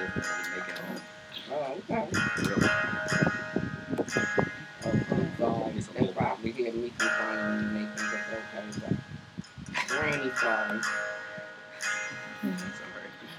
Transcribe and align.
make 0.00 0.68
it 0.68 0.78
home. 0.78 1.02
Oh, 1.52 1.76
okay. 1.90 2.08
Oh, 5.42 5.70
hear 6.52 6.72
me. 6.72 6.92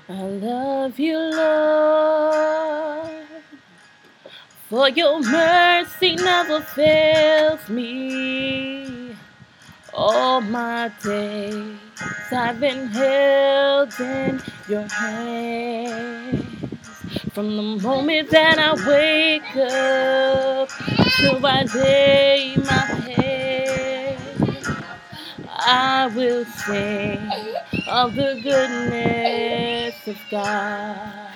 I 0.09 0.21
love 0.23 0.99
you, 0.99 1.17
Lord, 1.17 3.27
for 4.69 4.89
your 4.89 5.21
mercy 5.21 6.15
never 6.15 6.61
fails 6.61 7.67
me. 7.69 9.15
All 9.93 10.41
my 10.41 10.91
days 11.03 11.77
I've 12.31 12.59
been 12.59 12.87
held 12.87 13.99
in 13.99 14.41
your 14.67 14.87
hands. 14.87 16.40
From 17.33 17.55
the 17.55 17.63
moment 17.63 18.29
that 18.31 18.59
I 18.59 18.73
wake 18.89 19.55
up 19.55 20.69
till 21.17 21.45
I 21.45 21.63
lay 21.75 22.57
my 22.57 22.85
head, 23.07 24.19
I 25.47 26.07
will 26.15 26.45
sing 26.45 27.31
of 27.87 28.15
the 28.15 28.39
goodness 28.43 29.95
of 30.07 30.17
God. 30.31 31.31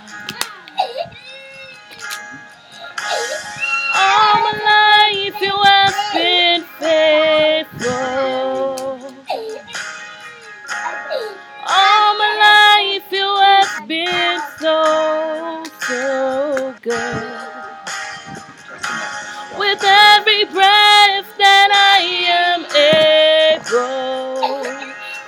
All 3.96 4.36
my 4.44 4.54
life 4.72 5.42
you 5.42 5.58
have 5.64 5.96
been 6.14 6.64
faithful. 6.80 7.94
All 11.68 12.18
my 12.18 12.32
life 12.48 13.12
you 13.12 13.38
have 13.38 13.88
been 13.88 14.42
so, 14.60 14.76
so 15.88 16.76
good. 16.82 17.34
With 19.60 19.84
every 19.84 20.46
breath 20.46 21.38
that 21.38 21.70
I 21.72 22.00
am 22.28 22.66
able, 23.56 24.64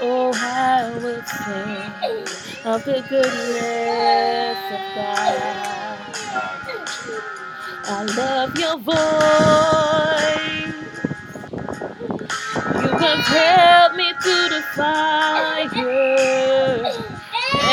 oh, 0.01 0.31
I 0.35 0.89
will 1.03 1.23
sing 1.23 2.65
of 2.65 2.83
the 2.85 3.03
goodness 3.09 4.59
of 4.73 4.81
God. 4.95 5.35
I 7.85 8.03
love 8.17 8.57
your 8.57 8.77
voice. 8.79 8.97
You 12.83 12.89
have 12.97 13.25
helped 13.27 13.95
me 13.97 14.13
through 14.21 14.49
the 14.49 14.61
fire 14.75 15.69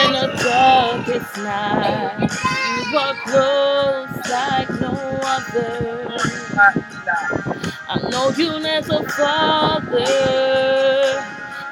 and 0.05 0.15
the 0.17 0.29
darkest 0.45 1.37
night. 1.39 2.31
You 2.93 2.99
are 2.99 3.17
close 3.27 4.31
like 4.31 4.71
no 4.81 4.95
other. 5.25 6.17
I 7.89 8.11
know 8.11 8.31
you 8.31 8.57
as 8.67 8.91
a 8.91 9.03
father. 9.05 10.07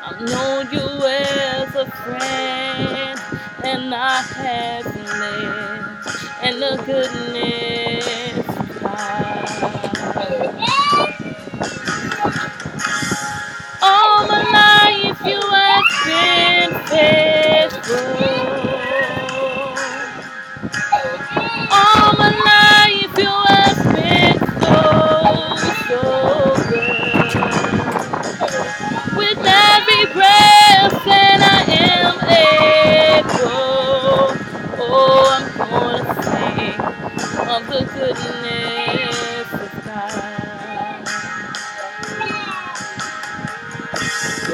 I 0.05 0.13
know 0.21 0.63
you 0.73 1.07
as 1.07 1.75
a 1.77 1.87
friend. 2.05 3.21
And 3.65 3.95
I 3.95 4.23
have 4.23 4.87
lived 4.97 6.07
in 6.45 6.61
the 6.61 6.83
goodness 6.87 8.49
of 8.49 8.83
God. 8.83 9.49
All 13.83 14.29
my 14.29 14.43
life 14.53 14.72
you 15.27 15.41
have 15.41 15.85
been 16.07 16.71
faithful. 16.89 18.17
All 21.71 22.15
my 22.19 22.31
life 22.51 23.19
you 23.19 23.35
have 23.49 23.95
been 23.95 24.39
so, 24.63 25.57
so 25.89 26.57
good. 26.71 27.35
With 29.17 29.39
every 29.39 30.07
breath 30.15 31.05
that 31.07 31.41
I 31.43 31.73
am 31.73 32.17
able, 33.25 34.39
oh, 34.81 35.39
I'm 35.39 35.59
gonna 35.59 36.23
sing 36.23 36.81
of 37.49 37.67
the 37.69 37.81
goodness 37.95 38.82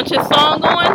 Ponte 0.00 0.14
Songo, 0.14 0.89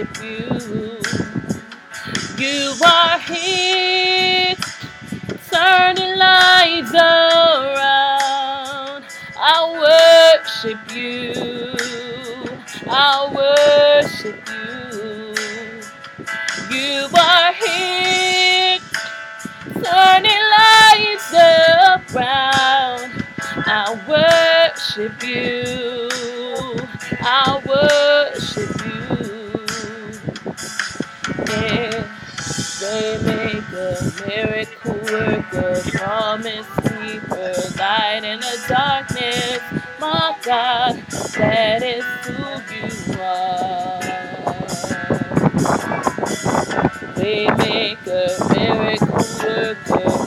You 0.00 0.49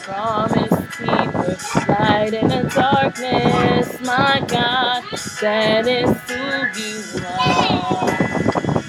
promise 0.03 0.69
keep 0.97 1.35
us 1.35 1.75
light 1.87 2.33
in 2.33 2.49
the 2.49 2.63
darkness. 2.75 4.01
My 4.01 4.43
God, 4.47 5.03
that 5.41 5.87
is 5.87 6.09
who 6.29 6.81
you 6.81 7.25
are. 7.25 8.17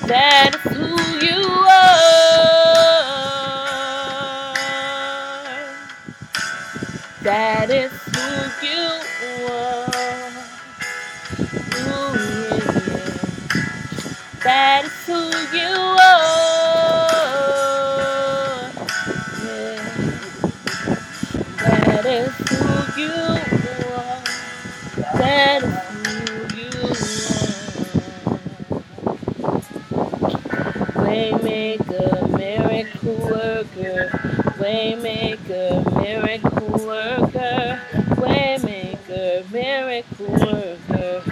That 0.08 0.56
is 0.56 0.72
who 0.72 1.26
you 1.26 1.48
are. 1.48 1.63
miracle 36.04 36.86
worker, 36.86 37.80
waymaker, 38.20 39.50
miracle 39.50 40.26
worker, 40.26 41.22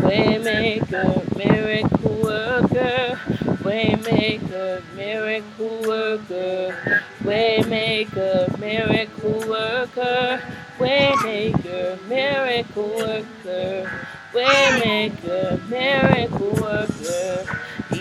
waymaker, 0.00 1.36
miracle 1.36 2.22
worker, 2.22 3.20
waymaker, 3.62 4.82
miracle 4.96 5.82
worker, 5.86 6.74
waymaker, 7.22 8.58
miracle 8.58 9.38
worker, 9.46 10.40
waymaker, 10.78 12.08
miracle 12.08 12.88
worker, 12.88 13.90
waymaker, 14.32 15.68
miracle 15.68 16.52
worker. 16.52 17.44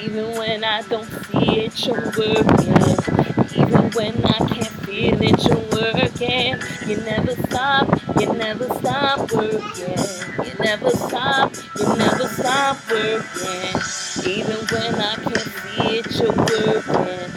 Even 0.01 0.37
when 0.37 0.63
I 0.63 0.81
don't 0.83 1.03
see 1.03 1.65
it, 1.65 1.85
you're 1.85 2.13
working. 2.17 3.00
never 8.41 8.65
stop 8.73 9.31
working. 9.33 9.97
You 10.45 10.53
never 10.59 10.89
stop, 10.89 11.53
you 11.77 11.87
never 11.95 12.27
stop 12.27 12.77
working. 12.89 13.75
Even 14.25 14.59
when 14.71 14.95
I 14.95 15.15
can 15.15 15.45
see 15.61 15.97
it, 15.99 16.19
you're 16.19 16.35
working. 16.35 17.29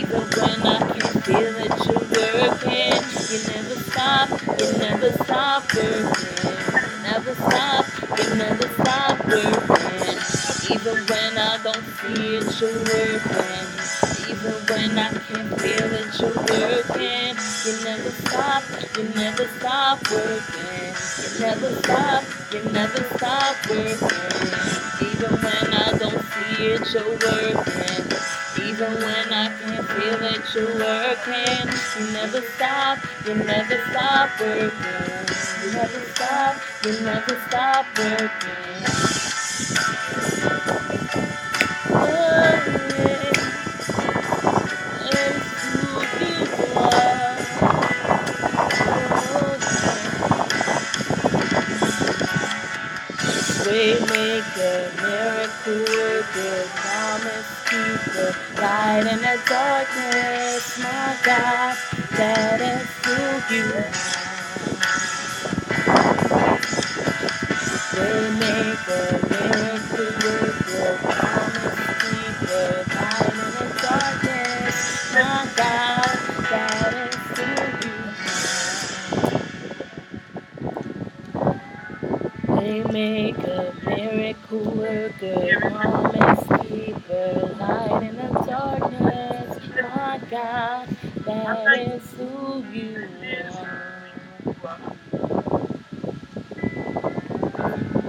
Even 0.00 0.22
when 0.36 0.60
I 0.66 0.78
can 0.88 1.22
feel 1.22 1.54
it, 1.66 1.76
you're 1.84 2.06
working. 2.16 3.04
You 3.28 3.38
never 3.52 3.76
stop, 3.90 4.28
you 4.58 4.78
never 4.78 5.12
stop 5.22 5.74
working. 5.74 6.48
You 6.80 7.02
never 7.02 7.34
stop, 7.34 7.86
you 8.18 8.34
never 8.36 8.68
stop 8.80 9.26
working. 9.26 10.18
Even 10.74 10.96
when 11.10 11.38
I 11.38 11.60
don't 11.62 11.84
see 12.00 12.36
it, 12.36 12.60
you're 12.60 12.78
working 12.78 13.97
even 14.28 14.52
when 14.68 14.98
I 14.98 15.08
can 15.08 15.48
feel 15.56 15.88
that 15.88 16.20
you're 16.20 16.36
working. 16.36 17.36
You 17.64 17.72
never 17.84 18.10
stop, 18.10 18.62
you 18.96 19.04
never 19.14 19.46
stop 19.58 19.98
working. 20.10 20.92
You 21.18 21.28
never 21.40 21.70
stop, 21.80 22.24
you 22.52 22.62
never 22.70 23.02
stop 23.16 23.56
working. 23.70 23.98
Even 25.00 25.32
when 25.40 25.72
I 25.72 25.96
don't 25.98 26.20
see 26.20 26.66
it, 26.66 26.92
you're 26.92 27.08
working. 27.08 28.04
Even 28.68 28.92
when 29.00 29.32
I 29.32 29.48
can't 29.60 29.86
feel 29.96 30.18
that 30.18 30.44
you're 30.54 30.76
working, 30.76 31.68
you 31.96 32.04
never 32.12 32.42
stop, 32.56 32.98
you 33.26 33.34
never 33.34 33.78
stop 33.90 34.28
working. 34.40 34.72
You 35.64 35.72
never 35.72 36.00
stop, 36.12 36.56
you 36.84 36.92
never 37.00 37.34
stop 37.48 37.86
working. 37.96 38.68
Worker, 56.38 56.68
promise 56.76 57.68
keeper, 57.68 58.34
light 58.62 59.06
in 59.12 59.18
the 59.20 59.40
darkness, 59.48 60.78
my 60.78 61.16
God, 61.24 61.76
that 62.16 62.60
is 62.60 62.88
who 63.04 63.54
you 63.54 63.64
are. 63.74 63.90
Waymaker, 67.94 69.30
miracle 69.30 70.12
worker, 70.22 70.98
promise 71.02 72.02
keeper, 72.02 72.84
light 72.94 73.32
in 73.32 73.50
the 73.58 73.80
darkness, 73.82 75.14
my 75.14 75.48
God, 75.56 76.18
that 76.50 76.94
is 77.08 77.38
who 77.38 77.88
you 77.88 77.94
are. 78.08 78.14
Waymaker, 82.60 83.86
miracle 83.86 84.72
worker, 84.72 85.97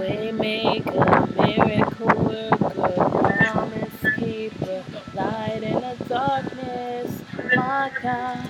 Waymaker, 0.00 1.36
miracle 1.36 2.06
worker, 2.24 3.10
promise 3.52 4.16
keeper, 4.16 4.82
light 5.14 5.62
in 5.62 5.74
the 5.74 6.04
darkness, 6.08 7.22
my 7.54 7.90
God, 8.02 8.48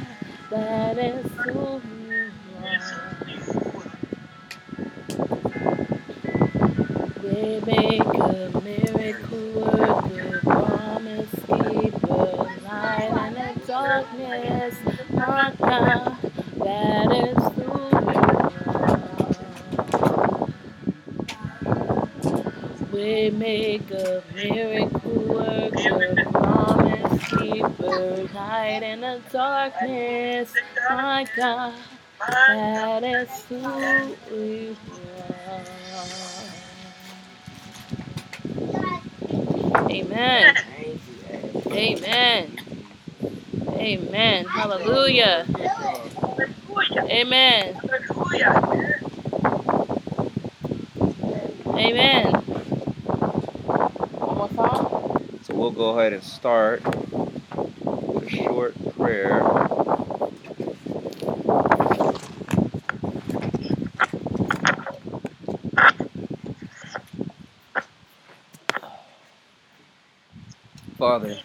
that 0.51 0.97
is 0.97 1.27
who 1.39 1.83
darkness, 29.33 30.53
my 30.91 31.27
God, 31.37 31.75
that 32.49 33.05
is 33.05 33.45
who 33.49 34.17
you 34.31 34.77
are. 35.19 35.65
Amen. 39.91 40.57
Amen. 41.73 42.59
Amen. 43.69 44.47
Hallelujah. 44.47 45.47
Amen. 46.99 47.77
Amen. 51.67 52.33
One 54.13 54.37
more 54.37 54.51
song? 54.55 55.39
So 55.43 55.55
we'll 55.55 55.71
go 55.71 55.99
ahead 55.99 56.13
and 56.13 56.23
start 56.23 56.83
short 58.31 58.75
prayer. 58.97 59.41
Father, 70.99 71.39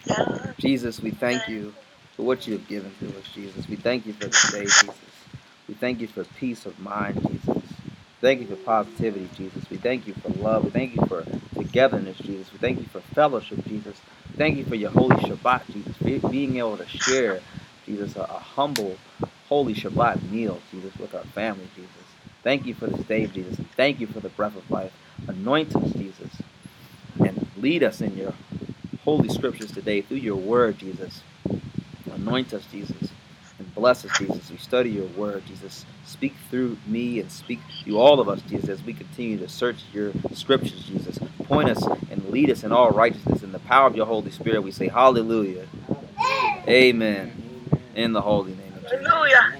Jesus, 0.58 1.00
we 1.00 1.10
thank 1.10 1.48
you 1.48 1.74
for 2.16 2.22
what 2.24 2.46
you 2.46 2.54
have 2.54 2.68
given 2.68 2.92
to 3.00 3.08
us, 3.18 3.24
Jesus. 3.34 3.68
We 3.68 3.76
thank 3.76 4.06
you 4.06 4.12
for 4.12 4.26
this 4.26 4.50
day, 4.52 4.64
Jesus. 4.64 4.94
We 5.68 5.74
thank 5.74 6.00
you 6.00 6.06
for 6.06 6.24
peace 6.24 6.66
of 6.66 6.78
mind, 6.80 7.20
Jesus. 7.22 7.62
Thank 8.20 8.40
you 8.40 8.46
for 8.46 8.56
positivity, 8.56 9.28
Jesus. 9.36 9.68
We 9.70 9.78
thank 9.78 10.06
you 10.06 10.14
for 10.14 10.28
love. 10.42 10.64
We 10.64 10.70
thank 10.70 10.94
you 10.94 11.06
for 11.06 11.24
togetherness, 11.54 12.18
Jesus. 12.18 12.52
We 12.52 12.58
thank 12.58 12.78
you 12.80 12.86
for 12.86 13.00
fellowship, 13.00 13.64
Jesus. 13.66 13.96
Thank 14.36 14.58
you 14.58 14.64
for 14.64 14.74
your 14.76 14.90
holy 14.90 15.16
Shabbat, 15.16 15.72
Jesus. 15.72 15.95
Be- 16.06 16.20
being 16.20 16.58
able 16.58 16.78
to 16.78 16.88
share, 16.88 17.42
Jesus, 17.86 18.16
a, 18.16 18.22
a 18.22 18.40
humble, 18.40 18.96
holy 19.50 19.74
Shabbat 19.74 20.30
meal, 20.30 20.60
Jesus, 20.72 20.96
with 20.98 21.14
our 21.16 21.24
family, 21.24 21.68
Jesus. 21.76 21.90
Thank 22.44 22.66
you 22.66 22.74
for 22.74 22.88
this 22.88 23.06
day, 23.06 23.26
Jesus. 23.26 23.58
Thank 23.76 24.00
you 24.00 24.08
for 24.08 24.20
the 24.20 24.30
breath 24.30 24.56
of 24.56 24.70
life. 24.70 24.92
Anoint 25.28 25.76
us, 25.76 25.92
Jesus. 25.94 26.30
And 27.18 27.48
lead 27.58 27.82
us 27.82 28.00
in 28.02 28.16
your 28.16 28.34
holy 29.04 29.28
scriptures 29.30 29.72
today 29.72 30.02
through 30.02 30.18
your 30.18 30.36
word, 30.36 30.78
Jesus. 30.78 31.22
Anoint 32.14 32.54
us, 32.54 32.64
Jesus. 32.72 33.10
And 33.58 33.74
bless 33.74 34.04
us, 34.04 34.18
Jesus. 34.18 34.50
We 34.50 34.58
study 34.58 34.90
your 34.90 35.06
word, 35.08 35.44
Jesus. 35.46 35.86
Speak 36.06 36.34
through 36.50 36.78
me 36.86 37.20
and 37.20 37.32
speak 37.32 37.60
through 37.84 37.98
all 37.98 38.20
of 38.20 38.28
us, 38.28 38.42
Jesus, 38.42 38.68
as 38.68 38.82
we 38.84 38.94
continue 38.94 39.38
to 39.38 39.48
search 39.48 39.84
your 39.92 40.12
scriptures, 40.34 40.84
Jesus. 40.86 41.18
Point 41.44 41.70
us 41.70 41.84
and 42.10 42.30
lead 42.30 42.50
us 42.50 42.64
in 42.64 42.72
all 42.72 42.90
righteousness. 42.92 43.42
In 43.42 43.52
the 43.52 43.60
power 43.60 43.88
of 43.88 43.96
your 43.96 44.06
Holy 44.06 44.30
Spirit, 44.30 44.62
we 44.62 44.72
say 44.72 44.88
hallelujah. 44.88 45.66
Amen. 46.68 47.32
In 47.94 48.12
the 48.12 48.20
holy 48.20 48.52
name 48.54 48.72
of 48.76 48.82
Jesus. 48.82 49.06
Hallelujah. 49.06 49.56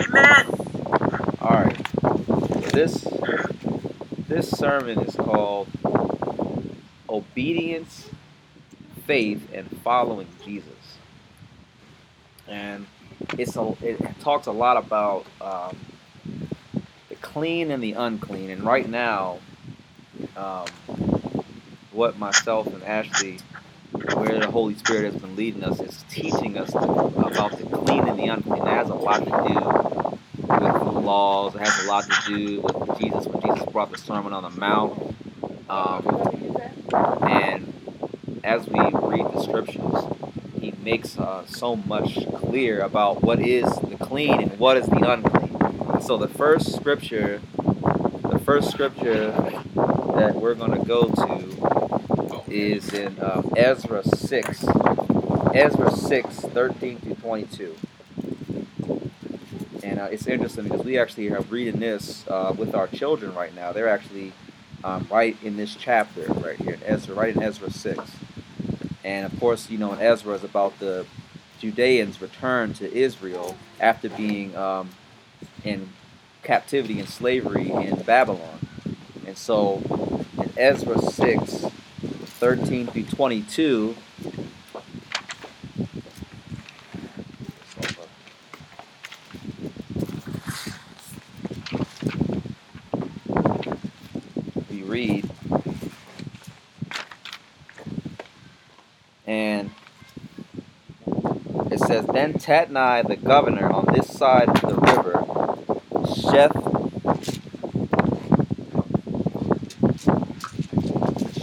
Amen. 0.00 0.46
All 1.40 1.50
right. 1.50 1.86
So 2.02 2.70
this 2.72 3.06
this 4.28 4.50
sermon 4.50 4.98
is 5.00 5.14
called 5.14 5.68
obedience, 7.08 8.10
faith, 9.06 9.48
and 9.54 9.70
following 9.82 10.26
Jesus. 10.44 10.98
And 12.48 12.86
it's 13.38 13.56
a 13.56 13.74
it 13.80 13.98
talks 14.20 14.46
a 14.48 14.52
lot 14.52 14.76
about 14.76 15.26
um, 15.40 15.78
the 17.08 17.14
clean 17.16 17.70
and 17.70 17.82
the 17.82 17.92
unclean. 17.92 18.50
And 18.50 18.64
right 18.64 18.88
now, 18.88 19.38
um, 20.36 20.66
what 21.92 22.18
myself 22.18 22.66
and 22.66 22.82
Ashley, 22.82 23.38
where 24.14 24.38
the 24.38 24.50
Holy 24.50 24.74
Spirit 24.74 25.12
has 25.12 25.20
been 25.20 25.36
leading 25.36 25.64
us, 25.64 25.80
is 25.80 26.04
teaching 26.10 26.56
us 26.56 26.70
about 26.74 27.58
the 27.58 27.64
clean 27.64 28.08
and 28.08 28.18
the 28.18 28.26
unclean. 28.26 28.64
That 28.64 28.74
has 28.74 28.88
a 28.88 28.94
lot 28.94 29.18
to 29.18 29.30
do 29.48 30.18
with 30.48 30.94
the 30.94 31.00
laws. 31.00 31.54
It 31.54 31.60
has 31.60 31.84
a 31.84 31.88
lot 31.88 32.04
to 32.04 32.26
do 32.26 32.60
with 32.60 32.98
Jesus 32.98 33.26
when 33.26 33.42
Jesus 33.42 33.70
brought 33.70 33.90
the 33.90 33.98
Sermon 33.98 34.32
on 34.32 34.42
the 34.42 34.50
Mount. 34.50 35.16
Um, 35.68 36.56
and 37.28 37.72
as 38.44 38.66
we 38.66 38.80
read 38.80 39.26
the 39.32 39.42
scriptures, 39.42 40.04
he 40.60 40.72
makes 40.82 41.18
uh, 41.18 41.44
so 41.46 41.76
much 41.76 42.26
clear 42.34 42.80
about 42.80 43.22
what 43.22 43.40
is 43.40 43.64
the 43.64 43.96
clean 44.00 44.40
and 44.40 44.58
what 44.58 44.76
is 44.76 44.86
the 44.86 45.10
unclean. 45.10 46.00
So 46.00 46.16
the 46.16 46.28
first 46.28 46.74
scripture, 46.74 47.40
the 47.56 48.40
first 48.44 48.70
scripture 48.70 49.32
that 50.16 50.34
we're 50.34 50.54
going 50.54 50.72
to 50.72 50.84
go 50.84 51.04
to 51.04 51.57
is 52.50 52.92
in 52.92 53.16
um, 53.22 53.52
Ezra 53.56 54.02
6. 54.04 54.64
Ezra 55.54 55.90
6, 55.90 56.36
13 56.36 56.98
through 56.98 57.14
22. 57.14 57.76
And 59.82 60.00
uh, 60.00 60.04
it's 60.04 60.26
interesting 60.26 60.64
because 60.64 60.84
we 60.84 60.98
actually 60.98 61.30
are 61.30 61.40
reading 61.42 61.80
this 61.80 62.26
uh, 62.28 62.54
with 62.56 62.74
our 62.74 62.86
children 62.86 63.34
right 63.34 63.54
now. 63.54 63.72
They're 63.72 63.88
actually 63.88 64.32
um, 64.84 65.06
right 65.10 65.36
in 65.42 65.56
this 65.56 65.74
chapter 65.74 66.24
right 66.34 66.56
here 66.56 66.74
in 66.74 66.82
Ezra, 66.84 67.14
right 67.14 67.34
in 67.34 67.42
Ezra 67.42 67.70
6. 67.70 68.00
And 69.04 69.32
of 69.32 69.40
course, 69.40 69.70
you 69.70 69.78
know, 69.78 69.92
in 69.92 70.00
Ezra 70.00 70.34
is 70.34 70.44
about 70.44 70.78
the 70.78 71.06
Judeans' 71.58 72.20
return 72.20 72.74
to 72.74 72.92
Israel 72.92 73.56
after 73.80 74.08
being 74.08 74.54
um, 74.56 74.90
in 75.64 75.88
captivity 76.42 77.00
and 77.00 77.08
slavery 77.08 77.70
in 77.70 77.96
Babylon. 78.02 78.58
And 79.26 79.36
so 79.36 79.82
in 80.38 80.52
Ezra 80.56 81.00
6, 81.00 81.66
13 82.38 82.86
through 82.86 83.02
22. 83.02 83.96
We 94.70 94.82
read, 94.84 95.28
and 99.26 99.72
it 101.72 101.80
says, 101.80 102.06
Then 102.06 102.34
Tatnai, 102.34 103.04
the 103.08 103.16
governor 103.16 103.68
on 103.72 103.86
this 103.92 104.16
side 104.16 104.48
of 104.48 104.60
the 104.60 104.76
river, 104.76 105.24
Sheth 106.06 106.67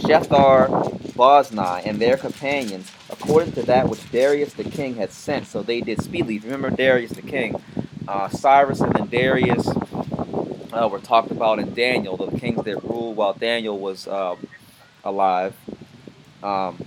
Shethar 0.06 0.68
Boznai 1.14 1.82
and 1.84 1.98
their 2.00 2.16
companions, 2.16 2.90
according 3.10 3.52
to 3.52 3.62
that 3.64 3.88
which 3.88 4.10
Darius 4.12 4.54
the 4.54 4.64
king 4.64 4.96
had 4.96 5.10
sent, 5.10 5.46
so 5.46 5.62
they 5.62 5.80
did 5.80 6.02
speedily. 6.02 6.38
Remember 6.38 6.70
Darius 6.70 7.12
the 7.12 7.22
king, 7.22 7.60
uh, 8.06 8.28
Cyrus 8.28 8.80
and 8.80 8.92
then 8.94 9.08
Darius 9.08 9.66
uh, 10.72 10.88
were 10.90 11.00
talked 11.00 11.30
about 11.30 11.58
in 11.58 11.74
Daniel, 11.74 12.16
the 12.16 12.38
kings 12.38 12.64
that 12.64 12.82
ruled 12.84 13.16
while 13.16 13.32
Daniel 13.32 13.78
was 13.78 14.06
um, 14.06 14.46
alive. 15.04 15.54
Um, 16.42 16.86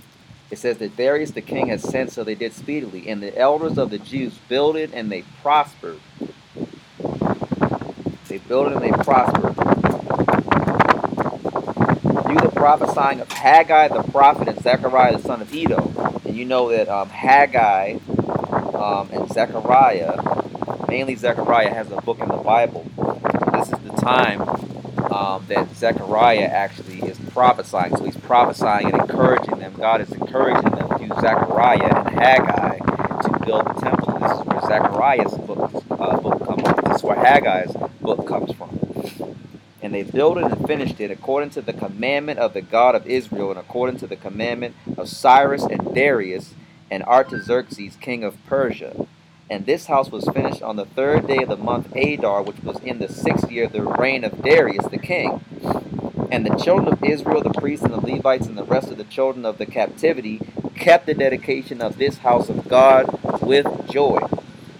it 0.50 0.58
says 0.58 0.78
that 0.78 0.96
Darius 0.96 1.32
the 1.32 1.42
king 1.42 1.68
had 1.68 1.80
sent, 1.80 2.12
so 2.12 2.24
they 2.24 2.34
did 2.34 2.52
speedily. 2.54 3.08
And 3.08 3.22
the 3.22 3.36
elders 3.36 3.78
of 3.78 3.90
the 3.90 3.98
Jews 3.98 4.38
builded 4.48 4.92
and 4.94 5.10
they 5.12 5.22
prospered. 5.42 6.00
They 8.28 8.38
built 8.38 8.72
and 8.72 8.82
they 8.82 8.90
prospered. 8.90 9.79
Prophesying 12.60 13.20
of 13.20 13.32
Haggai 13.32 13.88
the 13.88 14.02
prophet 14.02 14.46
and 14.46 14.62
Zechariah 14.62 15.16
the 15.16 15.22
son 15.22 15.40
of 15.40 15.50
Iddo. 15.50 16.20
And 16.26 16.36
you 16.36 16.44
know 16.44 16.68
that 16.68 16.90
um, 16.90 17.08
Haggai 17.08 17.94
um, 18.74 19.08
and 19.10 19.32
Zechariah, 19.32 20.18
mainly 20.86 21.14
Zechariah, 21.14 21.72
has 21.72 21.90
a 21.90 22.02
book 22.02 22.20
in 22.20 22.28
the 22.28 22.36
Bible. 22.36 22.84
This 23.54 23.72
is 23.72 23.78
the 23.78 23.96
time 23.98 24.42
um, 25.10 25.46
that 25.48 25.74
Zechariah 25.74 26.44
actually 26.44 26.98
is 27.08 27.18
prophesying. 27.32 27.96
So 27.96 28.04
he's 28.04 28.18
prophesying 28.18 28.92
and 28.92 29.00
encouraging 29.00 29.58
them. 29.58 29.72
God 29.72 30.02
is 30.02 30.12
encouraging 30.12 30.70
them 30.70 30.86
through 30.98 31.18
Zechariah 31.18 32.04
and 32.04 32.10
Haggai 32.10 32.76
to 32.76 33.38
build 33.46 33.68
the 33.68 33.80
temple. 33.80 34.18
This 34.18 34.32
is 34.38 34.44
where 34.44 34.60
Zechariah's 34.60 35.34
book, 35.38 35.84
uh, 35.92 36.16
book 36.18 36.44
comes 36.46 36.62
from. 36.62 36.84
This 36.90 36.96
is 36.98 37.02
where 37.04 37.16
Haggai's 37.16 37.74
book 38.02 38.28
comes 38.28 38.52
from. 38.52 38.79
And 39.90 39.96
they 39.96 40.08
built 40.08 40.38
it 40.38 40.44
and 40.44 40.66
finished 40.68 41.00
it 41.00 41.10
according 41.10 41.50
to 41.50 41.62
the 41.62 41.72
commandment 41.72 42.38
of 42.38 42.54
the 42.54 42.60
God 42.60 42.94
of 42.94 43.08
Israel 43.08 43.50
and 43.50 43.58
according 43.58 43.98
to 43.98 44.06
the 44.06 44.14
commandment 44.14 44.76
of 44.96 45.08
Cyrus 45.08 45.64
and 45.64 45.92
Darius 45.92 46.54
and 46.88 47.02
Artaxerxes, 47.02 47.96
king 47.96 48.22
of 48.22 48.36
Persia. 48.46 49.08
And 49.50 49.66
this 49.66 49.86
house 49.86 50.08
was 50.08 50.28
finished 50.32 50.62
on 50.62 50.76
the 50.76 50.84
third 50.84 51.26
day 51.26 51.38
of 51.38 51.48
the 51.48 51.56
month 51.56 51.92
Adar, 51.96 52.40
which 52.40 52.62
was 52.62 52.78
in 52.84 53.00
the 53.00 53.12
sixth 53.12 53.50
year 53.50 53.64
of 53.64 53.72
the 53.72 53.82
reign 53.82 54.22
of 54.22 54.40
Darius 54.42 54.86
the 54.86 54.96
king. 54.96 55.44
And 56.30 56.46
the 56.46 56.54
children 56.54 56.86
of 56.86 57.02
Israel, 57.02 57.42
the 57.42 57.50
priests 57.50 57.84
and 57.84 57.92
the 57.92 58.00
Levites, 58.00 58.46
and 58.46 58.56
the 58.56 58.62
rest 58.62 58.92
of 58.92 58.96
the 58.96 59.02
children 59.02 59.44
of 59.44 59.58
the 59.58 59.66
captivity 59.66 60.40
kept 60.76 61.06
the 61.06 61.14
dedication 61.14 61.82
of 61.82 61.98
this 61.98 62.18
house 62.18 62.48
of 62.48 62.68
God 62.68 63.42
with 63.42 63.66
joy, 63.90 64.20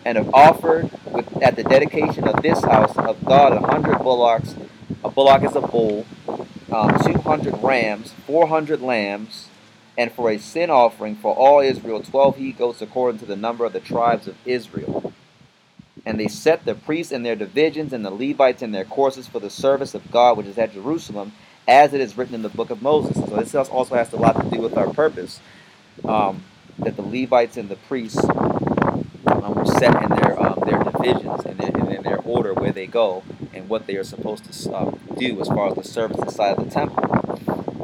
and 0.04 0.16
have 0.16 0.32
offered 0.32 0.88
with, 1.06 1.42
at 1.42 1.56
the 1.56 1.64
dedication 1.64 2.28
of 2.28 2.40
this 2.42 2.62
house 2.62 2.96
of 2.96 3.24
God 3.24 3.52
a 3.52 3.66
hundred 3.66 3.98
bullocks. 3.98 4.54
A 5.02 5.10
bullock 5.10 5.42
is 5.44 5.56
a 5.56 5.60
bull, 5.60 6.06
um, 6.70 6.98
two 7.04 7.18
hundred 7.20 7.56
rams, 7.62 8.12
four 8.26 8.48
hundred 8.48 8.80
lambs, 8.80 9.48
and 9.96 10.12
for 10.12 10.30
a 10.30 10.38
sin 10.38 10.70
offering 10.70 11.16
for 11.16 11.34
all 11.34 11.60
Israel, 11.60 12.02
twelve 12.02 12.36
he 12.36 12.52
goats 12.52 12.82
according 12.82 13.18
to 13.20 13.26
the 13.26 13.36
number 13.36 13.64
of 13.64 13.72
the 13.72 13.80
tribes 13.80 14.26
of 14.28 14.36
Israel. 14.44 15.12
And 16.04 16.18
they 16.18 16.28
set 16.28 16.64
the 16.64 16.74
priests 16.74 17.12
in 17.12 17.22
their 17.22 17.36
divisions 17.36 17.92
and 17.92 18.04
the 18.04 18.10
Levites 18.10 18.62
in 18.62 18.72
their 18.72 18.84
courses 18.84 19.26
for 19.26 19.38
the 19.38 19.50
service 19.50 19.94
of 19.94 20.10
God 20.10 20.36
which 20.36 20.46
is 20.46 20.58
at 20.58 20.72
Jerusalem, 20.72 21.32
as 21.68 21.92
it 21.92 22.00
is 22.00 22.16
written 22.16 22.34
in 22.34 22.42
the 22.42 22.48
book 22.48 22.70
of 22.70 22.82
Moses. 22.82 23.16
So 23.16 23.36
this 23.36 23.54
also 23.54 23.94
has 23.94 24.12
a 24.12 24.16
lot 24.16 24.40
to 24.42 24.50
do 24.50 24.62
with 24.62 24.76
our 24.76 24.92
purpose. 24.92 25.40
Um, 26.04 26.44
that 26.78 26.96
the 26.96 27.02
Levites 27.02 27.56
and 27.56 27.68
the 27.68 27.76
priests 27.76 28.24
um, 28.24 29.54
were 29.54 29.66
set 29.66 30.02
in 30.02 30.08
their 30.16 30.40
um, 30.40 30.62
their 30.66 30.82
divisions 30.82 31.44
and, 31.44 31.58
their, 31.58 31.70
and 31.76 31.92
in 31.92 32.02
their 32.02 32.18
order 32.18 32.54
where 32.54 32.72
they 32.72 32.86
go 32.86 33.22
and 33.52 33.68
what 33.68 33.86
they 33.86 33.96
are 33.96 34.04
supposed 34.04 34.44
to 34.44 34.74
um, 34.74 35.00
do 35.18 35.40
as 35.40 35.48
far 35.48 35.68
as 35.68 35.74
the 35.74 35.84
service 35.84 36.18
inside 36.18 36.58
of 36.58 36.64
the 36.64 36.70
temple. 36.70 37.80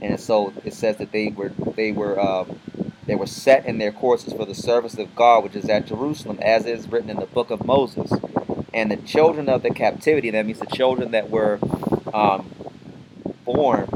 And 0.00 0.18
so 0.18 0.52
it 0.64 0.74
says 0.74 0.96
that 0.98 1.12
they 1.12 1.28
were 1.28 1.50
they 1.76 1.92
were 1.92 2.18
um, 2.20 2.60
they 3.06 3.14
were 3.14 3.26
set 3.26 3.66
in 3.66 3.78
their 3.78 3.92
courses 3.92 4.32
for 4.32 4.44
the 4.44 4.54
service 4.54 4.98
of 4.98 5.14
God, 5.16 5.44
which 5.44 5.56
is 5.56 5.68
at 5.68 5.86
Jerusalem, 5.86 6.38
as 6.40 6.66
is 6.66 6.88
written 6.88 7.10
in 7.10 7.16
the 7.18 7.26
book 7.26 7.50
of 7.50 7.64
Moses. 7.64 8.12
And 8.72 8.90
the 8.90 8.96
children 8.96 9.48
of 9.48 9.62
the 9.62 9.70
captivity, 9.70 10.30
that 10.30 10.46
means 10.46 10.60
the 10.60 10.66
children 10.66 11.10
that 11.12 11.30
were 11.30 11.58
um, 12.12 12.50
born 13.44 13.88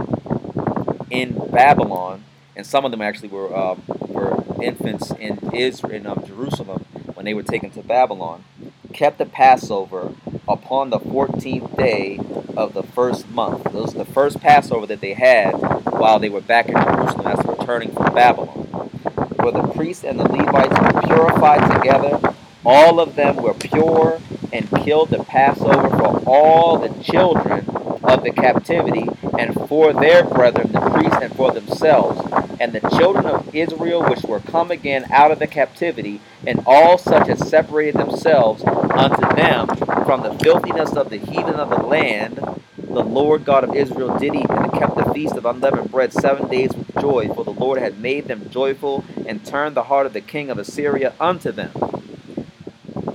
in 1.10 1.34
Babylon, 1.50 2.24
and 2.56 2.66
some 2.66 2.84
of 2.84 2.90
them 2.90 3.02
actually 3.02 3.28
were 3.28 3.54
um, 3.56 3.82
were 4.08 4.42
infants 4.62 5.10
in 5.12 5.38
Israel 5.54 5.92
in 5.92 6.06
um, 6.06 6.24
Jerusalem 6.26 6.84
when 7.14 7.24
they 7.26 7.34
were 7.34 7.42
taken 7.42 7.70
to 7.70 7.82
Babylon, 7.82 8.44
kept 8.92 9.18
the 9.18 9.26
Passover 9.26 10.14
upon 10.48 10.90
the 10.90 10.98
14th 10.98 11.76
day 11.76 12.18
of 12.56 12.74
the 12.74 12.82
first 12.82 13.28
month. 13.30 13.64
This 13.64 13.74
was 13.74 13.94
the 13.94 14.04
first 14.04 14.40
Passover 14.40 14.86
that 14.86 15.00
they 15.00 15.14
had 15.14 15.52
while 15.52 16.18
they 16.18 16.28
were 16.28 16.40
back 16.40 16.68
in 16.68 16.74
Jerusalem 16.74 17.26
after 17.26 17.52
returning 17.52 17.92
from 17.92 18.14
Babylon. 18.14 18.90
For 19.36 19.52
the 19.52 19.72
priests 19.74 20.04
and 20.04 20.18
the 20.18 20.24
Levites 20.24 20.78
were 20.78 21.02
purified 21.02 21.76
together. 21.76 22.34
All 22.64 23.00
of 23.00 23.16
them 23.16 23.36
were 23.36 23.54
pure 23.54 24.20
and 24.52 24.70
killed 24.84 25.10
the 25.10 25.24
Passover 25.24 25.88
for 25.88 26.22
all 26.26 26.78
the 26.78 27.02
children 27.02 27.68
of 28.04 28.22
the 28.22 28.32
captivity 28.32 29.08
and 29.38 29.54
for 29.68 29.92
their 29.92 30.24
brethren, 30.24 30.72
the 30.72 30.80
priests, 30.80 31.18
and 31.22 31.34
for 31.34 31.52
themselves. 31.52 32.20
And 32.62 32.72
the 32.72 32.88
children 32.96 33.26
of 33.26 33.52
Israel 33.52 34.04
which 34.08 34.22
were 34.22 34.38
come 34.38 34.70
again 34.70 35.06
out 35.10 35.32
of 35.32 35.40
the 35.40 35.48
captivity, 35.48 36.20
and 36.46 36.62
all 36.64 36.96
such 36.96 37.28
as 37.28 37.48
separated 37.48 37.96
themselves 37.96 38.62
unto 38.64 39.34
them 39.34 39.66
from 40.04 40.22
the 40.22 40.38
filthiness 40.38 40.92
of 40.92 41.10
the 41.10 41.16
heathen 41.16 41.56
of 41.56 41.70
the 41.70 41.82
land, 41.82 42.36
the 42.76 43.02
Lord 43.02 43.44
God 43.44 43.64
of 43.64 43.74
Israel 43.74 44.16
did 44.16 44.36
eat 44.36 44.48
and 44.48 44.72
kept 44.74 44.94
the 44.94 45.12
feast 45.12 45.34
of 45.34 45.44
unleavened 45.44 45.90
bread 45.90 46.12
seven 46.12 46.48
days 46.48 46.72
with 46.72 46.94
joy, 47.00 47.26
for 47.34 47.42
the 47.42 47.50
Lord 47.52 47.80
had 47.80 47.98
made 47.98 48.28
them 48.28 48.48
joyful 48.48 49.04
and 49.26 49.44
turned 49.44 49.74
the 49.74 49.84
heart 49.84 50.06
of 50.06 50.12
the 50.12 50.20
king 50.20 50.48
of 50.48 50.56
Assyria 50.56 51.14
unto 51.18 51.50
them, 51.50 51.72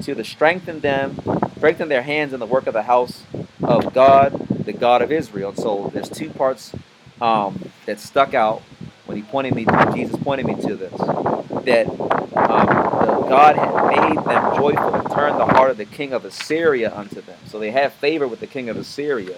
to 0.01 0.13
the 0.13 0.25
strengthen 0.25 0.81
them, 0.81 1.21
strengthen 1.55 1.87
their 1.87 2.03
hands 2.03 2.33
in 2.33 2.41
the 2.41 2.45
work 2.45 2.67
of 2.67 2.73
the 2.73 2.83
house 2.83 3.23
of 3.63 3.93
God, 3.93 4.65
the 4.65 4.73
God 4.73 5.01
of 5.01 5.09
Israel. 5.09 5.51
And 5.51 5.57
so 5.57 5.89
there's 5.93 6.09
two 6.09 6.31
parts 6.31 6.73
um, 7.21 7.69
that 7.85 8.01
stuck 8.01 8.33
out 8.33 8.61
when 9.07 9.17
he 9.17 9.23
pointed 9.23 9.55
me, 9.55 9.65
Jesus 9.95 10.15
pointed 10.17 10.45
me 10.45 10.55
to 10.55 10.75
this, 10.75 10.91
that 10.91 11.87
um, 12.35 12.67
the 12.67 13.25
God 13.27 13.55
had 13.55 13.87
made 13.87 14.17
them 14.25 14.55
joyful 14.55 14.93
and 14.95 15.09
turned 15.11 15.39
the 15.39 15.45
heart 15.45 15.71
of 15.71 15.77
the 15.77 15.85
king 15.85 16.13
of 16.13 16.25
Assyria 16.25 16.93
unto 16.93 17.21
them. 17.21 17.39
So 17.47 17.57
they 17.57 17.71
had 17.71 17.93
favor 17.93 18.27
with 18.27 18.39
the 18.39 18.47
king 18.47 18.69
of 18.69 18.77
Assyria. 18.77 19.37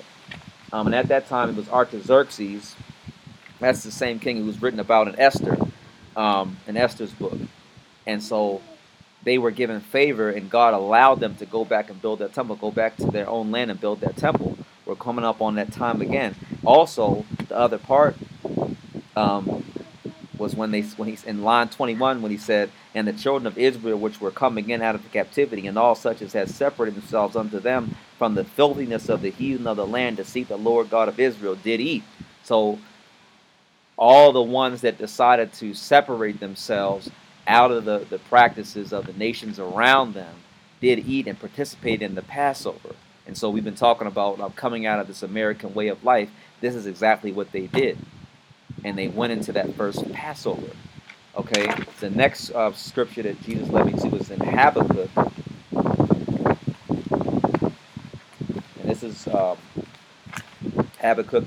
Um, 0.73 0.87
and 0.87 0.95
at 0.95 1.07
that 1.07 1.27
time 1.27 1.49
it 1.49 1.55
was 1.55 1.69
Artaxerxes. 1.69 2.75
That's 3.59 3.83
the 3.83 3.91
same 3.91 4.19
king 4.19 4.37
who 4.37 4.45
was 4.45 4.61
written 4.61 4.79
about 4.79 5.07
in 5.07 5.19
Esther, 5.19 5.57
um, 6.15 6.57
in 6.67 6.77
Esther's 6.77 7.11
book. 7.11 7.37
And 8.05 8.23
so 8.23 8.61
they 9.23 9.37
were 9.37 9.51
given 9.51 9.81
favor, 9.81 10.29
and 10.29 10.49
God 10.49 10.73
allowed 10.73 11.19
them 11.19 11.35
to 11.35 11.45
go 11.45 11.65
back 11.65 11.89
and 11.89 12.01
build 12.01 12.19
that 12.19 12.33
temple, 12.33 12.55
go 12.55 12.71
back 12.71 12.95
to 12.97 13.05
their 13.07 13.27
own 13.27 13.51
land 13.51 13.69
and 13.69 13.79
build 13.79 14.01
that 14.01 14.15
temple. 14.17 14.57
We're 14.85 14.95
coming 14.95 15.25
up 15.25 15.41
on 15.41 15.55
that 15.55 15.71
time 15.71 16.01
again. 16.01 16.35
Also, 16.65 17.25
the 17.47 17.55
other 17.55 17.77
part 17.77 18.15
um, 19.15 19.63
was 20.37 20.55
when 20.55 20.71
they 20.71 20.81
when 20.81 21.09
he's 21.09 21.23
in 21.23 21.43
line 21.43 21.67
21 21.69 22.21
when 22.21 22.31
he 22.31 22.37
said, 22.37 22.71
"And 22.95 23.07
the 23.07 23.13
children 23.13 23.47
of 23.47 23.57
Israel 23.57 23.99
which 23.99 24.21
were 24.21 24.31
coming 24.31 24.69
in 24.69 24.81
out 24.81 24.95
of 24.95 25.03
the 25.03 25.09
captivity, 25.09 25.67
and 25.67 25.77
all 25.77 25.95
such 25.95 26.21
as 26.21 26.33
had 26.33 26.49
separated 26.49 26.95
themselves 26.95 27.35
unto 27.35 27.59
them 27.59 27.95
from 28.17 28.35
the 28.35 28.43
filthiness 28.43 29.09
of 29.09 29.21
the 29.21 29.31
heathen 29.31 29.67
of 29.67 29.77
the 29.77 29.87
land 29.87 30.17
to 30.17 30.25
seek 30.25 30.47
the 30.47 30.57
Lord 30.57 30.89
God 30.89 31.09
of 31.09 31.19
Israel, 31.19 31.55
did 31.55 31.81
eat." 31.81 32.03
So 32.43 32.79
all 33.97 34.31
the 34.31 34.41
ones 34.41 34.81
that 34.81 34.97
decided 34.97 35.51
to 35.53 35.73
separate 35.73 36.39
themselves 36.39 37.09
out 37.47 37.71
of 37.71 37.83
the, 37.83 38.05
the 38.09 38.19
practices 38.19 38.93
of 38.93 39.05
the 39.05 39.13
nations 39.13 39.59
around 39.59 40.13
them 40.13 40.35
did 40.79 40.99
eat 40.99 41.27
and 41.27 41.37
participate 41.37 42.01
in 42.01 42.15
the 42.15 42.21
Passover. 42.21 42.95
And 43.27 43.37
so 43.37 43.49
we've 43.49 43.63
been 43.63 43.75
talking 43.75 44.07
about 44.07 44.39
uh, 44.39 44.49
coming 44.49 44.85
out 44.85 44.99
of 44.99 45.07
this 45.07 45.21
American 45.21 45.73
way 45.73 45.89
of 45.89 46.03
life. 46.03 46.29
This 46.61 46.75
is 46.75 46.85
exactly 46.87 47.31
what 47.31 47.51
they 47.51 47.67
did. 47.67 47.97
And 48.83 48.97
they 48.97 49.07
went 49.07 49.33
into 49.33 49.51
that 49.53 49.75
first 49.75 50.11
Passover. 50.13 50.71
Okay, 51.35 51.67
the 51.99 52.09
next 52.09 52.51
uh, 52.51 52.73
scripture 52.73 53.23
that 53.23 53.41
Jesus 53.43 53.69
led 53.69 53.85
me 53.85 53.93
to 53.93 54.09
was 54.09 54.29
in 54.31 54.39
Habakkuk. 54.39 55.09
And 58.79 58.89
this 58.89 59.03
is 59.03 59.27
um, 59.27 59.57
Habakkuk, 60.99 61.45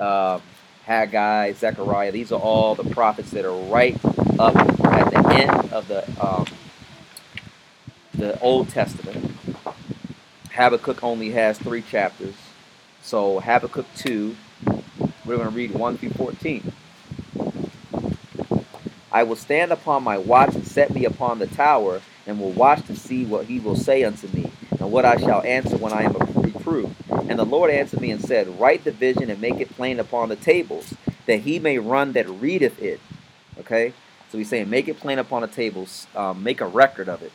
uh, 0.00 0.40
Haggai, 0.84 1.52
Zechariah. 1.52 2.10
These 2.10 2.32
are 2.32 2.40
all 2.40 2.74
the 2.74 2.88
prophets 2.90 3.30
that 3.32 3.44
are 3.44 3.54
right 3.70 3.98
up 4.38 4.56
at 4.56 5.10
the 5.10 5.28
end 5.34 5.72
of 5.72 5.86
the 5.88 6.04
um, 6.24 6.46
the 8.14 8.38
Old 8.40 8.68
Testament. 8.70 9.32
Habakkuk 10.50 11.04
only 11.04 11.30
has 11.30 11.58
three 11.58 11.82
chapters. 11.82 12.34
So 13.02 13.38
Habakkuk 13.38 13.86
2 13.96 14.36
We're 15.28 15.36
going 15.36 15.50
to 15.50 15.54
read 15.54 15.72
1 15.72 15.98
through 15.98 16.10
14. 16.10 16.72
I 19.12 19.22
will 19.24 19.36
stand 19.36 19.72
upon 19.72 20.02
my 20.02 20.16
watch 20.16 20.54
and 20.54 20.66
set 20.66 20.90
me 20.90 21.04
upon 21.04 21.38
the 21.38 21.46
tower, 21.46 22.00
and 22.26 22.40
will 22.40 22.52
watch 22.52 22.86
to 22.86 22.96
see 22.96 23.26
what 23.26 23.44
he 23.44 23.60
will 23.60 23.76
say 23.76 24.04
unto 24.04 24.26
me, 24.28 24.50
and 24.80 24.90
what 24.90 25.04
I 25.04 25.18
shall 25.18 25.42
answer 25.42 25.76
when 25.76 25.92
I 25.92 26.04
am 26.04 26.14
reproved. 26.40 26.94
And 27.10 27.38
the 27.38 27.44
Lord 27.44 27.70
answered 27.70 28.00
me 28.00 28.10
and 28.10 28.24
said, 28.24 28.58
Write 28.58 28.84
the 28.84 28.90
vision 28.90 29.28
and 29.28 29.38
make 29.38 29.60
it 29.60 29.68
plain 29.76 30.00
upon 30.00 30.30
the 30.30 30.36
tables, 30.36 30.94
that 31.26 31.40
he 31.40 31.58
may 31.58 31.78
run 31.78 32.12
that 32.12 32.26
readeth 32.26 32.80
it. 32.80 32.98
Okay? 33.60 33.92
So 34.30 34.38
he's 34.38 34.48
saying, 34.48 34.70
Make 34.70 34.88
it 34.88 34.98
plain 34.98 35.18
upon 35.18 35.42
the 35.42 35.48
tables, 35.48 36.06
um, 36.16 36.42
make 36.42 36.62
a 36.62 36.66
record 36.66 37.10
of 37.10 37.22
it, 37.22 37.32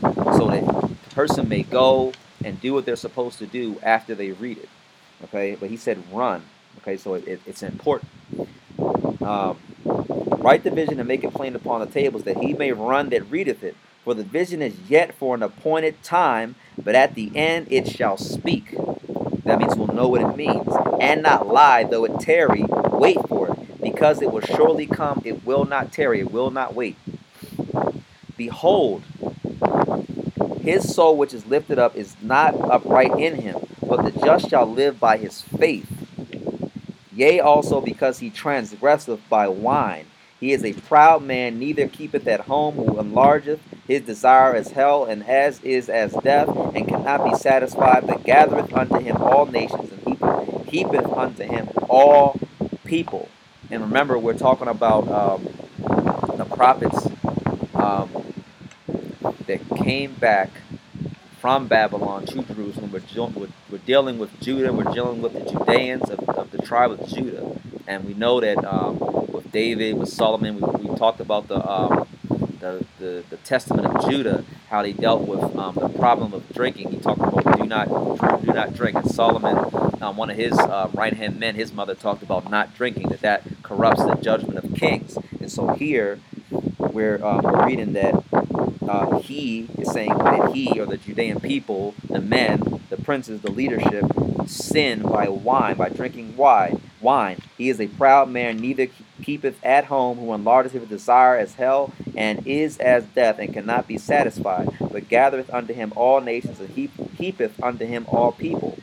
so 0.00 0.46
that 0.50 0.64
the 0.64 1.14
person 1.16 1.48
may 1.48 1.64
go 1.64 2.12
and 2.44 2.60
do 2.60 2.74
what 2.74 2.86
they're 2.86 2.94
supposed 2.94 3.40
to 3.40 3.46
do 3.46 3.80
after 3.82 4.14
they 4.14 4.30
read 4.30 4.58
it. 4.58 4.68
Okay? 5.24 5.56
But 5.58 5.70
he 5.70 5.76
said, 5.76 6.00
Run. 6.12 6.44
Okay? 6.78 6.96
So 6.96 7.14
it, 7.14 7.26
it, 7.26 7.40
it's 7.46 7.62
important. 7.62 8.10
Um, 9.22 9.58
Write 10.44 10.62
the 10.64 10.70
vision 10.70 10.98
and 11.00 11.08
make 11.08 11.24
it 11.24 11.32
plain 11.32 11.56
upon 11.56 11.80
the 11.80 11.86
tables, 11.86 12.24
that 12.24 12.36
he 12.36 12.52
may 12.52 12.70
run 12.70 13.08
that 13.08 13.30
readeth 13.30 13.62
it. 13.64 13.76
For 14.04 14.12
the 14.12 14.22
vision 14.24 14.60
is 14.60 14.78
yet 14.90 15.14
for 15.14 15.34
an 15.34 15.42
appointed 15.42 16.02
time, 16.02 16.56
but 16.76 16.94
at 16.94 17.14
the 17.14 17.32
end 17.34 17.68
it 17.70 17.88
shall 17.88 18.18
speak. 18.18 18.76
That 19.44 19.58
means 19.58 19.74
we'll 19.74 19.88
know 19.88 20.08
what 20.08 20.20
it 20.20 20.36
means. 20.36 20.68
And 21.00 21.22
not 21.22 21.46
lie, 21.46 21.84
though 21.84 22.04
it 22.04 22.20
tarry, 22.20 22.66
wait 22.68 23.16
for 23.26 23.52
it, 23.52 23.82
because 23.82 24.20
it 24.20 24.30
will 24.30 24.42
surely 24.42 24.86
come, 24.86 25.22
it 25.24 25.46
will 25.46 25.64
not 25.64 25.92
tarry, 25.92 26.20
it 26.20 26.30
will 26.30 26.50
not 26.50 26.74
wait. 26.74 26.98
Behold, 28.36 29.02
his 30.60 30.94
soul 30.94 31.16
which 31.16 31.32
is 31.32 31.46
lifted 31.46 31.78
up 31.78 31.96
is 31.96 32.16
not 32.20 32.54
upright 32.70 33.18
in 33.18 33.36
him, 33.36 33.56
but 33.80 34.02
the 34.02 34.10
just 34.10 34.50
shall 34.50 34.70
live 34.70 35.00
by 35.00 35.16
his 35.16 35.40
faith. 35.40 36.03
Yea, 37.14 37.40
also 37.40 37.80
because 37.80 38.18
he 38.18 38.30
transgresseth 38.30 39.20
by 39.28 39.48
wine. 39.48 40.06
He 40.40 40.52
is 40.52 40.64
a 40.64 40.72
proud 40.72 41.22
man, 41.22 41.58
neither 41.58 41.88
keepeth 41.88 42.26
at 42.26 42.40
home, 42.40 42.74
who 42.74 42.96
enlargeth 42.96 43.60
his 43.86 44.02
desire 44.02 44.54
as 44.54 44.72
hell, 44.72 45.04
and 45.04 45.26
as 45.26 45.60
is 45.62 45.88
as 45.88 46.12
death, 46.12 46.48
and 46.48 46.88
cannot 46.88 47.24
be 47.24 47.34
satisfied, 47.36 48.06
but 48.06 48.24
gathereth 48.24 48.72
unto 48.74 48.98
him 48.98 49.16
all 49.18 49.46
nations, 49.46 49.92
and 49.92 50.02
heapeth, 50.06 50.66
heapeth 50.66 51.12
unto 51.12 51.44
him 51.44 51.68
all 51.88 52.38
people. 52.84 53.28
And 53.70 53.82
remember, 53.82 54.18
we're 54.18 54.34
talking 54.36 54.68
about 54.68 55.08
um, 55.08 55.44
the 56.36 56.44
prophets 56.44 57.08
um, 57.74 58.10
that 59.46 59.60
came 59.76 60.14
back 60.14 60.50
from 61.44 61.68
Babylon 61.68 62.24
to 62.24 62.42
Jerusalem. 62.42 62.90
We're, 62.90 63.02
we're, 63.14 63.48
we're, 63.70 63.76
dealing 63.76 64.18
with 64.18 64.40
Judah. 64.40 64.72
We're 64.72 64.90
dealing 64.94 65.20
with 65.20 65.34
the 65.34 65.40
Judeans 65.40 66.08
of, 66.08 66.26
of 66.26 66.50
the 66.50 66.56
tribe 66.62 66.92
of 66.92 67.06
Judah. 67.06 67.60
And 67.86 68.06
we 68.06 68.14
know 68.14 68.40
that 68.40 68.64
um, 68.64 68.98
with 69.28 69.52
David, 69.52 69.98
with 69.98 70.08
Solomon, 70.08 70.58
we, 70.58 70.88
we 70.88 70.96
talked 70.96 71.20
about 71.20 71.48
the, 71.48 71.56
um, 71.70 72.08
the, 72.60 72.86
the, 72.98 73.24
the, 73.28 73.36
Testament 73.36 73.86
of 73.86 74.08
Judah, 74.08 74.42
how 74.70 74.80
they 74.80 74.94
dealt 74.94 75.28
with 75.28 75.54
um, 75.54 75.74
the 75.74 75.90
problem 75.90 76.32
of 76.32 76.48
drinking. 76.48 76.92
He 76.92 76.98
talked 76.98 77.20
about 77.20 77.58
do 77.58 77.66
not 77.66 77.88
do 78.40 78.50
not 78.50 78.72
drink. 78.72 78.96
And 78.96 79.10
Solomon, 79.10 79.68
um, 80.00 80.16
one 80.16 80.30
of 80.30 80.38
his 80.38 80.58
uh, 80.58 80.88
right 80.94 81.12
hand 81.12 81.38
men, 81.38 81.56
his 81.56 81.74
mother 81.74 81.94
talked 81.94 82.22
about 82.22 82.48
not 82.48 82.74
drinking, 82.74 83.10
that 83.10 83.20
that 83.20 83.42
corrupts 83.62 84.02
the 84.02 84.14
judgment 84.14 84.64
of 84.64 84.74
kings. 84.74 85.18
And 85.40 85.52
so 85.52 85.74
here 85.74 86.20
we're, 86.78 87.22
uh, 87.22 87.42
we're 87.42 87.66
reading 87.66 87.92
that 87.92 88.14
uh, 88.88 89.18
he 89.18 89.68
is 89.78 89.90
saying 89.90 90.16
that 90.18 90.52
he 90.54 90.78
or 90.80 90.86
the 90.86 90.98
Judean 90.98 91.40
people, 91.40 91.94
the 92.08 92.20
men, 92.20 92.80
the 92.90 92.96
princes, 92.96 93.40
the 93.40 93.50
leadership, 93.50 94.04
sin 94.46 95.02
by 95.02 95.28
wine, 95.28 95.76
by 95.76 95.88
drinking 95.88 96.36
wine. 96.36 96.80
Wine. 97.00 97.38
He 97.58 97.68
is 97.68 97.80
a 97.80 97.86
proud 97.88 98.30
man, 98.30 98.56
neither 98.58 98.88
keepeth 99.22 99.62
at 99.64 99.86
home, 99.86 100.18
who 100.18 100.26
enlargeth 100.26 100.72
his 100.72 100.88
desire 100.88 101.36
as 101.36 101.54
hell, 101.54 101.92
and 102.16 102.46
is 102.46 102.78
as 102.78 103.04
death, 103.06 103.38
and 103.38 103.52
cannot 103.52 103.86
be 103.86 103.98
satisfied, 103.98 104.68
but 104.90 105.08
gathereth 105.08 105.52
unto 105.52 105.74
him 105.74 105.92
all 105.96 106.20
nations, 106.20 106.60
and 106.60 106.70
heap, 106.70 106.92
heapeth 107.16 107.62
unto 107.62 107.84
him 107.84 108.06
all 108.08 108.32
people. 108.32 108.78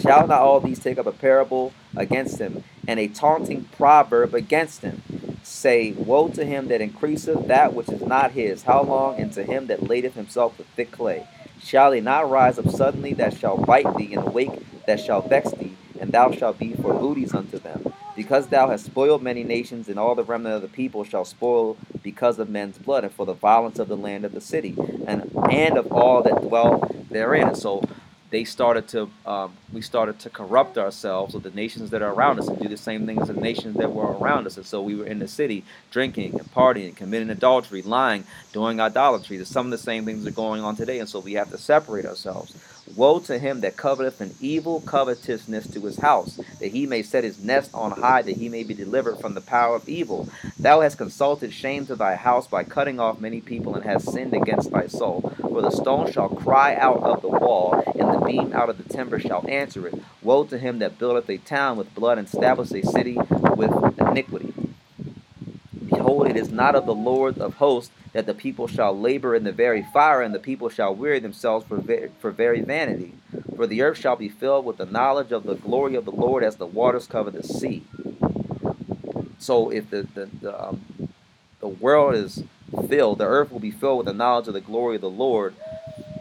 Shall 0.00 0.26
not 0.26 0.42
all 0.42 0.60
these 0.60 0.78
take 0.78 0.98
up 0.98 1.06
a 1.06 1.12
parable 1.12 1.72
against 1.96 2.38
him, 2.38 2.64
and 2.86 3.00
a 3.00 3.08
taunting 3.08 3.64
proverb 3.76 4.34
against 4.34 4.82
him? 4.82 5.02
Say, 5.46 5.92
Woe 5.92 6.28
to 6.28 6.44
him 6.44 6.68
that 6.68 6.80
increaseth 6.80 7.46
that 7.46 7.72
which 7.72 7.88
is 7.88 8.02
not 8.02 8.32
his. 8.32 8.64
How 8.64 8.82
long? 8.82 9.18
And 9.20 9.32
to 9.34 9.44
him 9.44 9.68
that 9.68 9.82
ladeth 9.82 10.14
himself 10.14 10.58
with 10.58 10.66
thick 10.68 10.90
clay. 10.90 11.26
Shall 11.62 11.92
he 11.92 12.00
not 12.00 12.30
rise 12.30 12.58
up 12.58 12.68
suddenly 12.68 13.14
that 13.14 13.36
shall 13.38 13.56
bite 13.56 13.96
thee, 13.96 14.14
and 14.14 14.26
awake 14.26 14.50
that 14.86 15.00
shall 15.00 15.22
vex 15.22 15.52
thee, 15.52 15.76
and 16.00 16.12
thou 16.12 16.30
shalt 16.30 16.58
be 16.58 16.74
for 16.74 16.92
booties 16.94 17.34
unto 17.34 17.58
them? 17.58 17.92
Because 18.14 18.48
thou 18.48 18.68
hast 18.68 18.86
spoiled 18.86 19.22
many 19.22 19.44
nations, 19.44 19.88
and 19.88 19.98
all 19.98 20.14
the 20.14 20.24
remnant 20.24 20.56
of 20.56 20.62
the 20.62 20.68
people 20.68 21.04
shall 21.04 21.24
spoil 21.24 21.76
because 22.02 22.38
of 22.38 22.48
men's 22.48 22.78
blood, 22.78 23.04
and 23.04 23.12
for 23.12 23.26
the 23.26 23.32
violence 23.32 23.78
of 23.78 23.88
the 23.88 23.96
land 23.96 24.24
of 24.24 24.32
the 24.32 24.40
city, 24.40 24.74
and 25.06 25.30
and 25.50 25.78
of 25.78 25.90
all 25.92 26.22
that 26.22 26.42
dwell 26.42 26.90
therein. 27.10 27.54
So 27.54 27.82
they 28.30 28.44
started 28.44 28.88
to 28.88 29.10
um, 29.24 29.52
we 29.72 29.80
started 29.80 30.18
to 30.20 30.30
corrupt 30.30 30.78
ourselves 30.78 31.34
with 31.34 31.42
the 31.42 31.50
nations 31.50 31.90
that 31.90 32.02
are 32.02 32.12
around 32.12 32.38
us 32.38 32.48
and 32.48 32.58
do 32.58 32.68
the 32.68 32.76
same 32.76 33.06
things 33.06 33.22
as 33.22 33.34
the 33.34 33.40
nations 33.40 33.76
that 33.76 33.92
were 33.92 34.12
around 34.12 34.46
us. 34.46 34.56
And 34.56 34.66
so 34.66 34.82
we 34.82 34.94
were 34.94 35.06
in 35.06 35.18
the 35.18 35.28
city 35.28 35.64
drinking 35.90 36.32
and 36.38 36.52
partying 36.52 36.96
committing 36.96 37.30
adultery 37.30 37.82
lying 37.82 38.24
doing 38.52 38.80
idolatry. 38.80 39.44
Some 39.44 39.66
of 39.66 39.70
the 39.70 39.78
same 39.78 40.04
things 40.04 40.26
are 40.26 40.32
going 40.32 40.62
on 40.62 40.76
today. 40.76 40.98
And 40.98 41.08
so 41.08 41.20
we 41.20 41.34
have 41.34 41.50
to 41.50 41.58
separate 41.58 42.04
ourselves 42.04 42.54
woe 42.96 43.20
to 43.20 43.38
him 43.38 43.60
that 43.60 43.76
coveteth 43.76 44.20
an 44.20 44.34
evil 44.40 44.80
covetousness 44.80 45.68
to 45.68 45.80
his 45.82 45.98
house 45.98 46.40
that 46.60 46.72
he 46.72 46.86
may 46.86 47.02
set 47.02 47.22
his 47.24 47.42
nest 47.42 47.70
on 47.74 47.92
high 47.92 48.22
that 48.22 48.36
he 48.36 48.48
may 48.48 48.64
be 48.64 48.74
delivered 48.74 49.18
from 49.18 49.34
the 49.34 49.40
power 49.40 49.76
of 49.76 49.88
evil 49.88 50.28
thou 50.58 50.80
hast 50.80 50.98
consulted 50.98 51.52
shame 51.52 51.86
to 51.86 51.94
thy 51.94 52.16
house 52.16 52.46
by 52.46 52.64
cutting 52.64 52.98
off 52.98 53.20
many 53.20 53.40
people 53.40 53.74
and 53.74 53.84
hast 53.84 54.10
sinned 54.10 54.34
against 54.34 54.70
thy 54.70 54.86
soul 54.86 55.32
for 55.56 55.62
the 55.62 55.70
stone 55.70 56.10
shall 56.10 56.28
cry 56.28 56.74
out 56.74 57.02
of 57.02 57.22
the 57.22 57.28
wall 57.28 57.82
and 57.98 58.12
the 58.12 58.26
beam 58.26 58.52
out 58.52 58.68
of 58.68 58.78
the 58.78 58.92
timber 58.92 59.18
shall 59.18 59.48
answer 59.48 59.86
it. 59.86 59.94
Woe 60.22 60.44
to 60.44 60.58
him 60.58 60.80
that 60.80 60.98
buildeth 60.98 61.28
a 61.30 61.38
town 61.38 61.76
with 61.76 61.94
blood 61.94 62.18
and 62.18 62.26
establisheth 62.26 62.84
a 62.84 62.86
city 62.86 63.16
with 63.56 63.72
iniquity. 63.98 64.65
Behold, 66.06 66.28
it 66.28 66.36
is 66.36 66.52
not 66.52 66.76
of 66.76 66.86
the 66.86 66.94
Lord 66.94 67.38
of 67.38 67.54
hosts 67.54 67.90
that 68.12 68.26
the 68.26 68.34
people 68.34 68.68
shall 68.68 68.96
labor 68.96 69.34
in 69.34 69.42
the 69.42 69.50
very 69.50 69.84
fire, 69.92 70.22
and 70.22 70.32
the 70.32 70.38
people 70.38 70.68
shall 70.68 70.94
weary 70.94 71.18
themselves 71.18 71.66
for, 71.66 71.78
ve- 71.78 72.06
for 72.20 72.30
very 72.30 72.60
vanity. 72.60 73.14
For 73.56 73.66
the 73.66 73.82
earth 73.82 73.98
shall 73.98 74.14
be 74.14 74.28
filled 74.28 74.64
with 74.64 74.76
the 74.76 74.86
knowledge 74.86 75.32
of 75.32 75.42
the 75.42 75.56
glory 75.56 75.96
of 75.96 76.04
the 76.04 76.12
Lord 76.12 76.44
as 76.44 76.56
the 76.56 76.66
waters 76.66 77.08
cover 77.08 77.32
the 77.32 77.42
sea. 77.42 77.82
So 79.38 79.70
if 79.70 79.90
the, 79.90 80.06
the, 80.14 80.26
the, 80.40 80.68
um, 80.68 80.80
the 81.58 81.68
world 81.68 82.14
is 82.14 82.44
filled, 82.88 83.18
the 83.18 83.26
earth 83.26 83.50
will 83.50 83.58
be 83.58 83.72
filled 83.72 83.98
with 83.98 84.06
the 84.06 84.14
knowledge 84.14 84.46
of 84.46 84.54
the 84.54 84.60
glory 84.60 84.94
of 84.94 85.02
the 85.02 85.10
Lord. 85.10 85.56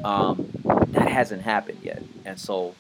Um, 0.04 0.50
that 0.90 1.10
hasn't 1.10 1.44
happened 1.44 1.80
yet. 1.84 2.02
And 2.26 2.40
so 2.40 2.74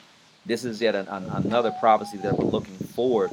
this 0.43 0.65
is 0.65 0.81
yet 0.81 0.95
an, 0.95 1.07
an, 1.09 1.25
another 1.25 1.71
prophecy 1.71 2.17
that 2.17 2.37
we're 2.37 2.49
looking 2.49 2.77
forward 2.77 3.29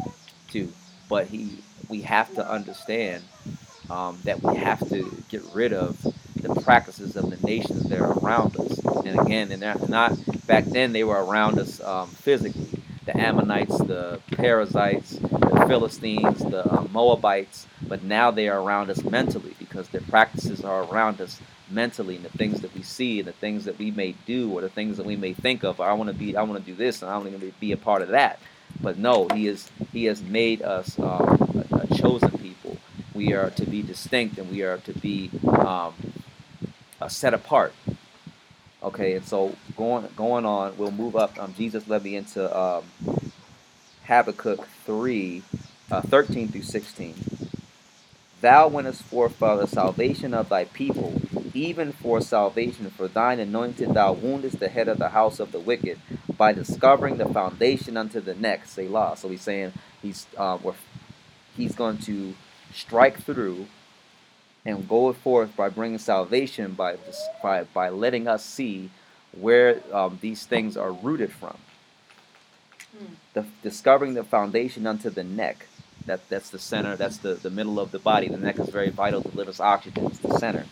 to. 0.50 0.70
But 1.08 1.28
he, 1.28 1.56
we 1.88 2.02
have 2.02 2.34
to 2.34 2.46
understand 2.46 3.24
um, 3.90 4.18
that 4.24 4.42
we 4.42 4.56
have 4.56 4.86
to 4.88 5.22
get 5.28 5.42
rid 5.54 5.72
of 5.72 6.00
the 6.36 6.60
practices 6.62 7.16
of 7.16 7.30
the 7.30 7.46
nations 7.46 7.88
that 7.88 8.00
are 8.00 8.18
around 8.18 8.56
us. 8.58 8.78
And 9.04 9.18
again, 9.20 9.52
and 9.52 9.62
they're 9.62 9.76
not 9.88 10.18
back 10.46 10.64
then 10.64 10.92
they 10.92 11.04
were 11.04 11.24
around 11.24 11.58
us 11.58 11.80
um, 11.80 12.08
physically. 12.08 12.66
The 13.04 13.16
Ammonites, 13.16 13.76
the 13.78 14.20
Perizzites, 14.32 15.12
the 15.12 15.64
Philistines, 15.66 16.38
the 16.38 16.72
uh, 16.72 16.86
Moabites, 16.92 17.66
but 17.88 18.04
now 18.04 18.30
they 18.30 18.48
are 18.48 18.60
around 18.60 18.90
us 18.90 19.02
mentally 19.02 19.56
because 19.58 19.88
their 19.88 20.02
practices 20.02 20.64
are 20.64 20.84
around 20.84 21.20
us 21.20 21.40
mentally 21.68 22.16
and 22.16 22.24
the 22.24 22.38
things 22.38 22.60
that 22.60 22.74
we 22.74 22.82
see 22.82 23.18
and 23.18 23.26
the 23.26 23.32
things 23.32 23.64
that 23.64 23.78
we 23.78 23.90
may 23.90 24.12
do 24.26 24.52
or 24.52 24.60
the 24.60 24.68
things 24.68 24.98
that 24.98 25.06
we 25.06 25.16
may 25.16 25.32
think 25.32 25.64
of. 25.64 25.80
I 25.80 25.92
want 25.94 26.08
to 26.08 26.14
be, 26.14 26.36
I 26.36 26.42
want 26.42 26.64
to 26.64 26.70
do 26.70 26.76
this, 26.76 27.02
and 27.02 27.10
I 27.10 27.16
want 27.18 27.38
to 27.38 27.52
be 27.58 27.72
a 27.72 27.76
part 27.76 28.02
of 28.02 28.08
that. 28.10 28.38
But 28.80 28.98
no, 28.98 29.28
he 29.34 29.46
is 29.46 29.70
he 29.92 30.04
has 30.04 30.22
made 30.22 30.62
us 30.62 30.98
um, 30.98 31.66
a, 31.72 31.76
a, 31.76 31.94
chosen 31.94 32.30
people. 32.38 32.61
We 33.22 33.34
are 33.34 33.50
to 33.50 33.64
be 33.64 33.82
distinct 33.82 34.36
and 34.38 34.50
we 34.50 34.62
are 34.62 34.78
to 34.78 34.92
be 34.92 35.30
um, 35.44 35.94
set 37.06 37.34
apart. 37.34 37.72
Okay, 38.82 39.14
and 39.14 39.24
so 39.24 39.54
going 39.76 40.08
going 40.16 40.44
on, 40.44 40.76
we'll 40.76 40.90
move 40.90 41.14
up. 41.14 41.38
Um, 41.38 41.54
Jesus 41.56 41.86
led 41.86 42.02
me 42.02 42.16
into 42.16 42.42
um, 42.58 42.82
Habakkuk 44.06 44.66
3, 44.84 45.40
uh, 45.92 46.00
13 46.00 46.48
through 46.48 46.62
16. 46.62 47.14
Thou 48.40 48.66
wentest 48.66 49.02
forth 49.02 49.36
for 49.36 49.56
the 49.56 49.68
salvation 49.68 50.34
of 50.34 50.48
thy 50.48 50.64
people, 50.64 51.22
even 51.54 51.92
for 51.92 52.20
salvation. 52.20 52.90
For 52.90 53.06
thine 53.06 53.38
anointed 53.38 53.94
thou 53.94 54.14
woundest 54.14 54.58
the 54.58 54.68
head 54.68 54.88
of 54.88 54.98
the 54.98 55.10
house 55.10 55.38
of 55.38 55.52
the 55.52 55.60
wicked, 55.60 56.00
by 56.36 56.52
discovering 56.52 57.18
the 57.18 57.28
foundation 57.28 57.96
unto 57.96 58.20
the 58.20 58.34
neck. 58.34 58.66
Selah. 58.66 59.16
So 59.16 59.28
he's 59.28 59.42
saying 59.42 59.74
he's 60.02 60.26
uh, 60.36 60.58
he's 61.56 61.76
going 61.76 61.98
to 61.98 62.34
strike 62.72 63.22
through 63.22 63.66
and 64.64 64.88
go 64.88 65.12
forth 65.12 65.56
by 65.56 65.68
bringing 65.68 65.98
salvation 65.98 66.72
by 66.72 66.96
by 67.42 67.64
by 67.64 67.88
letting 67.88 68.28
us 68.28 68.44
see 68.44 68.90
where 69.32 69.80
um, 69.92 70.18
these 70.20 70.46
things 70.46 70.76
are 70.76 70.92
rooted 70.92 71.32
from. 71.32 71.56
The, 73.32 73.46
discovering 73.62 74.14
the 74.14 74.24
foundation 74.24 74.86
unto 74.86 75.08
the 75.08 75.24
neck. 75.24 75.66
That, 76.04 76.28
that's 76.28 76.50
the 76.50 76.58
center, 76.58 76.96
that's 76.96 77.18
the, 77.18 77.34
the 77.34 77.48
middle 77.48 77.80
of 77.80 77.90
the 77.90 77.98
body. 77.98 78.28
The 78.28 78.36
neck 78.36 78.58
is 78.58 78.68
very 78.68 78.90
vital 78.90 79.22
to 79.22 79.28
deliver 79.28 79.50
us 79.50 79.60
oxygen. 79.60 80.06
It's 80.06 80.18
the 80.18 80.36
center. 80.38 80.66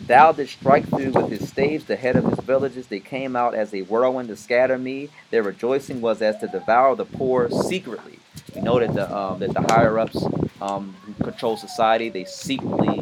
Thou 0.00 0.32
didst 0.32 0.54
strike 0.54 0.88
through 0.88 1.10
with 1.10 1.30
his 1.30 1.48
staves 1.48 1.84
the 1.84 1.96
head 1.96 2.16
of 2.16 2.24
his 2.24 2.38
villages. 2.40 2.86
They 2.86 3.00
came 3.00 3.34
out 3.34 3.54
as 3.54 3.74
a 3.74 3.82
whirlwind 3.82 4.28
to 4.28 4.36
scatter 4.36 4.78
me. 4.78 5.08
Their 5.30 5.42
rejoicing 5.42 6.00
was 6.00 6.22
as 6.22 6.38
to 6.38 6.46
devour 6.46 6.94
the 6.94 7.04
poor 7.04 7.50
secretly. 7.50 8.18
We 8.58 8.64
know 8.64 8.80
that 8.80 8.92
the 8.92 9.16
um, 9.16 9.38
that 9.38 9.54
the 9.54 9.60
higher 9.72 10.00
ups 10.00 10.20
um, 10.60 10.96
who 11.06 11.12
control 11.22 11.56
society 11.56 12.08
they 12.08 12.24
secretly 12.24 12.96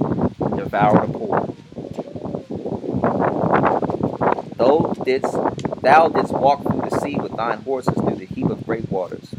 devour 0.55 1.07
the 1.07 1.13
poor. 1.15 1.55
Thou 4.57 4.93
didst 5.03 5.33
thou 5.81 6.09
didst 6.09 6.35
walk 6.35 6.61
through 6.61 6.91
the 6.91 7.01
sea 7.01 7.17
with 7.17 7.35
thine 7.37 7.63
horses 7.63 7.95
through 7.95 8.17
the 8.17 8.27
heap 8.27 8.51
of 8.51 8.67
great 8.67 8.91
waters. 8.93 9.31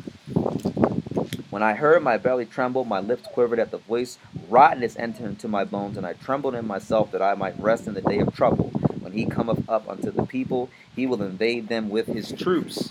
When 1.52 1.62
I 1.62 1.76
heard, 1.76 2.02
my 2.02 2.18
belly 2.18 2.48
trembled, 2.48 2.88
my 2.88 3.00
lips 3.00 3.28
quivered 3.32 3.60
at 3.60 3.70
the 3.70 3.78
voice. 3.78 4.18
Rottenness 4.50 4.96
entered 4.98 5.28
into 5.28 5.48
my 5.48 5.66
bones, 5.66 5.98
and 5.98 6.06
I 6.08 6.14
trembled 6.14 6.56
in 6.56 6.66
myself 6.66 7.12
that 7.12 7.22
I 7.22 7.36
might 7.36 7.60
rest 7.60 7.86
in 7.86 7.94
the 7.94 8.02
day 8.02 8.18
of 8.18 8.36
trouble. 8.36 8.70
When 9.02 9.14
he 9.14 9.28
cometh 9.28 9.70
up 9.70 9.88
unto 9.88 10.10
the 10.10 10.26
people, 10.26 10.72
he 10.96 11.06
will 11.06 11.22
invade 11.22 11.68
them 11.68 11.90
with 11.92 12.08
his 12.08 12.32
troops. 12.32 12.90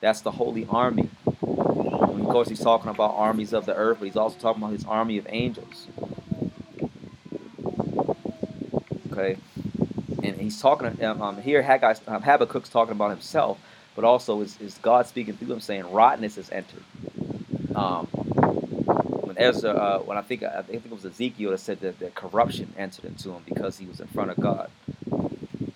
That's 0.00 0.22
the 0.22 0.32
holy 0.32 0.66
army. 0.70 1.10
Of 2.20 2.26
course, 2.26 2.48
he's 2.48 2.60
talking 2.60 2.90
about 2.90 3.14
armies 3.16 3.52
of 3.52 3.66
the 3.66 3.74
earth, 3.74 3.98
but 4.00 4.06
he's 4.06 4.16
also 4.16 4.38
talking 4.38 4.62
about 4.62 4.72
his 4.72 4.84
army 4.86 5.18
of 5.18 5.26
angels. 5.30 5.86
Okay, 9.12 9.36
and 10.22 10.36
he's 10.36 10.60
talking 10.60 11.02
um, 11.04 11.22
um, 11.22 11.42
here. 11.42 11.62
Haggai, 11.62 11.94
um, 12.08 12.22
Habakkuk's 12.22 12.68
talking 12.68 12.92
about 12.92 13.10
himself, 13.10 13.58
but 13.94 14.04
also 14.04 14.40
is, 14.40 14.60
is 14.60 14.78
God 14.78 15.06
speaking 15.06 15.36
through 15.36 15.52
him, 15.52 15.60
saying, 15.60 15.90
"Rottenness 15.92 16.36
has 16.36 16.50
entered." 16.50 16.82
Um, 17.74 18.06
when 18.06 19.38
Ezra, 19.38 19.70
uh, 19.70 19.98
when 20.00 20.16
I 20.16 20.22
think 20.22 20.42
I 20.42 20.62
think 20.62 20.86
it 20.86 20.90
was 20.90 21.04
Ezekiel 21.04 21.50
that 21.50 21.58
said 21.58 21.80
that, 21.80 21.98
that 22.00 22.14
corruption 22.14 22.72
entered 22.76 23.04
into 23.04 23.30
him 23.32 23.42
because 23.44 23.78
he 23.78 23.86
was 23.86 24.00
in 24.00 24.06
front 24.08 24.30
of 24.30 24.38
God. 24.38 24.70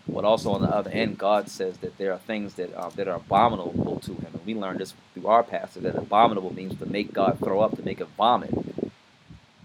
But 0.08 0.24
also 0.24 0.50
on 0.52 0.62
the 0.62 0.68
other 0.68 0.90
end, 0.90 1.18
God 1.18 1.48
says 1.48 1.78
that 1.78 1.98
there 1.98 2.12
are 2.12 2.18
things 2.18 2.54
that 2.54 2.74
uh, 2.74 2.90
that 2.90 3.08
are 3.08 3.16
abominable 3.16 4.00
to 4.00 4.14
him, 4.14 4.37
we 4.48 4.54
learned 4.54 4.80
this 4.80 4.94
through 5.12 5.26
our 5.26 5.42
pastor 5.42 5.80
that 5.80 5.94
abominable 5.94 6.54
means 6.54 6.78
to 6.78 6.86
make 6.86 7.12
God 7.12 7.38
throw 7.38 7.60
up, 7.60 7.76
to 7.76 7.82
make 7.82 8.00
it 8.00 8.08
vomit. 8.16 8.50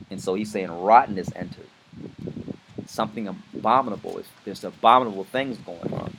And 0.09 0.21
so 0.21 0.33
he's 0.33 0.51
saying 0.51 0.69
rottenness 0.69 1.29
entered. 1.37 1.69
Something 2.85 3.29
abominable. 3.29 4.17
It's, 4.17 4.27
there's 4.43 4.61
abominable 4.65 5.23
things 5.23 5.57
going 5.59 5.93
on. 5.93 6.17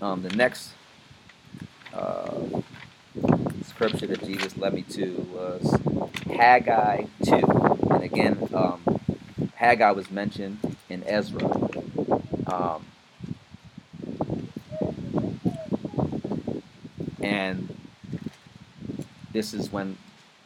Um, 0.00 0.22
the 0.22 0.30
next 0.30 0.72
uh, 1.92 2.62
scripture 3.66 4.06
that 4.06 4.24
Jesus 4.24 4.56
led 4.56 4.72
me 4.72 4.80
to 4.82 5.26
was 5.30 5.78
Haggai 6.34 7.04
2. 7.26 7.34
And 7.90 8.02
again, 8.02 8.48
um, 8.54 8.80
Haggai 9.56 9.90
was 9.90 10.10
mentioned 10.10 10.76
in 10.88 11.04
Ezra. 11.04 11.44
Um, 12.46 12.86
and 17.22 17.76
this 19.32 19.54
is 19.54 19.72
when 19.72 19.96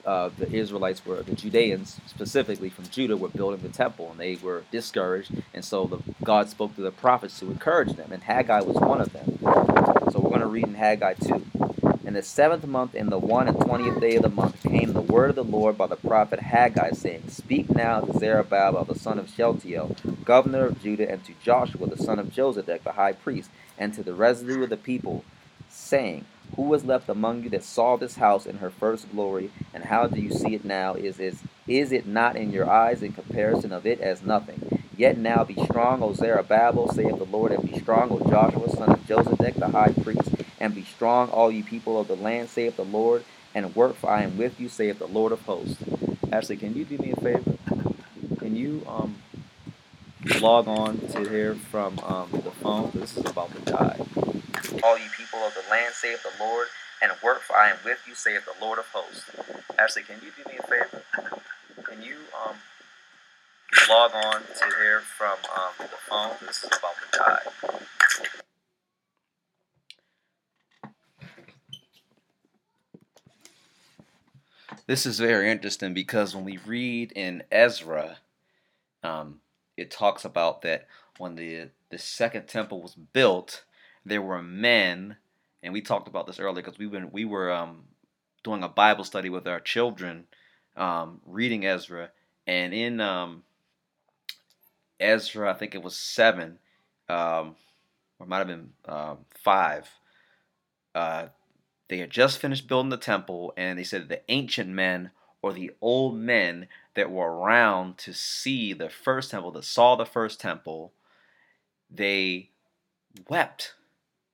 uh, 0.05 0.31
the 0.39 0.51
Israelites 0.53 1.05
were, 1.07 1.23
the 1.23 1.35
Judeans 1.35 2.01
specifically 2.07 2.69
from 2.69 2.87
Judah, 2.89 3.17
were 3.17 3.29
building 3.29 3.61
the 3.63 3.69
temple, 3.69 4.11
and 4.11 4.21
they 4.21 4.37
were 4.37 4.65
discouraged. 4.71 5.33
And 5.55 5.65
so 5.65 5.87
the, 5.87 5.99
God 6.23 6.51
spoke 6.51 6.75
to 6.77 6.83
the 6.83 6.91
prophets 6.91 7.39
to 7.41 7.47
encourage 7.47 7.95
them, 7.95 8.13
and 8.13 8.23
Haggai 8.23 8.61
was 8.61 8.77
one 8.77 9.01
of 9.01 9.13
them. 9.13 9.39
So 10.13 10.21
we're 10.21 10.31
going 10.31 10.41
to 10.41 10.47
read 10.47 10.65
in 10.65 10.75
Haggai 10.75 11.15
2. 11.15 11.47
In 12.05 12.13
the 12.13 12.23
seventh 12.23 12.67
month, 12.67 12.95
in 12.95 13.09
the 13.09 13.19
one 13.19 13.49
and 13.49 13.59
twentieth 13.59 13.99
day 14.01 14.17
of 14.17 14.23
the 14.23 14.29
month, 14.29 14.63
came 14.63 14.93
the 14.93 15.01
word 15.01 15.31
of 15.31 15.37
the 15.37 15.45
Lord 15.45 15.79
by 15.79 15.87
the 15.87 15.97
prophet 15.97 16.39
Haggai, 16.39 16.91
saying, 16.93 17.29
Speak 17.29 17.71
now 17.71 18.01
to 18.01 18.19
Zerubbabel 18.19 18.85
the 18.85 18.99
son 18.99 19.19
of 19.19 19.31
Shealtiel, 19.31 19.97
governor 20.25 20.67
of 20.67 20.83
Judah, 20.83 21.11
and 21.11 21.25
to 21.25 21.33
Joshua 21.43 21.87
the 21.87 21.97
son 21.97 22.19
of 22.19 22.29
Josedech, 22.29 22.83
the 22.83 22.93
high 22.93 23.15
priest, 23.15 23.51
and 23.79 23.95
to 23.95 24.03
the 24.03 24.13
residue 24.15 24.63
of 24.63 24.71
the 24.71 24.77
people, 24.77 25.25
saying, 25.71 26.27
Who 26.57 26.62
was 26.62 26.85
left 26.85 27.09
among 27.09 27.44
you 27.44 27.50
that 27.50 27.64
saw 27.64 27.96
this 27.96 28.16
house 28.16 28.46
in 28.46 28.59
her 28.59 28.70
first 28.70 29.11
glory, 29.11 29.50
and 29.74 29.85
how 29.85 30.07
do 30.07 30.20
you 30.20 30.30
see 30.30 30.54
it 30.54 30.64
now? 30.64 30.94
Is, 30.94 31.18
is, 31.20 31.42
is 31.66 31.92
it 31.92 32.07
not 32.07 32.37
in 32.37 32.52
your 32.52 32.70
eyes 32.70 33.02
in 33.02 33.12
comparison 33.12 33.72
of 33.72 33.87
it 33.87 34.00
as 34.00 34.22
nothing? 34.22 34.85
Yet 34.96 35.18
now 35.18 35.44
be 35.44 35.57
strong, 35.64 36.02
O 36.02 36.12
Zerubbabel, 36.14 36.88
saith 36.92 37.18
the 37.18 37.24
Lord, 37.24 37.52
and 37.52 37.68
be 37.70 37.78
strong, 37.80 38.11
O 38.12 38.20
Joshua, 38.30 38.70
son 38.70 38.90
of 38.90 39.00
Josedech, 39.00 39.57
the 39.57 39.68
high 39.68 39.92
priest, 39.92 40.30
and 40.61 40.74
be 40.74 40.85
strong, 40.85 41.30
all 41.30 41.50
ye 41.50 41.62
people 41.62 42.00
of 42.00 42.09
the 42.09 42.16
land, 42.16 42.48
saith 42.50 42.76
the 42.76 42.85
Lord, 42.85 43.24
and 43.54 43.74
work, 43.74 43.96
for 43.96 44.11
I 44.11 44.22
am 44.22 44.38
with 44.38 44.61
you, 44.61 44.68
saith 44.68 45.00
the 45.00 45.09
Lord 45.09 45.33
of 45.33 45.42
hosts. 45.42 45.78
Ashley, 46.33 46.57
can 46.57 46.74
you 46.76 46.85
do 46.85 46.98
me 46.98 47.12
a 47.12 47.20
favor? 47.20 47.54
Can 48.38 48.57
you 48.57 48.85
um 48.88 49.16
log 50.40 50.68
on 50.68 50.98
to 51.09 51.28
here 51.28 51.54
from 51.54 51.98
um, 52.00 52.30
the 52.33 52.50
phone? 52.50 52.90
This 52.94 53.16
is 53.16 53.24
about 53.26 53.54
to 53.54 53.61
die. 53.72 54.00
All 54.83 54.98
you 54.98 55.11
people 55.16 55.40
of 55.40 55.55
the 55.55 55.64
land, 55.70 55.94
saith 55.94 56.22
the 56.22 56.44
Lord, 56.44 56.68
and 57.03 57.12
work, 57.22 57.42
for 57.42 57.57
I 57.57 57.70
am 57.70 57.79
with 57.85 58.00
you, 58.09 58.14
saith 58.14 58.44
the 58.44 58.64
Lord 58.64 58.79
of 58.79 58.87
hosts. 58.87 59.31
Ashley, 59.79 60.03
can 60.03 60.16
you 60.22 60.31
do 60.37 60.50
me 60.50 60.59
a 60.59 60.66
favor? 60.66 61.03
Can 61.85 62.03
you 62.03 62.16
um 62.46 62.57
log 63.88 64.12
on 64.14 64.42
to 64.42 64.77
here 64.81 65.00
from 65.00 65.37
um, 65.57 65.72
the 65.79 65.88
phone? 66.09 66.33
This 66.46 66.64
is 66.64 66.70
about 66.79 66.94
to 67.12 67.18
die. 67.18 67.40
This 74.87 75.07
is 75.07 75.18
very 75.18 75.50
interesting 75.50 75.94
because 75.94 76.35
when 76.35 76.44
we 76.44 76.59
read 76.66 77.12
in 77.12 77.42
Ezra, 77.50 78.18
um, 79.03 79.40
it 79.77 79.90
talks 79.90 80.24
about 80.24 80.62
that 80.62 80.87
when 81.18 81.37
the 81.37 81.70
the 81.90 81.98
second 81.98 82.48
temple 82.48 82.83
was 82.83 82.94
built, 82.94 83.64
there 84.05 84.23
were 84.23 84.43
men, 84.43 85.17
and 85.62 85.73
we 85.73 85.81
talked 85.81 86.09
about 86.09 86.27
this 86.27 86.38
earlier 86.38 86.62
because 86.62 86.79
we 86.79 86.87
been 86.87 87.11
we 87.11 87.25
were 87.25 87.53
um, 87.53 87.85
doing 88.43 88.62
a 88.62 88.69
Bible 88.69 89.05
study 89.05 89.31
with 89.31 89.47
our 89.47 89.61
children, 89.61 90.27
um, 90.77 91.21
reading 91.25 91.64
Ezra, 91.64 92.11
and 92.47 92.75
in 92.75 93.01
um, 93.01 93.43
Ezra, 95.01 95.51
I 95.51 95.55
think 95.55 95.75
it 95.75 95.83
was 95.83 95.97
seven, 95.97 96.59
um, 97.09 97.57
or 98.19 98.27
might 98.27 98.38
have 98.38 98.47
been 98.47 98.71
um, 98.87 99.19
five. 99.43 99.88
Uh, 100.95 101.27
they 101.88 101.99
had 101.99 102.11
just 102.11 102.38
finished 102.38 102.69
building 102.69 102.90
the 102.90 102.97
temple, 102.97 103.53
and 103.57 103.79
they 103.79 103.85
said 103.85 104.09
the 104.09 104.23
ancient 104.31 104.71
men 104.71 105.11
or 105.43 105.53
the 105.53 105.73
old 105.81 106.17
men 106.17 106.69
that 106.95 107.11
were 107.11 107.31
around 107.31 107.99
to 107.99 108.14
see 108.14 108.73
the 108.73 108.88
first 108.88 109.31
temple, 109.31 109.51
that 109.51 109.64
saw 109.64 109.95
the 109.95 110.07
first 110.07 110.40
temple, 110.40 110.93
they 111.90 112.51
wept, 113.29 113.75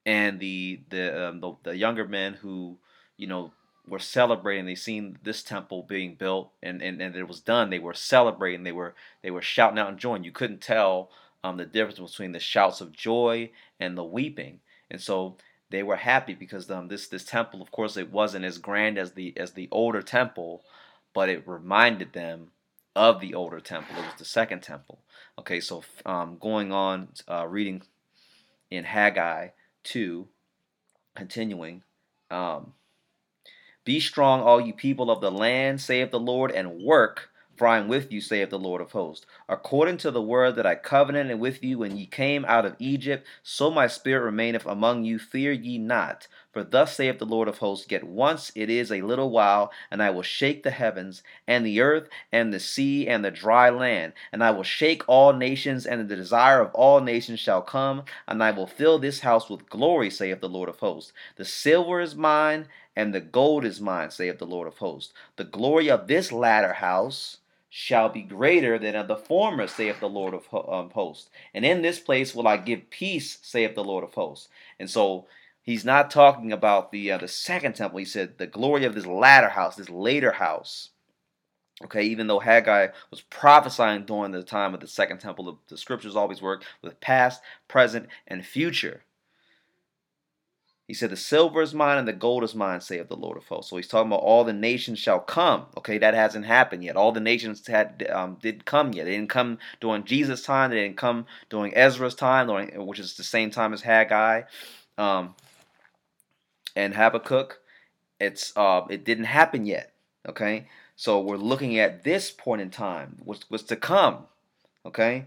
and 0.06 0.40
the 0.40 0.80
the 0.90 1.28
um, 1.28 1.40
the, 1.40 1.52
the 1.62 1.76
younger 1.76 2.06
men 2.06 2.34
who 2.34 2.78
you 3.16 3.26
know 3.26 3.52
were 3.86 3.98
celebrating. 3.98 4.66
They 4.66 4.74
seen 4.74 5.18
this 5.22 5.42
temple 5.42 5.84
being 5.88 6.14
built 6.14 6.52
and, 6.62 6.80
and, 6.80 7.00
and 7.02 7.16
it 7.16 7.26
was 7.26 7.40
done. 7.40 7.70
They 7.70 7.78
were 7.78 7.94
celebrating. 7.94 8.62
They 8.62 8.72
were 8.72 8.94
they 9.22 9.30
were 9.30 9.42
shouting 9.42 9.78
out 9.78 9.88
and 9.88 9.98
joying. 9.98 10.24
You 10.24 10.32
couldn't 10.32 10.60
tell 10.60 11.10
um, 11.42 11.56
the 11.56 11.66
difference 11.66 11.98
between 11.98 12.32
the 12.32 12.38
shouts 12.38 12.80
of 12.80 12.92
joy 12.92 13.50
and 13.78 13.96
the 13.98 14.04
weeping. 14.04 14.60
And 14.90 15.00
so 15.00 15.36
they 15.70 15.82
were 15.82 15.96
happy 15.96 16.34
because 16.34 16.70
um, 16.70 16.88
this 16.88 17.08
this 17.08 17.24
temple, 17.24 17.60
of 17.60 17.70
course, 17.70 17.96
it 17.96 18.12
wasn't 18.12 18.44
as 18.44 18.58
grand 18.58 18.98
as 18.98 19.12
the 19.12 19.36
as 19.36 19.52
the 19.52 19.68
older 19.70 20.02
temple, 20.02 20.62
but 21.12 21.28
it 21.28 21.46
reminded 21.46 22.12
them 22.12 22.52
of 22.96 23.20
the 23.20 23.34
older 23.34 23.60
temple. 23.60 23.96
It 23.96 24.04
was 24.04 24.18
the 24.18 24.24
second 24.24 24.62
temple. 24.62 25.00
Okay, 25.38 25.60
so 25.60 25.82
um, 26.04 26.38
going 26.38 26.72
on, 26.72 27.08
uh, 27.28 27.46
reading 27.46 27.82
in 28.70 28.84
Haggai 28.84 29.48
two, 29.82 30.28
continuing. 31.14 31.82
Um, 32.30 32.74
be 33.84 34.00
strong, 34.00 34.40
all 34.40 34.60
you 34.60 34.72
people 34.72 35.10
of 35.10 35.20
the 35.20 35.30
land, 35.30 35.80
saith 35.80 36.10
the 36.10 36.20
Lord, 36.20 36.52
and 36.52 36.82
work, 36.82 37.30
for 37.60 37.66
I 37.66 37.76
am 37.76 37.88
with 37.88 38.10
you, 38.10 38.22
saith 38.22 38.48
the 38.48 38.58
Lord 38.58 38.80
of 38.80 38.92
hosts. 38.92 39.26
According 39.46 39.98
to 39.98 40.10
the 40.10 40.22
word 40.22 40.56
that 40.56 40.64
I 40.64 40.76
covenanted 40.76 41.38
with 41.40 41.62
you 41.62 41.76
when 41.76 41.94
ye 41.94 42.06
came 42.06 42.46
out 42.46 42.64
of 42.64 42.74
Egypt, 42.78 43.26
so 43.42 43.70
my 43.70 43.86
spirit 43.86 44.24
remaineth 44.24 44.64
among 44.64 45.04
you. 45.04 45.18
Fear 45.18 45.52
ye 45.52 45.76
not. 45.76 46.26
For 46.54 46.64
thus 46.64 46.96
saith 46.96 47.18
the 47.18 47.26
Lord 47.26 47.48
of 47.48 47.58
hosts, 47.58 47.86
Yet 47.90 48.04
once 48.04 48.50
it 48.54 48.70
is 48.70 48.90
a 48.90 49.02
little 49.02 49.28
while, 49.28 49.70
and 49.90 50.02
I 50.02 50.08
will 50.08 50.22
shake 50.22 50.62
the 50.62 50.70
heavens, 50.70 51.22
and 51.46 51.66
the 51.66 51.82
earth, 51.82 52.08
and 52.32 52.50
the 52.50 52.60
sea, 52.60 53.06
and 53.06 53.22
the 53.22 53.30
dry 53.30 53.68
land. 53.68 54.14
And 54.32 54.42
I 54.42 54.52
will 54.52 54.62
shake 54.62 55.06
all 55.06 55.34
nations, 55.34 55.84
and 55.84 56.08
the 56.08 56.16
desire 56.16 56.62
of 56.62 56.74
all 56.74 57.02
nations 57.02 57.40
shall 57.40 57.60
come, 57.60 58.04
and 58.26 58.42
I 58.42 58.52
will 58.52 58.66
fill 58.66 58.98
this 58.98 59.20
house 59.20 59.50
with 59.50 59.68
glory, 59.68 60.08
saith 60.08 60.40
the 60.40 60.48
Lord 60.48 60.70
of 60.70 60.78
hosts. 60.78 61.12
The 61.36 61.44
silver 61.44 62.00
is 62.00 62.14
mine, 62.14 62.68
and 62.96 63.14
the 63.14 63.20
gold 63.20 63.66
is 63.66 63.82
mine, 63.82 64.10
saith 64.10 64.38
the 64.38 64.46
Lord 64.46 64.66
of 64.66 64.78
hosts. 64.78 65.12
The 65.36 65.44
glory 65.44 65.90
of 65.90 66.06
this 66.06 66.32
latter 66.32 66.72
house 66.72 67.36
shall 67.70 68.08
be 68.08 68.22
greater 68.22 68.78
than 68.78 68.96
of 68.96 69.08
the 69.08 69.16
former, 69.16 69.66
saith 69.66 70.00
the 70.00 70.08
Lord 70.08 70.34
of 70.34 70.68
um, 70.68 70.90
hosts. 70.90 71.30
And 71.54 71.64
in 71.64 71.82
this 71.82 72.00
place 72.00 72.34
will 72.34 72.48
I 72.48 72.56
give 72.56 72.90
peace, 72.90 73.38
saith 73.40 73.74
the 73.74 73.84
Lord 73.84 74.04
of 74.04 74.14
hosts. 74.14 74.48
And 74.78 74.90
so 74.90 75.26
He's 75.62 75.84
not 75.84 76.10
talking 76.10 76.52
about 76.52 76.90
the 76.90 77.12
uh, 77.12 77.18
the 77.18 77.28
second 77.28 77.74
temple. 77.74 77.98
He 77.98 78.04
said 78.04 78.38
the 78.38 78.46
glory 78.46 78.84
of 78.84 78.94
this 78.94 79.06
latter 79.06 79.50
house, 79.50 79.76
this 79.76 79.90
later 79.90 80.32
house. 80.32 80.90
Okay, 81.84 82.02
even 82.04 82.26
though 82.26 82.40
Haggai 82.40 82.88
was 83.10 83.22
prophesying 83.22 84.04
during 84.04 84.32
the 84.32 84.42
time 84.42 84.74
of 84.74 84.80
the 84.80 84.86
second 84.86 85.18
temple, 85.18 85.44
the, 85.44 85.54
the 85.68 85.78
scriptures 85.78 86.16
always 86.16 86.42
work 86.42 86.64
with 86.82 87.00
past, 87.00 87.40
present, 87.68 88.08
and 88.26 88.44
future. 88.44 89.04
He 90.90 90.94
said, 90.94 91.10
The 91.10 91.16
silver 91.16 91.62
is 91.62 91.72
mine 91.72 91.98
and 91.98 92.08
the 92.08 92.12
gold 92.12 92.42
is 92.42 92.52
mine, 92.52 92.80
saith 92.80 93.06
the 93.06 93.14
Lord 93.14 93.36
of 93.36 93.46
hosts. 93.46 93.70
So 93.70 93.76
he's 93.76 93.86
talking 93.86 94.08
about 94.10 94.24
all 94.24 94.42
the 94.42 94.52
nations 94.52 94.98
shall 94.98 95.20
come. 95.20 95.66
Okay, 95.78 95.98
that 95.98 96.14
hasn't 96.14 96.46
happened 96.46 96.82
yet. 96.82 96.96
All 96.96 97.12
the 97.12 97.20
nations 97.20 97.64
had 97.64 98.10
um, 98.10 98.38
didn't 98.42 98.64
come 98.64 98.92
yet. 98.92 99.04
They 99.04 99.12
didn't 99.12 99.30
come 99.30 99.58
during 99.80 100.02
Jesus' 100.02 100.42
time. 100.42 100.70
They 100.70 100.82
didn't 100.82 100.96
come 100.96 101.26
during 101.48 101.72
Ezra's 101.76 102.16
time, 102.16 102.48
which 102.88 102.98
is 102.98 103.14
the 103.14 103.22
same 103.22 103.52
time 103.52 103.72
as 103.72 103.82
Haggai 103.82 104.42
um, 104.98 105.36
and 106.74 106.92
Habakkuk. 106.92 107.60
It's 108.18 108.52
uh, 108.56 108.80
it 108.90 109.04
didn't 109.04 109.26
happen 109.26 109.66
yet. 109.66 109.92
Okay, 110.28 110.66
so 110.96 111.20
we're 111.20 111.36
looking 111.36 111.78
at 111.78 112.02
this 112.02 112.32
point 112.32 112.62
in 112.62 112.70
time, 112.70 113.18
what's, 113.22 113.48
what's 113.48 113.62
to 113.62 113.76
come. 113.76 114.24
Okay, 114.84 115.26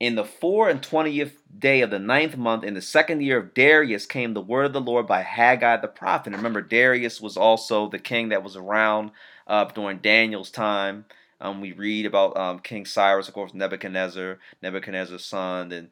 in 0.00 0.14
the 0.14 0.24
four 0.24 0.68
and 0.68 0.82
twentieth 0.82 1.42
day 1.58 1.80
of 1.80 1.90
the 1.90 1.98
ninth 1.98 2.36
month, 2.36 2.62
in 2.62 2.74
the 2.74 2.82
second 2.82 3.20
year 3.20 3.38
of 3.38 3.54
Darius, 3.54 4.06
came 4.06 4.32
the 4.32 4.40
word 4.40 4.66
of 4.66 4.72
the 4.72 4.80
Lord 4.80 5.06
by 5.06 5.22
Haggai 5.22 5.78
the 5.78 5.88
prophet. 5.88 6.32
Remember, 6.32 6.60
Darius 6.62 7.20
was 7.20 7.36
also 7.36 7.88
the 7.88 7.98
king 7.98 8.28
that 8.28 8.44
was 8.44 8.56
around 8.56 9.10
uh, 9.46 9.64
during 9.64 9.98
Daniel's 9.98 10.50
time. 10.50 11.04
Um, 11.40 11.60
we 11.60 11.72
read 11.72 12.06
about 12.06 12.36
um, 12.36 12.58
King 12.60 12.84
Cyrus, 12.84 13.28
of 13.28 13.34
course, 13.34 13.54
Nebuchadnezzar, 13.54 14.38
Nebuchadnezzar's 14.62 15.24
son, 15.24 15.72
and 15.72 15.90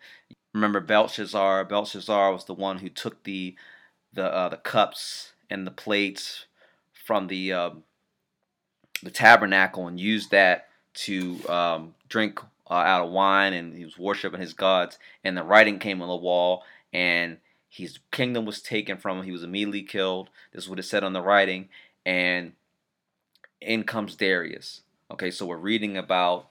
remember 0.52 0.80
Belshazzar. 0.80 1.64
Belshazzar 1.64 2.32
was 2.32 2.44
the 2.44 2.54
one 2.54 2.78
who 2.78 2.88
took 2.88 3.22
the 3.24 3.54
the 4.12 4.32
uh, 4.32 4.48
the 4.48 4.56
cups 4.56 5.32
and 5.50 5.66
the 5.66 5.70
plates 5.72 6.46
from 6.92 7.26
the 7.26 7.52
uh, 7.52 7.70
the 9.02 9.10
tabernacle 9.10 9.86
and 9.86 10.00
used 10.00 10.30
that 10.30 10.68
to 10.94 11.46
um, 11.48 11.94
drink 12.08 12.40
uh, 12.68 12.74
out 12.74 13.04
of 13.04 13.12
wine 13.12 13.52
and 13.52 13.76
he 13.76 13.84
was 13.84 13.98
worshiping 13.98 14.40
his 14.40 14.54
gods. 14.54 14.98
And 15.24 15.36
the 15.36 15.42
writing 15.42 15.78
came 15.78 16.02
on 16.02 16.08
the 16.08 16.16
wall 16.16 16.64
and 16.92 17.38
his 17.68 17.98
kingdom 18.10 18.44
was 18.44 18.62
taken 18.62 18.96
from 18.96 19.18
him. 19.18 19.24
He 19.24 19.32
was 19.32 19.42
immediately 19.42 19.82
killed. 19.82 20.30
This 20.52 20.64
is 20.64 20.70
what 20.70 20.78
it 20.78 20.84
said 20.84 21.04
on 21.04 21.12
the 21.12 21.22
writing. 21.22 21.68
And 22.04 22.52
in 23.60 23.84
comes 23.84 24.16
Darius. 24.16 24.82
Okay, 25.10 25.30
so 25.30 25.46
we're 25.46 25.56
reading 25.56 25.96
about 25.96 26.48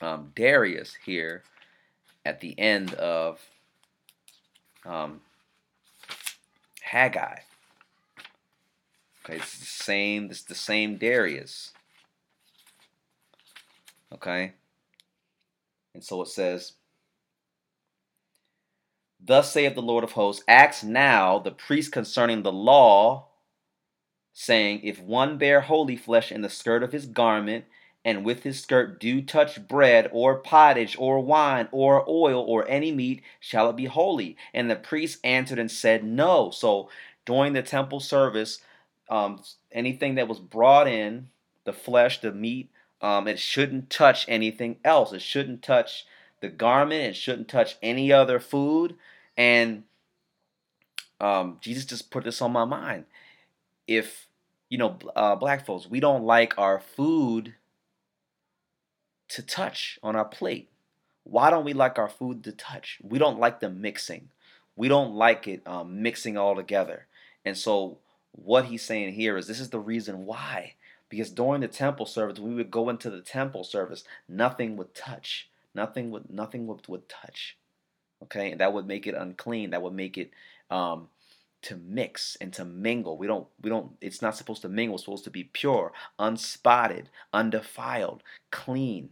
um, 0.00 0.32
Darius 0.34 0.96
here 1.04 1.42
at 2.24 2.40
the 2.40 2.58
end 2.58 2.94
of 2.94 3.40
um, 4.86 5.20
Haggai. 6.82 7.36
Okay, 9.24 9.36
it's 9.36 9.58
the 9.58 9.66
same. 9.66 10.30
It's 10.30 10.42
the 10.42 10.54
same 10.54 10.96
Darius. 10.96 11.72
Okay. 14.12 14.52
And 15.94 16.02
so 16.04 16.22
it 16.22 16.28
says, 16.28 16.72
Thus 19.24 19.52
saith 19.52 19.74
the 19.74 19.82
Lord 19.82 20.04
of 20.04 20.12
hosts, 20.12 20.42
Ask 20.48 20.82
now 20.82 21.38
the 21.38 21.52
priest 21.52 21.92
concerning 21.92 22.42
the 22.42 22.52
law, 22.52 23.28
saying, 24.32 24.80
If 24.82 25.00
one 25.00 25.38
bear 25.38 25.60
holy 25.60 25.96
flesh 25.96 26.32
in 26.32 26.42
the 26.42 26.48
skirt 26.48 26.82
of 26.82 26.92
his 26.92 27.06
garment, 27.06 27.66
and 28.04 28.24
with 28.24 28.42
his 28.42 28.60
skirt 28.60 28.98
do 28.98 29.22
touch 29.22 29.68
bread, 29.68 30.10
or 30.12 30.38
pottage, 30.38 30.96
or 30.98 31.20
wine, 31.20 31.68
or 31.70 32.04
oil, 32.08 32.42
or 32.42 32.68
any 32.68 32.90
meat, 32.90 33.22
shall 33.38 33.70
it 33.70 33.76
be 33.76 33.84
holy? 33.84 34.36
And 34.52 34.68
the 34.68 34.74
priest 34.74 35.20
answered 35.22 35.60
and 35.60 35.70
said, 35.70 36.02
No. 36.02 36.50
So 36.50 36.88
during 37.24 37.52
the 37.52 37.62
temple 37.62 38.00
service, 38.00 38.58
um, 39.08 39.40
anything 39.70 40.16
that 40.16 40.26
was 40.26 40.40
brought 40.40 40.88
in, 40.88 41.28
the 41.64 41.72
flesh, 41.72 42.20
the 42.20 42.32
meat, 42.32 42.71
um, 43.02 43.26
it 43.26 43.38
shouldn't 43.40 43.90
touch 43.90 44.24
anything 44.28 44.76
else. 44.84 45.12
It 45.12 45.22
shouldn't 45.22 45.62
touch 45.62 46.06
the 46.40 46.48
garment. 46.48 47.02
It 47.02 47.16
shouldn't 47.16 47.48
touch 47.48 47.76
any 47.82 48.12
other 48.12 48.38
food. 48.38 48.94
And 49.36 49.82
um, 51.20 51.58
Jesus 51.60 51.84
just 51.84 52.10
put 52.10 52.24
this 52.24 52.40
on 52.40 52.52
my 52.52 52.64
mind. 52.64 53.04
If, 53.88 54.28
you 54.68 54.78
know, 54.78 54.98
uh, 55.16 55.34
black 55.34 55.66
folks, 55.66 55.88
we 55.88 55.98
don't 55.98 56.24
like 56.24 56.56
our 56.56 56.78
food 56.78 57.54
to 59.28 59.42
touch 59.42 59.98
on 60.02 60.14
our 60.14 60.24
plate. 60.24 60.68
Why 61.24 61.50
don't 61.50 61.64
we 61.64 61.72
like 61.72 61.98
our 61.98 62.08
food 62.08 62.44
to 62.44 62.52
touch? 62.52 62.98
We 63.02 63.18
don't 63.18 63.40
like 63.40 63.60
the 63.60 63.70
mixing. 63.70 64.28
We 64.76 64.88
don't 64.88 65.14
like 65.14 65.48
it 65.48 65.66
um, 65.66 66.02
mixing 66.02 66.36
all 66.36 66.54
together. 66.54 67.06
And 67.44 67.56
so, 67.56 67.98
what 68.32 68.66
he's 68.66 68.82
saying 68.82 69.12
here 69.12 69.36
is 69.36 69.46
this 69.46 69.60
is 69.60 69.70
the 69.70 69.78
reason 69.78 70.24
why 70.24 70.74
because 71.12 71.30
during 71.30 71.60
the 71.60 71.68
temple 71.68 72.06
service 72.06 72.38
we 72.38 72.54
would 72.54 72.70
go 72.70 72.88
into 72.88 73.10
the 73.10 73.20
temple 73.20 73.62
service 73.62 74.02
nothing 74.26 74.78
would 74.78 74.94
touch 74.94 75.50
nothing 75.74 76.10
would 76.10 76.30
nothing 76.30 76.66
would, 76.66 76.88
would 76.88 77.06
touch 77.06 77.58
okay? 78.22 78.52
And 78.52 78.60
that 78.60 78.72
would 78.72 78.86
make 78.86 79.06
it 79.06 79.14
unclean 79.14 79.70
that 79.70 79.82
would 79.82 79.92
make 79.92 80.16
it 80.16 80.30
um, 80.70 81.08
to 81.62 81.76
mix 81.76 82.36
and 82.40 82.52
to 82.54 82.64
mingle. 82.64 83.18
We 83.18 83.26
don't 83.26 83.46
we 83.60 83.68
don't 83.68 83.92
it's 84.00 84.22
not 84.22 84.36
supposed 84.36 84.62
to 84.62 84.68
mingle 84.68 84.96
it's 84.96 85.04
supposed 85.04 85.24
to 85.24 85.30
be 85.30 85.44
pure 85.44 85.92
unspotted 86.18 87.06
undefiled 87.32 88.22
clean 88.50 89.10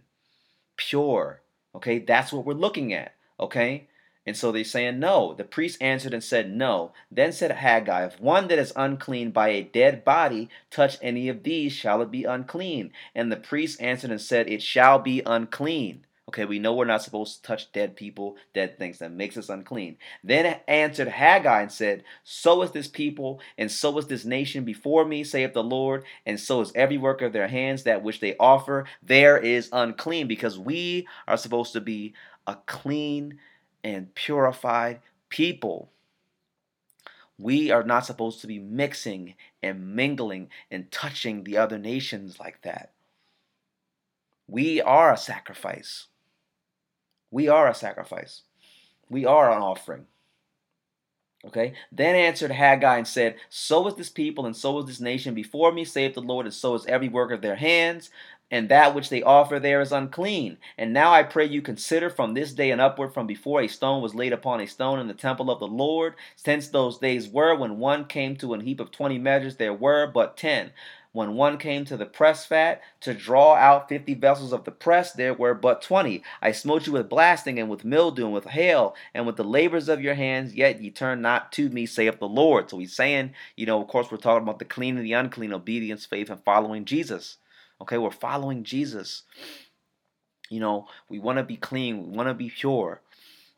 pure 0.77 1.43
okay? 1.75 1.99
That's 1.99 2.33
what 2.33 2.47
we're 2.47 2.55
looking 2.55 2.95
at 2.95 3.15
okay 3.39 3.89
and 4.27 4.37
so 4.37 4.53
they're 4.53 4.65
saying 4.65 4.99
no. 4.99 5.33
The 5.35 5.45
priest 5.45 5.81
answered 5.81 6.13
and 6.13 6.23
said, 6.23 6.53
No. 6.53 6.93
Then 7.11 7.33
said 7.33 7.53
Haggai, 7.53 8.05
If 8.05 8.21
one 8.21 8.49
that 8.49 8.59
is 8.59 8.73
unclean 8.77 9.31
by 9.31 9.49
a 9.49 9.63
dead 9.63 10.05
body 10.05 10.51
touch 10.71 10.99
any 11.01 11.29
of 11.29 11.43
these, 11.43 11.73
shall 11.73 12.03
it 12.03 12.11
be 12.11 12.25
unclean? 12.25 12.93
And 13.15 13.33
the 13.33 13.37
priest 13.37 13.81
answered 13.81 14.11
and 14.11 14.21
said, 14.21 14.49
It 14.49 14.63
shall 14.63 14.99
be 14.99 15.23
unclean. 15.25 16.05
Okay, 16.29 16.45
we 16.45 16.61
know 16.61 16.75
we're 16.75 16.85
not 16.85 17.03
supposed 17.03 17.37
to 17.37 17.43
touch 17.43 17.73
dead 17.73 17.97
people, 17.97 18.37
dead 18.55 18.79
things. 18.79 18.99
That 18.99 19.11
makes 19.11 19.37
us 19.37 19.49
unclean. 19.49 19.97
Then 20.23 20.61
answered 20.69 21.09
Haggai 21.09 21.63
and 21.63 21.73
said, 21.73 22.05
So 22.23 22.63
is 22.63 22.71
this 22.71 22.87
people, 22.87 23.41
and 23.59 23.69
so 23.69 23.99
is 23.99 24.07
this 24.07 24.25
nation 24.25 24.65
before 24.65 25.05
me, 25.05 25.25
saith 25.25 25.55
the 25.55 25.65
Lord, 25.65 26.05
and 26.25 26.39
so 26.39 26.61
is 26.61 26.71
every 26.77 26.99
work 26.99 27.21
of 27.21 27.33
their 27.33 27.49
hands, 27.49 27.83
that 27.83 28.05
which 28.05 28.21
they 28.21 28.37
offer, 28.39 28.85
there 29.03 29.39
is 29.39 29.71
unclean, 29.73 30.29
because 30.29 30.57
we 30.57 31.09
are 31.27 31.37
supposed 31.37 31.73
to 31.73 31.81
be 31.81 32.15
a 32.47 32.57
clean 32.67 33.41
and 33.83 34.14
purified 34.14 35.01
people. 35.29 35.90
We 37.38 37.71
are 37.71 37.83
not 37.83 38.05
supposed 38.05 38.40
to 38.43 38.47
be 38.47 38.59
mixing 38.59 39.35
and 39.62 39.95
mingling 39.95 40.51
and 40.71 40.90
touching 40.90 41.45
the 41.45 41.57
other 41.57 41.79
nations 41.79 42.38
like 42.38 42.62
that. 42.62 42.93
We 44.47 44.83
are 44.83 45.12
a 45.12 45.16
sacrifice. 45.16 46.09
We 47.31 47.49
are 47.49 47.69
a 47.69 47.75
sacrifice. 47.75 48.43
We 49.09 49.25
are 49.25 49.51
an 49.51 49.62
offering. 49.62 50.07
Okay. 51.47 51.73
Then 51.90 52.16
answered 52.16 52.51
Haggai 52.51 52.99
and 52.99 53.09
said, 53.09 53.37
So 53.49 53.87
is 53.88 53.95
this 53.95 54.11
people, 54.11 54.45
and 54.45 54.55
so 54.55 54.79
is 54.81 54.87
this 54.87 55.01
nation 55.01 55.33
before 55.33 55.73
me, 55.73 55.85
saith 55.85 56.14
the 56.14 56.21
Lord, 56.21 56.45
and 56.45 56.55
so 56.55 56.75
is 56.75 56.85
every 56.87 57.09
work 57.09 57.33
of 57.33 57.40
their 57.40 57.57
hands 57.57 58.11
and 58.51 58.69
that 58.69 58.95
which 58.95 59.09
they 59.09 59.23
offer 59.23 59.59
there 59.59 59.81
is 59.81 59.93
unclean. 59.93 60.59
And 60.77 60.93
now 60.93 61.13
I 61.13 61.23
pray 61.23 61.47
you 61.47 61.63
consider 61.63 62.11
from 62.11 62.35
this 62.35 62.53
day 62.53 62.71
and 62.71 62.81
upward 62.81 63.15
from 63.15 63.27
before 63.27 63.61
a 63.61 63.69
stone 63.69 64.03
was 64.03 64.15
laid 64.15 64.33
upon 64.33 64.61
a 64.61 64.67
stone 64.67 64.99
in 64.99 65.09
the 65.09 65.15
temple 65.15 65.51
of 65.51 65.61
the 65.61 65.69
Lord, 65.69 66.15
since 66.37 66.69
those 66.69 66.99
days 66.99 67.29
were 67.29 67.55
when 67.55 67.79
one 67.79 68.05
came 68.05 68.37
to 68.37 68.55
an 68.55 68.61
heap 68.61 68.81
of 68.81 68.91
twenty 68.91 69.19
measures, 69.19 69.57
there 69.57 69.75
were 69.75 70.07
but 70.07 70.37
ten. 70.37 70.72
When 71.12 71.35
one 71.35 71.59
came 71.59 71.85
to 71.87 71.97
the 71.97 72.07
press 72.07 72.47
fat 72.47 72.83
to 73.01 73.14
draw 73.14 73.57
out 73.57 73.89
fifty 73.89 74.14
vessels 74.14 74.53
of 74.53 74.62
the 74.62 74.70
press, 74.70 75.12
there 75.12 75.35
were 75.35 75.55
but 75.55 75.83
twenty. 75.83 76.22
I 76.41 76.53
smote 76.53 76.87
you 76.87 76.93
with 76.93 77.09
blasting 77.09 77.59
and 77.59 77.68
with 77.68 77.85
mildew 77.85 78.27
and 78.27 78.33
with 78.33 78.45
hail 78.45 78.95
and 79.12 79.27
with 79.27 79.35
the 79.35 79.43
labors 79.43 79.89
of 79.89 80.01
your 80.01 80.14
hands, 80.14 80.55
yet 80.55 80.81
ye 80.81 80.91
turn 80.91 81.20
not 81.20 81.51
to 81.53 81.68
me, 81.68 81.85
saith 81.85 82.20
the 82.20 82.29
Lord. 82.29 82.70
So 82.70 82.79
he's 82.79 82.95
saying, 82.95 83.33
you 83.57 83.66
know, 83.66 83.83
of 83.83 83.89
course, 83.89 84.12
we're 84.12 84.18
talking 84.18 84.45
about 84.45 84.61
the 84.61 84.64
clean 84.64 84.97
and 84.97 85.05
the 85.05 85.14
unclean, 85.14 85.53
obedience, 85.53 86.07
faith, 86.07 86.31
and 86.31 86.45
following 86.45 86.85
Jesus. 86.85 87.39
Okay, 87.81 87.99
we're 87.99 88.11
following 88.11 88.64
Jesus. 88.64 89.22
You 90.49 90.61
know, 90.61 90.87
we 91.09 91.18
want 91.18 91.39
to 91.39 91.45
be 91.45 91.57
clean, 91.57 92.11
we 92.11 92.16
want 92.16 92.28
to 92.28 92.35
be 92.35 92.51
pure. 92.51 93.01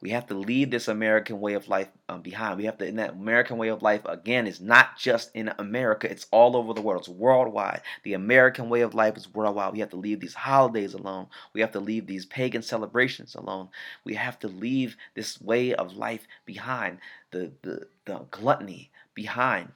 We 0.02 0.10
have 0.10 0.26
to 0.26 0.34
leave 0.34 0.72
this 0.72 0.88
American 0.88 1.38
way 1.38 1.54
of 1.54 1.68
life 1.68 1.86
um, 2.08 2.22
behind. 2.22 2.58
We 2.58 2.64
have 2.64 2.76
to, 2.78 2.86
in 2.86 2.96
that 2.96 3.12
American 3.12 3.56
way 3.56 3.68
of 3.68 3.82
life, 3.82 4.04
again, 4.04 4.48
is 4.48 4.60
not 4.60 4.98
just 4.98 5.30
in 5.32 5.52
America, 5.58 6.10
it's 6.10 6.26
all 6.32 6.56
over 6.56 6.74
the 6.74 6.80
world. 6.80 7.02
It's 7.02 7.08
worldwide. 7.08 7.82
The 8.02 8.14
American 8.14 8.68
way 8.68 8.80
of 8.80 8.94
life 8.94 9.16
is 9.16 9.32
worldwide. 9.32 9.72
We 9.72 9.78
have 9.78 9.90
to 9.90 9.96
leave 9.96 10.18
these 10.18 10.34
holidays 10.34 10.94
alone. 10.94 11.28
We 11.52 11.60
have 11.60 11.70
to 11.72 11.80
leave 11.80 12.08
these 12.08 12.26
pagan 12.26 12.62
celebrations 12.62 13.36
alone. 13.36 13.68
We 14.02 14.14
have 14.14 14.40
to 14.40 14.48
leave 14.48 14.96
this 15.14 15.40
way 15.40 15.72
of 15.72 15.96
life 15.96 16.26
behind, 16.46 16.98
the, 17.30 17.52
the, 17.62 17.86
the 18.04 18.26
gluttony 18.32 18.90
behind. 19.14 19.68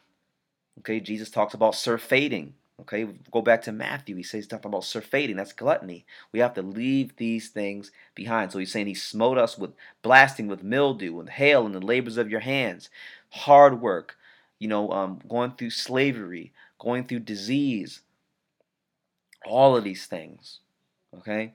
Okay, 0.80 0.98
Jesus 0.98 1.30
talks 1.30 1.54
about 1.54 1.76
surfeiting 1.76 2.54
Okay, 2.80 3.06
go 3.30 3.40
back 3.40 3.62
to 3.62 3.72
Matthew. 3.72 4.16
He 4.16 4.22
says 4.22 4.46
talking 4.46 4.68
about 4.68 4.84
surfeiting. 4.84 5.36
That's 5.36 5.52
gluttony. 5.54 6.04
We 6.30 6.40
have 6.40 6.52
to 6.54 6.62
leave 6.62 7.16
these 7.16 7.48
things 7.48 7.90
behind. 8.14 8.52
So 8.52 8.58
he's 8.58 8.70
saying 8.70 8.86
he 8.86 8.94
smote 8.94 9.38
us 9.38 9.56
with 9.56 9.72
blasting, 10.02 10.46
with 10.46 10.62
mildew, 10.62 11.18
and 11.18 11.30
hail, 11.30 11.64
and 11.64 11.74
the 11.74 11.80
labors 11.80 12.18
of 12.18 12.30
your 12.30 12.40
hands, 12.40 12.90
hard 13.30 13.80
work. 13.80 14.16
You 14.58 14.68
know, 14.68 14.90
um, 14.92 15.20
going 15.28 15.52
through 15.52 15.70
slavery, 15.70 16.52
going 16.78 17.06
through 17.06 17.20
disease. 17.20 18.00
All 19.46 19.76
of 19.76 19.84
these 19.84 20.06
things. 20.06 20.60
Okay. 21.16 21.54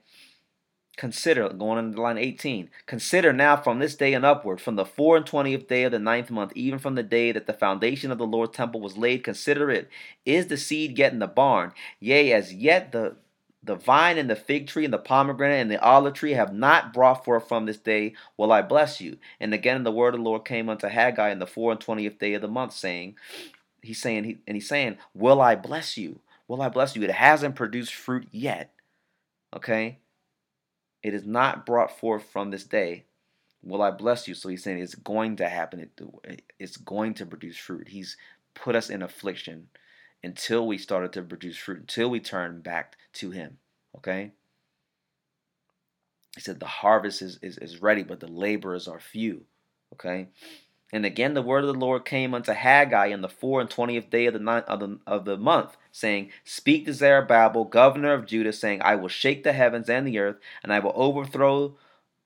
Consider, 1.02 1.48
going 1.48 1.78
on 1.78 1.92
line 1.94 2.16
18, 2.16 2.70
consider 2.86 3.32
now 3.32 3.56
from 3.56 3.80
this 3.80 3.96
day 3.96 4.14
and 4.14 4.24
upward, 4.24 4.60
from 4.60 4.76
the 4.76 4.84
four 4.84 5.16
and 5.16 5.26
twentieth 5.26 5.66
day 5.66 5.82
of 5.82 5.90
the 5.90 5.98
ninth 5.98 6.30
month, 6.30 6.52
even 6.54 6.78
from 6.78 6.94
the 6.94 7.02
day 7.02 7.32
that 7.32 7.48
the 7.48 7.52
foundation 7.52 8.12
of 8.12 8.18
the 8.18 8.24
Lord's 8.24 8.54
temple 8.56 8.80
was 8.80 8.96
laid, 8.96 9.24
consider 9.24 9.68
it. 9.68 9.88
Is 10.24 10.46
the 10.46 10.56
seed 10.56 10.96
yet 10.96 11.12
in 11.12 11.18
the 11.18 11.26
barn? 11.26 11.72
Yea, 11.98 12.32
as 12.32 12.54
yet 12.54 12.92
the 12.92 13.16
the 13.64 13.74
vine 13.74 14.16
and 14.16 14.30
the 14.30 14.36
fig 14.36 14.68
tree 14.68 14.84
and 14.84 14.94
the 14.94 14.98
pomegranate 14.98 15.60
and 15.60 15.72
the 15.72 15.82
olive 15.82 16.14
tree 16.14 16.34
have 16.34 16.54
not 16.54 16.94
brought 16.94 17.24
forth 17.24 17.48
from 17.48 17.66
this 17.66 17.78
day, 17.78 18.14
will 18.36 18.52
I 18.52 18.62
bless 18.62 19.00
you. 19.00 19.16
And 19.40 19.52
again 19.52 19.82
the 19.82 19.90
word 19.90 20.14
of 20.14 20.20
the 20.20 20.24
Lord 20.24 20.44
came 20.44 20.68
unto 20.68 20.86
Haggai 20.86 21.30
in 21.30 21.40
the 21.40 21.48
four 21.48 21.72
and 21.72 21.80
twentieth 21.80 22.20
day 22.20 22.34
of 22.34 22.42
the 22.42 22.46
month, 22.46 22.74
saying, 22.74 23.16
He's 23.82 24.00
saying, 24.00 24.38
and 24.46 24.56
he's 24.56 24.68
saying, 24.68 24.98
Will 25.14 25.40
I 25.40 25.56
bless 25.56 25.98
you? 25.98 26.20
Will 26.46 26.62
I 26.62 26.68
bless 26.68 26.94
you? 26.94 27.02
It 27.02 27.10
hasn't 27.10 27.56
produced 27.56 27.92
fruit 27.92 28.28
yet. 28.30 28.72
Okay? 29.52 29.98
It 31.02 31.14
is 31.14 31.26
not 31.26 31.66
brought 31.66 31.98
forth 31.98 32.24
from 32.24 32.50
this 32.50 32.64
day. 32.64 33.04
Will 33.62 33.82
I 33.82 33.90
bless 33.90 34.26
you? 34.26 34.34
So 34.34 34.48
he's 34.48 34.62
saying 34.62 34.78
it's 34.78 34.94
going 34.94 35.36
to 35.36 35.48
happen. 35.48 35.90
It's 36.58 36.76
going 36.76 37.14
to 37.14 37.26
produce 37.26 37.56
fruit. 37.56 37.88
He's 37.88 38.16
put 38.54 38.76
us 38.76 38.90
in 38.90 39.02
affliction 39.02 39.68
until 40.22 40.66
we 40.66 40.78
started 40.78 41.12
to 41.12 41.22
produce 41.22 41.56
fruit, 41.56 41.80
until 41.80 42.08
we 42.08 42.20
turn 42.20 42.60
back 42.60 42.96
to 43.14 43.30
him. 43.30 43.58
Okay? 43.96 44.32
He 46.34 46.40
said 46.40 46.60
the 46.60 46.66
harvest 46.66 47.22
is, 47.22 47.38
is, 47.42 47.58
is 47.58 47.82
ready, 47.82 48.02
but 48.02 48.20
the 48.20 48.28
laborers 48.28 48.88
are 48.88 49.00
few. 49.00 49.44
Okay? 49.92 50.28
And 50.92 51.06
again, 51.06 51.32
the 51.32 51.42
word 51.42 51.64
of 51.64 51.72
the 51.72 51.80
Lord 51.80 52.04
came 52.04 52.34
unto 52.34 52.52
Haggai 52.52 53.06
in 53.06 53.22
the 53.22 53.28
four 53.28 53.60
and 53.62 53.70
twentieth 53.70 54.10
day 54.10 54.26
of 54.26 54.34
the, 54.34 54.38
ninth, 54.38 54.66
of 54.66 54.80
the 54.80 54.98
of 55.06 55.24
the 55.24 55.38
month, 55.38 55.76
saying, 55.90 56.30
Speak 56.44 56.84
to 56.84 56.92
Zerubbabel, 56.92 57.64
governor 57.64 58.12
of 58.12 58.26
Judah, 58.26 58.52
saying, 58.52 58.82
I 58.82 58.96
will 58.96 59.08
shake 59.08 59.42
the 59.42 59.54
heavens 59.54 59.88
and 59.88 60.06
the 60.06 60.18
earth, 60.18 60.36
and 60.62 60.72
I 60.72 60.80
will 60.80 60.92
overthrow 60.94 61.76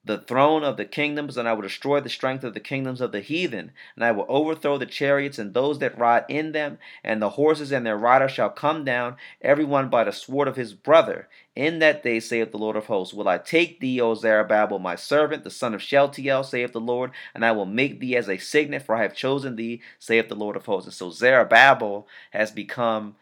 the 0.07 0.17
throne 0.17 0.63
of 0.63 0.77
the 0.77 0.85
kingdoms, 0.85 1.37
and 1.37 1.47
I 1.47 1.53
will 1.53 1.61
destroy 1.61 1.99
the 1.99 2.09
strength 2.09 2.43
of 2.43 2.53
the 2.53 2.59
kingdoms 2.59 3.01
of 3.01 3.11
the 3.11 3.21
heathen, 3.21 3.71
and 3.95 4.03
I 4.03 4.11
will 4.11 4.25
overthrow 4.27 4.77
the 4.77 4.85
chariots 4.85 5.37
and 5.37 5.53
those 5.53 5.79
that 5.79 5.97
ride 5.97 6.25
in 6.29 6.53
them, 6.53 6.79
and 7.03 7.21
the 7.21 7.31
horses 7.31 7.71
and 7.71 7.85
their 7.85 7.97
riders 7.97 8.31
shall 8.31 8.49
come 8.49 8.83
down, 8.83 9.17
every 9.41 9.65
one 9.65 9.89
by 9.89 10.03
the 10.03 10.11
sword 10.11 10.47
of 10.47 10.55
his 10.55 10.73
brother. 10.73 11.27
In 11.55 11.79
that 11.79 12.03
day, 12.03 12.19
saith 12.19 12.51
the 12.51 12.57
Lord 12.57 12.75
of 12.75 12.85
hosts, 12.85 13.13
will 13.13 13.27
I 13.27 13.37
take 13.37 13.79
thee, 13.79 13.99
O 14.01 14.13
Zerubbabel, 14.15 14.79
my 14.79 14.95
servant, 14.95 15.43
the 15.43 15.49
son 15.49 15.73
of 15.73 15.81
Shealtiel, 15.81 16.43
saith 16.43 16.71
the 16.71 16.79
Lord, 16.79 17.11
and 17.33 17.45
I 17.45 17.51
will 17.51 17.65
make 17.65 17.99
thee 17.99 18.15
as 18.15 18.29
a 18.29 18.37
signet, 18.37 18.83
for 18.83 18.95
I 18.95 19.01
have 19.01 19.15
chosen 19.15 19.55
thee, 19.55 19.81
saith 19.99 20.29
the 20.29 20.35
Lord 20.35 20.55
of 20.55 20.65
hosts. 20.65 20.87
And 20.87 20.93
so 20.93 21.09
Zerubbabel 21.11 22.07
has 22.31 22.51
become 22.51 23.15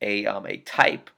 a 0.00 0.26
um, 0.26 0.46
a 0.46 0.58
type 0.58 1.10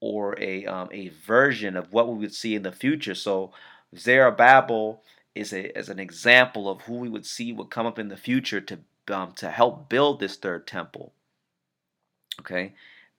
or 0.00 0.34
a 0.40 0.64
um, 0.66 0.88
a 0.92 1.08
version 1.08 1.76
of 1.76 1.92
what 1.92 2.08
we 2.08 2.18
would 2.18 2.34
see 2.34 2.54
in 2.54 2.62
the 2.62 2.72
future. 2.72 3.14
So 3.14 3.52
Zerubbabel 3.96 5.02
is 5.34 5.52
a 5.52 5.76
as 5.76 5.88
an 5.88 5.98
example 5.98 6.68
of 6.68 6.82
who 6.82 6.94
we 6.94 7.08
would 7.08 7.26
see 7.26 7.52
would 7.52 7.70
come 7.70 7.86
up 7.86 7.98
in 7.98 8.08
the 8.08 8.16
future 8.16 8.60
to 8.60 8.78
um, 9.12 9.32
to 9.32 9.50
help 9.50 9.88
build 9.88 10.20
this 10.20 10.36
third 10.36 10.66
temple. 10.66 11.12
Okay, 12.40 12.72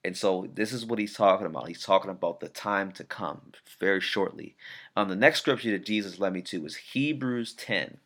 and 0.04 0.18
so 0.18 0.50
this 0.54 0.72
is 0.72 0.86
what 0.86 1.00
he's 1.00 1.14
talking 1.14 1.46
about. 1.46 1.68
He's 1.68 1.84
talking 1.84 2.12
about 2.12 2.40
the 2.40 2.50
time 2.50 2.92
to 2.94 3.04
come 3.04 3.52
very 3.80 4.02
shortly. 4.02 4.56
Um, 4.96 5.10
the 5.10 5.16
next 5.16 5.42
scripture 5.42 5.72
that 5.72 5.86
Jesus 5.86 6.20
led 6.20 6.34
me 6.34 6.42
to 6.44 6.66
is 6.66 6.76
Hebrews 6.76 7.54
10, 7.54 7.98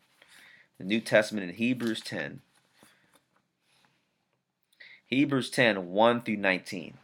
the 0.78 0.84
New 0.84 1.00
Testament 1.00 1.48
in 1.48 1.56
Hebrews 1.56 2.00
10. 2.00 2.40
Hebrews 5.06 5.50
10, 5.50 5.90
1 5.90 6.22
through 6.22 6.36
19. 6.36 6.94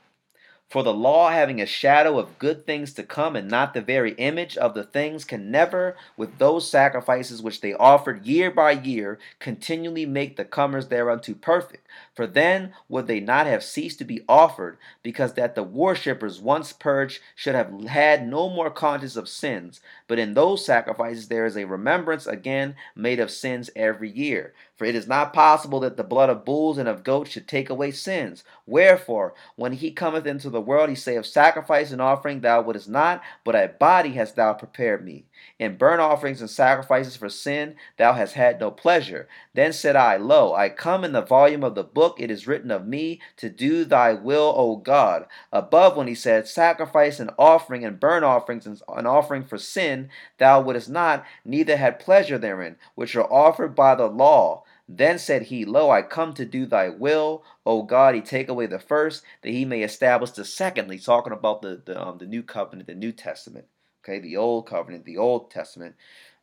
For 0.72 0.82
the 0.82 0.94
law, 0.94 1.28
having 1.28 1.60
a 1.60 1.66
shadow 1.66 2.18
of 2.18 2.38
good 2.38 2.64
things 2.64 2.94
to 2.94 3.02
come, 3.02 3.36
and 3.36 3.46
not 3.46 3.74
the 3.74 3.82
very 3.82 4.12
image 4.12 4.56
of 4.56 4.72
the 4.72 4.84
things, 4.84 5.22
can 5.22 5.50
never, 5.50 5.96
with 6.16 6.38
those 6.38 6.66
sacrifices 6.66 7.42
which 7.42 7.60
they 7.60 7.74
offered 7.74 8.24
year 8.24 8.50
by 8.50 8.70
year, 8.70 9.18
continually 9.38 10.06
make 10.06 10.38
the 10.38 10.46
comers 10.46 10.88
thereunto 10.88 11.34
perfect. 11.34 11.86
For 12.14 12.26
then 12.26 12.72
would 12.88 13.06
they 13.06 13.20
not 13.20 13.46
have 13.46 13.62
ceased 13.62 13.98
to 13.98 14.06
be 14.06 14.22
offered, 14.26 14.78
because 15.02 15.34
that 15.34 15.54
the 15.54 15.62
worshippers 15.62 16.40
once 16.40 16.72
purged 16.72 17.20
should 17.36 17.54
have 17.54 17.84
had 17.88 18.26
no 18.26 18.48
more 18.48 18.70
conscience 18.70 19.16
of 19.16 19.28
sins. 19.28 19.78
But 20.08 20.18
in 20.18 20.32
those 20.32 20.64
sacrifices 20.64 21.28
there 21.28 21.44
is 21.44 21.58
a 21.58 21.66
remembrance 21.66 22.26
again 22.26 22.76
made 22.96 23.20
of 23.20 23.30
sins 23.30 23.68
every 23.76 24.10
year. 24.10 24.54
For 24.82 24.86
it 24.86 24.96
is 24.96 25.06
not 25.06 25.32
possible 25.32 25.78
that 25.78 25.96
the 25.96 26.02
blood 26.02 26.28
of 26.28 26.44
bulls 26.44 26.76
and 26.76 26.88
of 26.88 27.04
goats 27.04 27.30
should 27.30 27.46
take 27.46 27.70
away 27.70 27.92
sins. 27.92 28.42
Wherefore, 28.66 29.32
when 29.54 29.74
he 29.74 29.92
cometh 29.92 30.26
into 30.26 30.50
the 30.50 30.60
world, 30.60 30.88
he 30.88 30.96
saith, 30.96 31.24
Sacrifice 31.24 31.92
and 31.92 32.02
offering 32.02 32.40
thou 32.40 32.62
wouldest 32.62 32.88
not, 32.88 33.22
but 33.44 33.54
a 33.54 33.68
body 33.68 34.14
hast 34.14 34.34
thou 34.34 34.54
prepared 34.54 35.04
me. 35.04 35.26
In 35.56 35.76
burnt 35.76 36.00
offerings 36.00 36.40
and 36.40 36.50
sacrifices 36.50 37.14
for 37.14 37.28
sin 37.28 37.76
thou 37.96 38.14
hast 38.14 38.34
had 38.34 38.58
no 38.58 38.72
pleasure. 38.72 39.28
Then 39.54 39.72
said 39.72 39.94
I, 39.94 40.16
Lo, 40.16 40.52
I 40.52 40.68
come 40.68 41.04
in 41.04 41.12
the 41.12 41.22
volume 41.22 41.62
of 41.62 41.76
the 41.76 41.84
book, 41.84 42.16
it 42.18 42.28
is 42.28 42.48
written 42.48 42.72
of 42.72 42.84
me, 42.84 43.20
to 43.36 43.48
do 43.48 43.84
thy 43.84 44.14
will, 44.14 44.52
O 44.56 44.74
God. 44.74 45.26
Above, 45.52 45.96
when 45.96 46.08
he 46.08 46.14
said, 46.16 46.48
Sacrifice 46.48 47.20
and 47.20 47.30
offering 47.38 47.84
and 47.84 48.00
burnt 48.00 48.24
offerings 48.24 48.66
and 48.66 48.82
an 48.88 49.06
offering 49.06 49.44
for 49.44 49.58
sin, 49.58 50.10
thou 50.38 50.60
wouldest 50.60 50.90
not, 50.90 51.24
neither 51.44 51.76
had 51.76 52.00
pleasure 52.00 52.36
therein, 52.36 52.74
which 52.96 53.14
are 53.14 53.32
offered 53.32 53.76
by 53.76 53.94
the 53.94 54.08
law. 54.08 54.64
Then 54.88 55.18
said 55.18 55.42
he, 55.42 55.64
Lo, 55.64 55.90
I 55.90 56.02
come 56.02 56.34
to 56.34 56.44
do 56.44 56.66
thy 56.66 56.88
will, 56.88 57.44
O 57.64 57.82
God. 57.82 58.14
He 58.14 58.20
take 58.20 58.48
away 58.48 58.66
the 58.66 58.78
first, 58.78 59.22
that 59.42 59.50
he 59.50 59.64
may 59.64 59.82
establish 59.82 60.32
the 60.32 60.44
second. 60.44 60.90
He's 60.90 61.04
talking 61.04 61.32
about 61.32 61.62
the, 61.62 61.80
the, 61.84 62.00
um, 62.00 62.18
the 62.18 62.26
new 62.26 62.42
covenant, 62.42 62.88
the 62.88 62.94
New 62.94 63.12
Testament. 63.12 63.66
Okay, 64.04 64.18
the 64.18 64.36
old 64.36 64.66
covenant, 64.66 65.04
the 65.04 65.18
Old 65.18 65.50
Testament. 65.50 65.94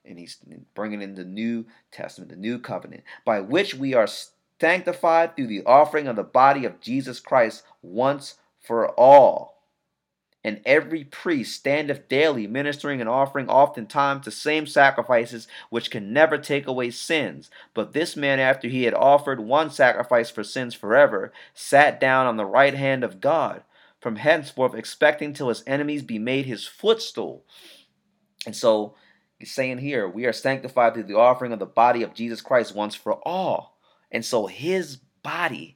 And 0.05 0.17
he's 0.17 0.37
bringing 0.73 1.01
in 1.01 1.15
the 1.15 1.25
New 1.25 1.65
Testament, 1.91 2.31
the 2.31 2.37
New 2.37 2.57
Covenant, 2.57 3.03
by 3.25 3.41
which 3.41 3.75
we 3.75 3.93
are 3.93 4.07
sanctified 4.59 5.35
through 5.35 5.47
the 5.47 5.63
offering 5.65 6.07
of 6.07 6.15
the 6.15 6.23
body 6.23 6.65
of 6.65 6.79
Jesus 6.79 7.19
Christ 7.19 7.63
once 7.81 8.35
for 8.59 8.89
all. 8.91 9.58
And 10.49 10.61
every 10.65 11.03
priest 11.03 11.55
standeth 11.55 12.09
daily 12.09 12.47
ministering 12.47 12.99
and 12.99 13.07
offering 13.07 13.47
oftentimes 13.49 14.25
the 14.25 14.31
same 14.31 14.65
sacrifices 14.65 15.47
which 15.69 15.91
can 15.91 16.11
never 16.11 16.39
take 16.39 16.65
away 16.65 16.89
sins. 16.89 17.51
But 17.75 17.93
this 17.93 18.15
man, 18.15 18.39
after 18.39 18.67
he 18.67 18.85
had 18.85 18.95
offered 18.95 19.41
one 19.41 19.69
sacrifice 19.69 20.31
for 20.31 20.43
sins 20.43 20.73
forever, 20.73 21.31
sat 21.53 21.99
down 21.99 22.25
on 22.25 22.37
the 22.37 22.47
right 22.47 22.73
hand 22.73 23.03
of 23.03 23.21
God, 23.21 23.61
from 24.01 24.15
henceforth 24.15 24.73
expecting 24.73 25.33
till 25.33 25.49
his 25.49 25.61
enemies 25.67 26.01
be 26.01 26.17
made 26.17 26.47
his 26.47 26.65
footstool. 26.65 27.45
And 28.47 28.55
so 28.55 28.95
he's 29.37 29.53
saying 29.53 29.77
here, 29.77 30.09
we 30.09 30.25
are 30.25 30.33
sanctified 30.33 30.95
through 30.95 31.03
the 31.03 31.19
offering 31.19 31.53
of 31.53 31.59
the 31.59 31.67
body 31.67 32.01
of 32.01 32.15
Jesus 32.15 32.41
Christ 32.41 32.73
once 32.73 32.95
for 32.95 33.13
all. 33.21 33.77
And 34.11 34.25
so 34.25 34.47
his 34.47 34.97
body 35.21 35.75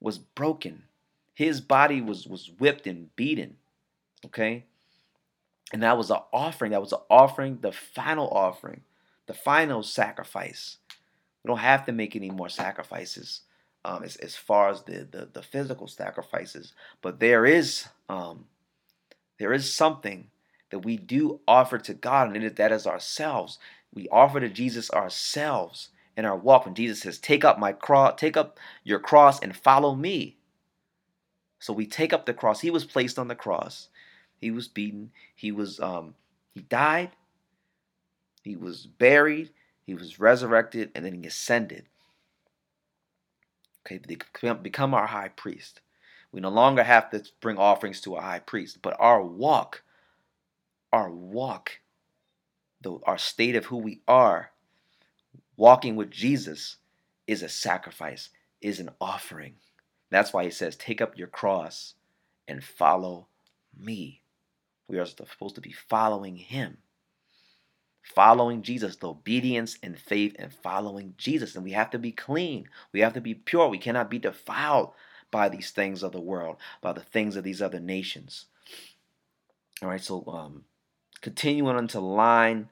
was 0.00 0.18
broken 0.18 0.82
his 1.36 1.60
body 1.60 2.00
was 2.00 2.26
was 2.26 2.50
whipped 2.58 2.86
and 2.86 3.14
beaten. 3.14 3.58
Okay? 4.24 4.64
And 5.70 5.82
that 5.82 5.98
was 5.98 6.10
an 6.10 6.20
offering. 6.32 6.72
That 6.72 6.80
was 6.80 6.92
an 6.92 7.00
offering, 7.10 7.58
the 7.60 7.72
final 7.72 8.28
offering, 8.28 8.80
the 9.26 9.34
final 9.34 9.82
sacrifice. 9.82 10.78
We 11.44 11.48
don't 11.48 11.58
have 11.58 11.84
to 11.84 11.92
make 11.92 12.16
any 12.16 12.30
more 12.30 12.48
sacrifices 12.48 13.42
um, 13.84 14.02
as, 14.02 14.16
as 14.16 14.34
far 14.34 14.70
as 14.70 14.82
the, 14.84 15.06
the, 15.10 15.28
the 15.30 15.42
physical 15.42 15.88
sacrifices. 15.88 16.72
But 17.02 17.20
there 17.20 17.44
is 17.44 17.86
um, 18.08 18.46
there 19.38 19.52
is 19.52 19.72
something 19.72 20.30
that 20.70 20.78
we 20.86 20.96
do 20.96 21.40
offer 21.46 21.76
to 21.76 21.92
God, 21.92 22.34
and 22.34 22.56
that 22.56 22.72
is 22.72 22.86
ourselves. 22.86 23.58
We 23.92 24.08
offer 24.08 24.40
to 24.40 24.48
Jesus 24.48 24.90
ourselves 24.90 25.90
in 26.16 26.24
our 26.24 26.36
walk. 26.36 26.64
When 26.64 26.74
Jesus 26.74 27.00
says, 27.00 27.18
"Take 27.18 27.44
up 27.44 27.58
my 27.58 27.72
cross, 27.72 28.14
take 28.16 28.38
up 28.38 28.58
your 28.84 29.00
cross, 29.00 29.38
and 29.38 29.54
follow 29.54 29.94
me," 29.94 30.38
So 31.58 31.72
we 31.72 31.86
take 31.86 32.12
up 32.12 32.26
the 32.26 32.34
cross. 32.34 32.60
He 32.60 32.70
was 32.70 32.84
placed 32.84 33.18
on 33.18 33.28
the 33.28 33.34
cross. 33.34 33.88
He 34.40 34.50
was 34.50 34.68
beaten. 34.68 35.10
He 35.34 35.52
was 35.52 35.80
um 35.80 36.14
he 36.54 36.62
died. 36.62 37.10
He 38.42 38.56
was 38.56 38.86
buried. 38.86 39.50
He 39.84 39.94
was 39.94 40.20
resurrected 40.20 40.90
and 40.94 41.04
then 41.04 41.14
he 41.14 41.26
ascended. 41.26 41.86
Okay, 43.86 44.00
become 44.62 44.94
our 44.94 45.06
high 45.06 45.28
priest. 45.28 45.80
We 46.32 46.40
no 46.40 46.48
longer 46.48 46.82
have 46.82 47.10
to 47.10 47.22
bring 47.40 47.56
offerings 47.56 48.00
to 48.02 48.16
a 48.16 48.20
high 48.20 48.40
priest, 48.40 48.82
but 48.82 48.96
our 48.98 49.22
walk, 49.22 49.82
our 50.92 51.08
walk, 51.08 51.78
the, 52.80 52.98
our 53.04 53.16
state 53.16 53.54
of 53.54 53.66
who 53.66 53.76
we 53.78 54.00
are, 54.08 54.50
walking 55.56 55.94
with 55.94 56.10
Jesus, 56.10 56.76
is 57.26 57.42
a 57.42 57.48
sacrifice, 57.48 58.30
is 58.60 58.80
an 58.80 58.90
offering 59.00 59.54
That's 60.10 60.32
why 60.32 60.44
he 60.44 60.50
says, 60.50 60.76
Take 60.76 61.00
up 61.00 61.18
your 61.18 61.28
cross 61.28 61.94
and 62.46 62.62
follow 62.62 63.26
me. 63.78 64.22
We 64.88 64.98
are 64.98 65.06
supposed 65.06 65.56
to 65.56 65.60
be 65.60 65.72
following 65.72 66.36
him. 66.36 66.78
Following 68.02 68.62
Jesus, 68.62 68.96
the 68.96 69.08
obedience 69.08 69.78
and 69.82 69.98
faith 69.98 70.36
and 70.38 70.52
following 70.52 71.14
Jesus. 71.18 71.56
And 71.56 71.64
we 71.64 71.72
have 71.72 71.90
to 71.90 71.98
be 71.98 72.12
clean. 72.12 72.68
We 72.92 73.00
have 73.00 73.14
to 73.14 73.20
be 73.20 73.34
pure. 73.34 73.68
We 73.68 73.78
cannot 73.78 74.10
be 74.10 74.20
defiled 74.20 74.92
by 75.32 75.48
these 75.48 75.70
things 75.70 76.04
of 76.04 76.12
the 76.12 76.20
world, 76.20 76.56
by 76.80 76.92
the 76.92 77.00
things 77.00 77.34
of 77.34 77.42
these 77.42 77.60
other 77.60 77.80
nations. 77.80 78.46
All 79.82 79.88
right, 79.88 80.00
so 80.00 80.24
um, 80.28 80.64
continuing 81.20 81.76
on 81.76 81.88
to 81.88 82.00
line 82.00 82.68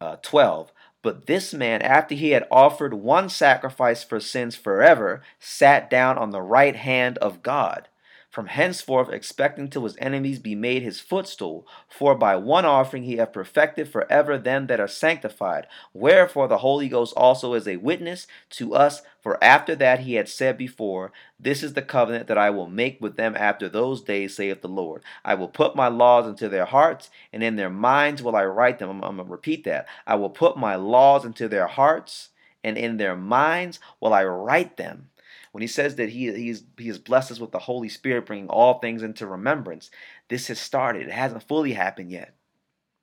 uh, 0.00 0.16
12. 0.22 0.72
But 1.02 1.26
this 1.26 1.54
man, 1.54 1.82
after 1.82 2.14
he 2.14 2.30
had 2.30 2.46
offered 2.50 2.94
one 2.94 3.28
sacrifice 3.28 4.02
for 4.02 4.20
sins 4.20 4.56
forever, 4.56 5.22
sat 5.38 5.88
down 5.88 6.18
on 6.18 6.30
the 6.30 6.42
right 6.42 6.76
hand 6.76 7.18
of 7.18 7.42
God 7.42 7.88
from 8.30 8.46
henceforth 8.46 9.08
expecting 9.08 9.68
till 9.68 9.84
his 9.84 9.96
enemies 9.98 10.38
be 10.38 10.54
made 10.54 10.82
his 10.82 11.00
footstool. 11.00 11.66
For 11.88 12.14
by 12.14 12.36
one 12.36 12.66
offering 12.66 13.04
he 13.04 13.16
hath 13.16 13.32
perfected 13.32 13.88
forever 13.88 14.36
them 14.36 14.66
that 14.66 14.80
are 14.80 14.88
sanctified. 14.88 15.66
Wherefore 15.94 16.46
the 16.46 16.58
Holy 16.58 16.88
Ghost 16.88 17.14
also 17.16 17.54
is 17.54 17.66
a 17.66 17.76
witness 17.76 18.26
to 18.50 18.74
us. 18.74 19.02
For 19.20 19.42
after 19.42 19.74
that 19.76 20.00
he 20.00 20.14
had 20.14 20.28
said 20.28 20.58
before, 20.58 21.10
This 21.40 21.62
is 21.62 21.72
the 21.72 21.82
covenant 21.82 22.26
that 22.26 22.38
I 22.38 22.50
will 22.50 22.68
make 22.68 23.00
with 23.00 23.16
them 23.16 23.34
after 23.36 23.68
those 23.68 24.02
days, 24.02 24.36
saith 24.36 24.60
the 24.60 24.68
Lord. 24.68 25.02
I 25.24 25.34
will 25.34 25.48
put 25.48 25.74
my 25.74 25.88
laws 25.88 26.26
into 26.26 26.48
their 26.48 26.66
hearts, 26.66 27.10
and 27.32 27.42
in 27.42 27.56
their 27.56 27.70
minds 27.70 28.22
will 28.22 28.36
I 28.36 28.44
write 28.44 28.78
them. 28.78 28.90
I'm, 28.90 29.04
I'm 29.04 29.16
going 29.16 29.26
to 29.26 29.32
repeat 29.32 29.64
that. 29.64 29.86
I 30.06 30.16
will 30.16 30.30
put 30.30 30.56
my 30.56 30.76
laws 30.76 31.24
into 31.24 31.48
their 31.48 31.66
hearts, 31.66 32.28
and 32.62 32.76
in 32.76 32.98
their 32.98 33.16
minds 33.16 33.80
will 34.00 34.12
I 34.12 34.24
write 34.24 34.76
them 34.76 35.08
when 35.52 35.62
he 35.62 35.66
says 35.66 35.96
that 35.96 36.10
he, 36.10 36.32
he's, 36.32 36.64
he 36.76 36.88
has 36.88 36.98
blessed 36.98 37.32
us 37.32 37.40
with 37.40 37.52
the 37.52 37.58
Holy 37.58 37.88
Spirit, 37.88 38.26
bringing 38.26 38.48
all 38.48 38.78
things 38.78 39.02
into 39.02 39.26
remembrance, 39.26 39.90
this 40.28 40.48
has 40.48 40.58
started. 40.58 41.02
It 41.02 41.12
hasn't 41.12 41.48
fully 41.48 41.72
happened 41.72 42.10
yet. 42.10 42.34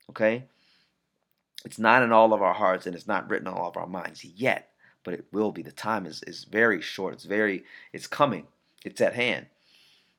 Okay? 0.10 0.46
It's 1.64 1.80
not 1.80 2.04
in 2.04 2.12
all 2.12 2.34
of 2.34 2.42
our 2.42 2.54
hearts 2.54 2.86
and 2.86 2.96
it's 2.96 3.08
not 3.08 3.30
written 3.30 3.48
on 3.48 3.56
all 3.56 3.70
of 3.70 3.78
our 3.78 3.88
minds 3.88 4.24
yet, 4.24 4.70
but 5.04 5.14
it 5.14 5.26
will 5.32 5.52
be. 5.52 5.64
The 5.64 5.72
time 5.72 6.06
is, 6.06 6.24
is 6.28 6.44
very 6.44 6.82
short. 6.82 7.16
It's 7.16 7.26
very, 7.26 7.64
it's 7.92 8.08
coming. 8.08 8.48
It's 8.84 9.02
at 9.02 9.16
hand. 9.16 9.48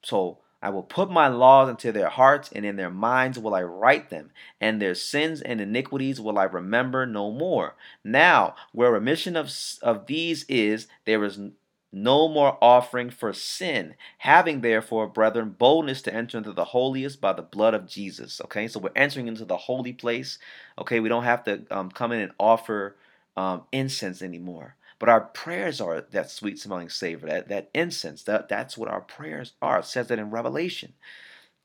So 0.03 0.39
I 0.63 0.71
will 0.71 0.83
put 0.83 1.11
my 1.11 1.29
laws 1.29 1.69
into 1.69 1.93
their 1.93 2.09
hearts, 2.09 2.51
and 2.53 2.65
in 2.65 2.77
their 2.77 2.91
minds 2.91 3.39
will 3.39 3.55
I 3.55 3.63
write 3.63 4.11
them, 4.11 4.31
and 4.61 4.81
their 4.81 4.95
sins 4.95 5.41
and 5.41 5.61
iniquities 5.61 6.21
will 6.21 6.39
I 6.39 6.45
remember 6.45 7.07
no 7.07 7.31
more. 7.31 7.77
Now, 8.03 8.57
where 8.73 8.91
remission 8.91 9.37
of, 9.37 9.53
of 9.83 10.07
these 10.07 10.45
is, 10.49 10.89
there 11.05 11.23
is 11.23 11.39
no 11.93 12.29
more 12.29 12.59
offering 12.61 13.11
for 13.11 13.33
sin, 13.33 13.95
having 14.19 14.61
therefore, 14.61 15.07
brethren, 15.07 15.55
boldness 15.59 16.03
to 16.03 16.15
enter 16.15 16.37
into 16.37 16.53
the 16.53 16.65
holiest 16.65 17.21
by 17.21 17.33
the 17.33 17.43
blood 17.43 17.75
of 17.75 17.87
Jesus. 17.87 18.41
Okay, 18.45 18.69
so 18.69 18.81
we're 18.81 18.91
entering 18.97 19.29
into 19.29 19.45
the 19.45 19.57
holy 19.57 19.93
place. 19.93 20.39
Okay, 20.79 21.01
we 21.01 21.09
don't 21.09 21.25
have 21.25 21.45
to 21.45 21.65
um, 21.71 21.91
come 21.91 22.13
in 22.13 22.21
and 22.21 22.33
offer 22.39 22.97
um, 23.37 23.63
incense 23.73 24.23
anymore. 24.23 24.77
But 24.99 25.09
our 25.09 25.21
prayers 25.21 25.81
are 25.81 26.01
that 26.01 26.31
sweet 26.31 26.59
smelling 26.59 26.89
savor, 26.89 27.27
that, 27.27 27.49
that 27.49 27.71
incense. 27.75 28.23
That, 28.23 28.49
that's 28.49 28.79
what 28.79 28.89
our 28.89 29.03
prayers 29.03 29.53
are. 29.61 29.81
It 29.81 29.85
says 29.85 30.09
that 30.09 30.19
in 30.19 30.31
Revelation. 30.31 30.95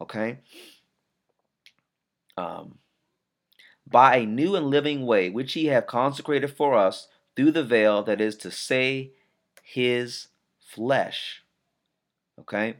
Okay? 0.01 0.39
Um, 2.37 2.77
by 3.87 4.17
a 4.17 4.25
new 4.25 4.55
and 4.55 4.67
living 4.67 5.05
way, 5.05 5.29
which 5.29 5.53
he 5.53 5.67
have 5.67 5.87
consecrated 5.87 6.51
for 6.51 6.75
us 6.75 7.07
through 7.35 7.51
the 7.51 7.63
veil, 7.63 8.03
that 8.03 8.19
is 8.19 8.35
to 8.37 8.51
say, 8.51 9.11
his 9.71 10.27
flesh. 10.59 11.43
Okay? 12.39 12.75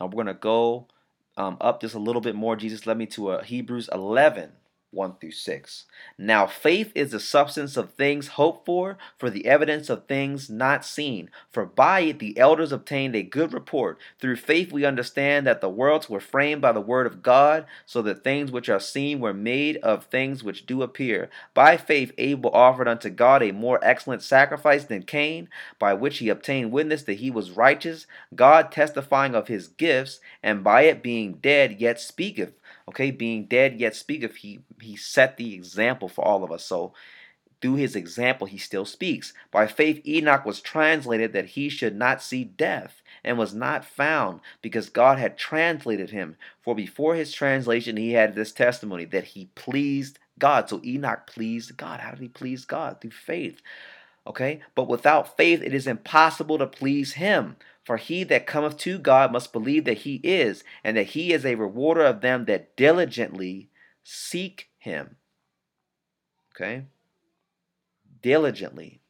Now 0.00 0.06
we're 0.06 0.12
going 0.12 0.26
to 0.26 0.34
go 0.34 0.88
um, 1.36 1.56
up 1.60 1.80
just 1.80 1.94
a 1.94 1.98
little 1.98 2.22
bit 2.22 2.34
more. 2.34 2.56
Jesus 2.56 2.86
led 2.86 2.96
me 2.96 3.06
to 3.06 3.28
uh, 3.28 3.42
Hebrews 3.42 3.90
11, 3.92 4.52
1 4.98 5.14
through 5.20 5.30
6. 5.30 5.84
Now, 6.18 6.48
faith 6.48 6.90
is 6.96 7.12
the 7.12 7.20
substance 7.20 7.76
of 7.76 7.92
things 7.92 8.28
hoped 8.28 8.66
for, 8.66 8.98
for 9.16 9.30
the 9.30 9.46
evidence 9.46 9.88
of 9.88 10.06
things 10.06 10.50
not 10.50 10.84
seen. 10.84 11.30
For 11.52 11.64
by 11.64 12.00
it 12.00 12.18
the 12.18 12.36
elders 12.36 12.72
obtained 12.72 13.14
a 13.14 13.22
good 13.22 13.54
report. 13.54 13.96
Through 14.18 14.36
faith 14.36 14.72
we 14.72 14.84
understand 14.84 15.46
that 15.46 15.60
the 15.60 15.68
worlds 15.68 16.10
were 16.10 16.18
framed 16.18 16.60
by 16.60 16.72
the 16.72 16.80
word 16.80 17.06
of 17.06 17.22
God, 17.22 17.64
so 17.86 18.02
that 18.02 18.24
things 18.24 18.50
which 18.50 18.68
are 18.68 18.80
seen 18.80 19.20
were 19.20 19.32
made 19.32 19.76
of 19.78 20.06
things 20.06 20.42
which 20.42 20.66
do 20.66 20.82
appear. 20.82 21.30
By 21.54 21.76
faith 21.76 22.10
Abel 22.18 22.50
offered 22.50 22.88
unto 22.88 23.08
God 23.08 23.40
a 23.40 23.52
more 23.52 23.78
excellent 23.82 24.22
sacrifice 24.22 24.84
than 24.84 25.04
Cain, 25.04 25.48
by 25.78 25.94
which 25.94 26.18
he 26.18 26.28
obtained 26.28 26.72
witness 26.72 27.04
that 27.04 27.14
he 27.14 27.30
was 27.30 27.52
righteous, 27.52 28.08
God 28.34 28.72
testifying 28.72 29.36
of 29.36 29.46
his 29.46 29.68
gifts, 29.68 30.18
and 30.42 30.64
by 30.64 30.82
it 30.82 31.04
being 31.04 31.34
dead 31.34 31.80
yet 31.80 32.00
speaketh 32.00 32.54
okay 32.88 33.10
being 33.10 33.44
dead 33.44 33.78
yet 33.78 33.94
speaketh 33.94 34.36
he 34.36 34.60
he 34.80 34.96
set 34.96 35.36
the 35.36 35.54
example 35.54 36.08
for 36.08 36.24
all 36.24 36.42
of 36.42 36.50
us. 36.50 36.64
So 36.64 36.92
through 37.60 37.74
his 37.74 37.94
example 37.94 38.46
he 38.46 38.58
still 38.58 38.84
speaks. 38.84 39.32
By 39.50 39.66
faith 39.66 40.04
enoch 40.06 40.44
was 40.44 40.60
translated 40.60 41.32
that 41.32 41.46
he 41.50 41.68
should 41.68 41.94
not 41.94 42.22
see 42.22 42.44
death 42.44 43.02
and 43.22 43.36
was 43.36 43.54
not 43.54 43.84
found 43.84 44.40
because 44.62 44.88
god 44.88 45.18
had 45.18 45.36
translated 45.36 46.10
him. 46.10 46.36
For 46.62 46.74
before 46.74 47.14
his 47.14 47.32
translation 47.32 47.96
he 47.96 48.12
had 48.12 48.34
this 48.34 48.52
testimony 48.52 49.04
that 49.06 49.24
he 49.24 49.50
pleased 49.54 50.18
god. 50.38 50.68
So 50.68 50.80
enoch 50.84 51.26
pleased 51.26 51.76
god. 51.76 52.00
How 52.00 52.10
did 52.12 52.20
he 52.20 52.28
please 52.28 52.64
god? 52.64 53.00
Through 53.00 53.10
faith 53.10 53.60
okay? 54.26 54.60
But 54.74 54.88
without 54.88 55.36
faith 55.36 55.62
it 55.62 55.74
is 55.74 55.86
impossible 55.86 56.58
to 56.58 56.66
please 56.66 57.14
him 57.14 57.56
for 57.88 57.96
he 57.96 58.22
that 58.22 58.46
cometh 58.46 58.76
to 58.76 58.98
God 58.98 59.32
must 59.32 59.50
believe 59.50 59.86
that 59.86 59.96
he 60.00 60.16
is, 60.16 60.62
and 60.84 60.94
that 60.98 61.06
he 61.06 61.32
is 61.32 61.46
a 61.46 61.54
rewarder 61.54 62.04
of 62.04 62.20
them 62.20 62.44
that 62.44 62.76
diligently 62.76 63.70
seek 64.04 64.68
him. 64.76 65.16
Okay? 66.54 66.84
Diligently. 68.20 69.00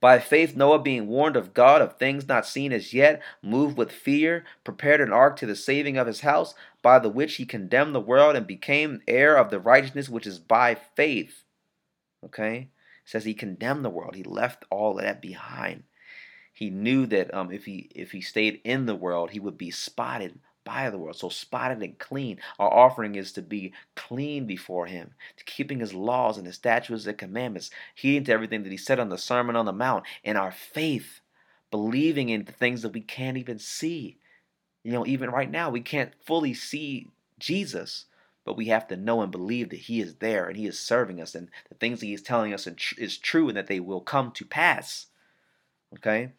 By 0.00 0.20
faith, 0.20 0.54
Noah, 0.54 0.78
being 0.78 1.08
warned 1.08 1.34
of 1.34 1.52
God 1.52 1.82
of 1.82 1.96
things 1.96 2.28
not 2.28 2.46
seen 2.46 2.72
as 2.72 2.94
yet, 2.94 3.20
moved 3.42 3.76
with 3.76 3.90
fear, 3.90 4.44
prepared 4.62 5.00
an 5.00 5.12
ark 5.12 5.34
to 5.38 5.46
the 5.46 5.56
saving 5.56 5.96
of 5.96 6.06
his 6.06 6.20
house, 6.20 6.54
by 6.80 7.00
the 7.00 7.08
which 7.08 7.34
he 7.34 7.44
condemned 7.44 7.92
the 7.92 8.00
world 8.00 8.36
and 8.36 8.46
became 8.46 9.02
heir 9.08 9.36
of 9.36 9.50
the 9.50 9.58
righteousness 9.58 10.08
which 10.08 10.28
is 10.28 10.38
by 10.38 10.76
faith. 10.76 11.42
Okay? 12.24 12.68
It 13.02 13.10
says 13.10 13.24
he 13.24 13.34
condemned 13.34 13.84
the 13.84 13.90
world. 13.90 14.14
He 14.14 14.22
left 14.22 14.64
all 14.70 14.94
that 14.94 15.20
behind 15.20 15.82
he 16.60 16.68
knew 16.68 17.06
that 17.06 17.32
um, 17.32 17.50
if 17.50 17.64
he 17.64 17.88
if 17.94 18.12
he 18.12 18.20
stayed 18.20 18.60
in 18.64 18.84
the 18.84 18.94
world, 18.94 19.30
he 19.30 19.40
would 19.40 19.56
be 19.56 19.70
spotted 19.70 20.38
by 20.62 20.90
the 20.90 20.98
world. 20.98 21.16
So 21.16 21.30
spotted 21.30 21.82
and 21.82 21.98
clean. 21.98 22.38
Our 22.58 22.70
offering 22.70 23.14
is 23.14 23.32
to 23.32 23.42
be 23.42 23.72
clean 23.96 24.44
before 24.44 24.84
him, 24.84 25.14
to 25.38 25.44
keeping 25.44 25.80
his 25.80 25.94
laws 25.94 26.36
and 26.36 26.46
his 26.46 26.56
statutes 26.56 27.06
and 27.06 27.16
commandments, 27.16 27.70
heeding 27.94 28.24
to 28.24 28.32
everything 28.32 28.62
that 28.64 28.70
he 28.72 28.76
said 28.76 29.00
on 29.00 29.08
the 29.08 29.16
Sermon 29.16 29.56
on 29.56 29.64
the 29.64 29.72
Mount, 29.72 30.04
and 30.22 30.36
our 30.36 30.52
faith, 30.52 31.22
believing 31.70 32.28
in 32.28 32.44
the 32.44 32.52
things 32.52 32.82
that 32.82 32.92
we 32.92 33.00
can't 33.00 33.38
even 33.38 33.58
see. 33.58 34.18
You 34.84 34.92
know, 34.92 35.06
even 35.06 35.30
right 35.30 35.50
now, 35.50 35.70
we 35.70 35.80
can't 35.80 36.12
fully 36.26 36.52
see 36.52 37.08
Jesus, 37.38 38.04
but 38.44 38.58
we 38.58 38.66
have 38.66 38.86
to 38.88 38.98
know 38.98 39.22
and 39.22 39.32
believe 39.32 39.70
that 39.70 39.80
He 39.80 40.02
is 40.02 40.16
there 40.16 40.46
and 40.46 40.58
He 40.58 40.66
is 40.66 40.78
serving 40.78 41.22
us, 41.22 41.34
and 41.34 41.48
the 41.70 41.74
things 41.76 42.00
that 42.00 42.06
He 42.06 42.12
is 42.12 42.20
telling 42.20 42.52
us 42.52 42.68
is 42.98 43.16
true 43.16 43.48
and 43.48 43.56
that 43.56 43.68
they 43.68 43.80
will 43.80 44.02
come 44.02 44.30
to 44.32 44.44
pass. 44.44 45.06
Okay? 45.94 46.32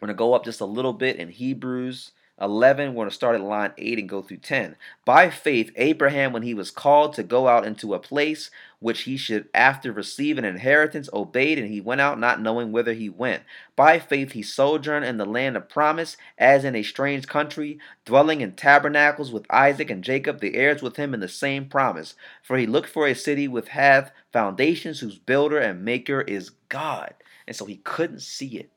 We're 0.00 0.06
going 0.06 0.16
to 0.16 0.18
go 0.18 0.34
up 0.34 0.44
just 0.44 0.60
a 0.60 0.66
little 0.66 0.92
bit 0.92 1.16
in 1.16 1.28
Hebrews 1.28 2.12
11. 2.38 2.90
We're 2.90 3.04
going 3.04 3.08
to 3.08 3.14
start 3.14 3.34
at 3.34 3.40
line 3.40 3.72
8 3.78 3.98
and 3.98 4.08
go 4.08 4.20
through 4.20 4.38
10. 4.38 4.76
By 5.06 5.30
faith, 5.30 5.70
Abraham, 5.76 6.32
when 6.32 6.42
he 6.42 6.52
was 6.52 6.70
called 6.70 7.14
to 7.14 7.22
go 7.22 7.48
out 7.48 7.66
into 7.66 7.94
a 7.94 7.98
place 7.98 8.50
which 8.78 9.02
he 9.02 9.16
should 9.16 9.48
after 9.54 9.90
receive 9.90 10.36
an 10.36 10.44
inheritance, 10.44 11.08
obeyed, 11.14 11.58
and 11.58 11.68
he 11.68 11.80
went 11.80 12.02
out 12.02 12.20
not 12.20 12.40
knowing 12.40 12.72
whither 12.72 12.92
he 12.92 13.08
went. 13.08 13.42
By 13.74 13.98
faith, 13.98 14.32
he 14.32 14.42
sojourned 14.42 15.06
in 15.06 15.16
the 15.16 15.24
land 15.24 15.56
of 15.56 15.70
promise, 15.70 16.18
as 16.36 16.62
in 16.62 16.76
a 16.76 16.82
strange 16.82 17.26
country, 17.26 17.78
dwelling 18.04 18.42
in 18.42 18.52
tabernacles 18.52 19.32
with 19.32 19.46
Isaac 19.48 19.88
and 19.88 20.04
Jacob, 20.04 20.40
the 20.40 20.56
heirs 20.56 20.82
with 20.82 20.96
him 20.96 21.14
in 21.14 21.20
the 21.20 21.28
same 21.28 21.70
promise. 21.70 22.14
For 22.42 22.58
he 22.58 22.66
looked 22.66 22.90
for 22.90 23.06
a 23.06 23.14
city 23.14 23.48
which 23.48 23.68
hath 23.68 24.12
foundations, 24.30 25.00
whose 25.00 25.18
builder 25.18 25.58
and 25.58 25.84
maker 25.84 26.20
is 26.20 26.50
God. 26.68 27.14
And 27.46 27.56
so 27.56 27.64
he 27.64 27.76
couldn't 27.76 28.20
see 28.20 28.58
it 28.58 28.70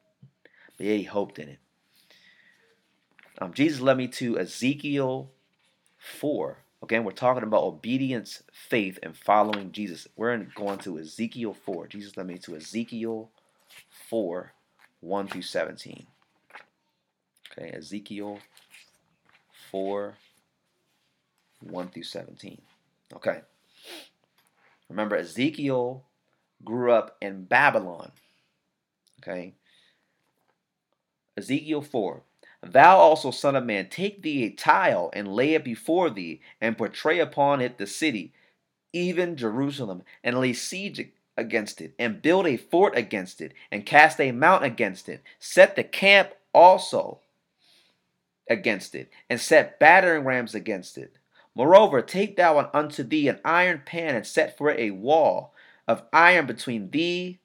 but 0.79 0.87
yet 0.87 0.97
he 0.97 1.03
hoped 1.03 1.37
in 1.39 1.49
it. 1.49 1.59
Um, 3.37 3.53
Jesus 3.53 3.81
led 3.81 3.97
me 3.97 4.07
to 4.07 4.39
Ezekiel 4.39 5.29
4. 5.97 6.57
Again, 6.81 7.03
we're 7.03 7.11
talking 7.11 7.43
about 7.43 7.63
obedience, 7.63 8.43
faith, 8.53 8.97
and 9.03 9.15
following 9.15 9.73
Jesus. 9.73 10.07
We're 10.15 10.37
going 10.55 10.79
to 10.79 10.97
Ezekiel 10.97 11.53
4. 11.53 11.87
Jesus 11.87 12.15
led 12.15 12.27
me 12.27 12.37
to 12.37 12.55
Ezekiel 12.55 13.29
4, 14.09 14.53
1 15.01 15.27
through 15.27 15.41
17. 15.41 16.07
Okay, 17.51 17.71
Ezekiel 17.75 18.39
4, 19.71 20.15
1 21.59 21.87
through 21.89 22.03
17. 22.03 22.61
Okay. 23.15 23.41
Remember, 24.87 25.17
Ezekiel 25.17 26.05
grew 26.63 26.93
up 26.93 27.17
in 27.21 27.43
Babylon. 27.43 28.13
Okay. 29.21 29.55
Ezekiel 31.39 31.81
4. 31.81 32.21
Thou 32.61 32.97
also, 32.97 33.31
son 33.31 33.55
of 33.55 33.65
man, 33.65 33.87
take 33.89 34.21
thee 34.21 34.43
a 34.43 34.49
tile 34.49 35.09
and 35.13 35.33
lay 35.33 35.53
it 35.53 35.63
before 35.63 36.09
thee, 36.09 36.41
and 36.59 36.77
portray 36.77 37.19
upon 37.19 37.61
it 37.61 37.77
the 37.77 37.87
city, 37.87 38.33
even 38.91 39.37
Jerusalem, 39.37 40.03
and 40.23 40.37
lay 40.37 40.51
siege 40.51 41.09
against 41.37 41.79
it, 41.79 41.93
and 41.97 42.21
build 42.21 42.45
a 42.45 42.57
fort 42.57 42.97
against 42.97 43.39
it, 43.39 43.53
and 43.71 43.85
cast 43.85 44.19
a 44.19 44.33
mount 44.33 44.65
against 44.65 45.07
it. 45.07 45.23
Set 45.39 45.77
the 45.77 45.83
camp 45.85 46.33
also 46.53 47.19
against 48.49 48.93
it, 48.93 49.09
and 49.29 49.39
set 49.39 49.79
battering 49.79 50.25
rams 50.25 50.53
against 50.53 50.97
it. 50.97 51.17
Moreover, 51.55 52.01
take 52.01 52.35
thou 52.35 52.69
unto 52.73 53.03
thee 53.03 53.29
an 53.29 53.39
iron 53.45 53.83
pan, 53.85 54.15
and 54.15 54.27
set 54.27 54.57
for 54.57 54.69
it 54.69 54.79
a 54.79 54.91
wall 54.91 55.53
of 55.87 56.03
iron 56.11 56.45
between 56.45 56.91
thee 56.91 57.39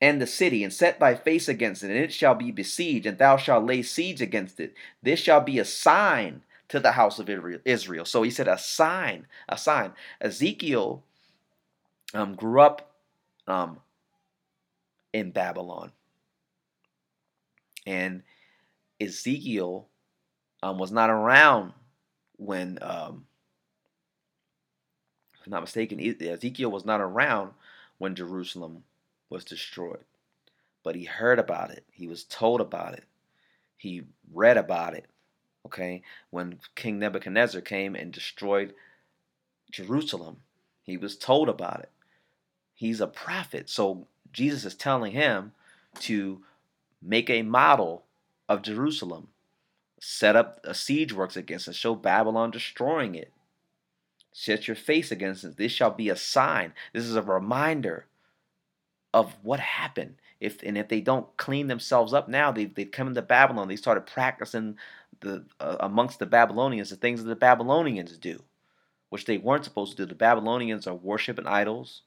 and 0.00 0.20
the 0.20 0.26
city, 0.26 0.62
and 0.62 0.72
set 0.72 1.00
thy 1.00 1.14
face 1.14 1.48
against 1.48 1.82
it, 1.82 1.90
and 1.90 1.98
it 1.98 2.12
shall 2.12 2.34
be 2.34 2.50
besieged, 2.50 3.06
and 3.06 3.18
thou 3.18 3.36
shalt 3.36 3.64
lay 3.64 3.82
siege 3.82 4.20
against 4.20 4.60
it. 4.60 4.74
This 5.02 5.20
shall 5.20 5.40
be 5.40 5.58
a 5.58 5.64
sign 5.64 6.42
to 6.68 6.80
the 6.80 6.92
house 6.92 7.18
of 7.18 7.30
Israel. 7.64 8.04
So 8.04 8.22
he 8.22 8.30
said, 8.30 8.48
a 8.48 8.58
sign, 8.58 9.26
a 9.48 9.56
sign. 9.56 9.92
Ezekiel 10.20 11.02
um, 12.12 12.34
grew 12.34 12.60
up 12.60 12.90
um, 13.46 13.78
in 15.12 15.30
Babylon. 15.30 15.92
And 17.86 18.22
Ezekiel 19.00 19.86
um, 20.62 20.78
was 20.78 20.90
not 20.90 21.08
around 21.08 21.72
when, 22.36 22.78
um, 22.82 23.26
if 25.40 25.46
I'm 25.46 25.52
not 25.52 25.60
mistaken, 25.60 26.00
Ezekiel 26.00 26.70
was 26.70 26.84
not 26.84 27.00
around 27.00 27.52
when 27.98 28.16
Jerusalem 28.16 28.82
was 29.28 29.44
destroyed. 29.44 30.04
But 30.82 30.94
he 30.94 31.04
heard 31.04 31.38
about 31.38 31.70
it. 31.70 31.84
He 31.90 32.06
was 32.06 32.24
told 32.24 32.60
about 32.60 32.94
it. 32.94 33.04
He 33.76 34.02
read 34.32 34.56
about 34.56 34.94
it. 34.94 35.06
Okay? 35.66 36.02
When 36.30 36.60
King 36.74 36.98
Nebuchadnezzar 36.98 37.60
came 37.60 37.94
and 37.94 38.12
destroyed 38.12 38.74
Jerusalem, 39.70 40.38
he 40.82 40.96
was 40.96 41.16
told 41.16 41.48
about 41.48 41.80
it. 41.80 41.90
He's 42.74 43.00
a 43.00 43.06
prophet. 43.06 43.68
So 43.68 44.06
Jesus 44.32 44.64
is 44.64 44.74
telling 44.74 45.12
him 45.12 45.52
to 46.00 46.42
make 47.02 47.30
a 47.30 47.42
model 47.42 48.04
of 48.48 48.62
Jerusalem, 48.62 49.28
set 50.00 50.36
up 50.36 50.60
a 50.62 50.74
siege 50.74 51.12
works 51.12 51.36
against 51.36 51.68
it, 51.68 51.74
show 51.74 51.94
Babylon 51.94 52.50
destroying 52.50 53.14
it. 53.14 53.32
Set 54.32 54.68
your 54.68 54.76
face 54.76 55.10
against 55.10 55.44
it. 55.44 55.56
This 55.56 55.72
shall 55.72 55.90
be 55.90 56.10
a 56.10 56.16
sign. 56.16 56.74
This 56.92 57.04
is 57.04 57.16
a 57.16 57.22
reminder 57.22 58.04
of 59.16 59.34
what 59.42 59.60
happened. 59.60 60.16
If 60.40 60.62
and 60.62 60.76
if 60.76 60.88
they 60.88 61.00
don't 61.00 61.34
clean 61.38 61.68
themselves 61.68 62.12
up 62.12 62.28
now, 62.28 62.52
they 62.52 62.66
they 62.66 62.84
come 62.84 63.08
into 63.08 63.22
Babylon. 63.22 63.66
They 63.66 63.76
started 63.76 64.04
practicing 64.06 64.76
the 65.20 65.46
uh, 65.58 65.78
amongst 65.80 66.18
the 66.18 66.26
Babylonians 66.26 66.90
the 66.90 66.96
things 66.96 67.22
that 67.22 67.28
the 67.28 67.34
Babylonians 67.34 68.18
do, 68.18 68.42
which 69.08 69.24
they 69.24 69.38
weren't 69.38 69.64
supposed 69.64 69.92
to 69.92 70.02
do. 70.02 70.06
The 70.06 70.14
Babylonians 70.14 70.86
are 70.86 70.94
worshiping 70.94 71.46
idols. 71.46 72.02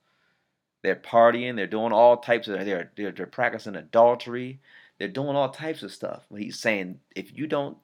They're 0.84 0.96
partying. 0.96 1.56
They're 1.56 1.66
doing 1.66 1.92
all 1.92 2.18
types 2.18 2.48
of. 2.48 2.64
They're 2.64 2.92
they're, 2.96 3.12
they're 3.12 3.26
practicing 3.26 3.76
adultery. 3.76 4.60
They're 5.00 5.08
doing 5.08 5.36
all 5.36 5.50
types 5.50 5.82
of 5.82 5.92
stuff. 5.92 6.28
But 6.30 6.42
he's 6.42 6.60
saying 6.60 7.00
if 7.16 7.36
you 7.36 7.48
don't 7.48 7.76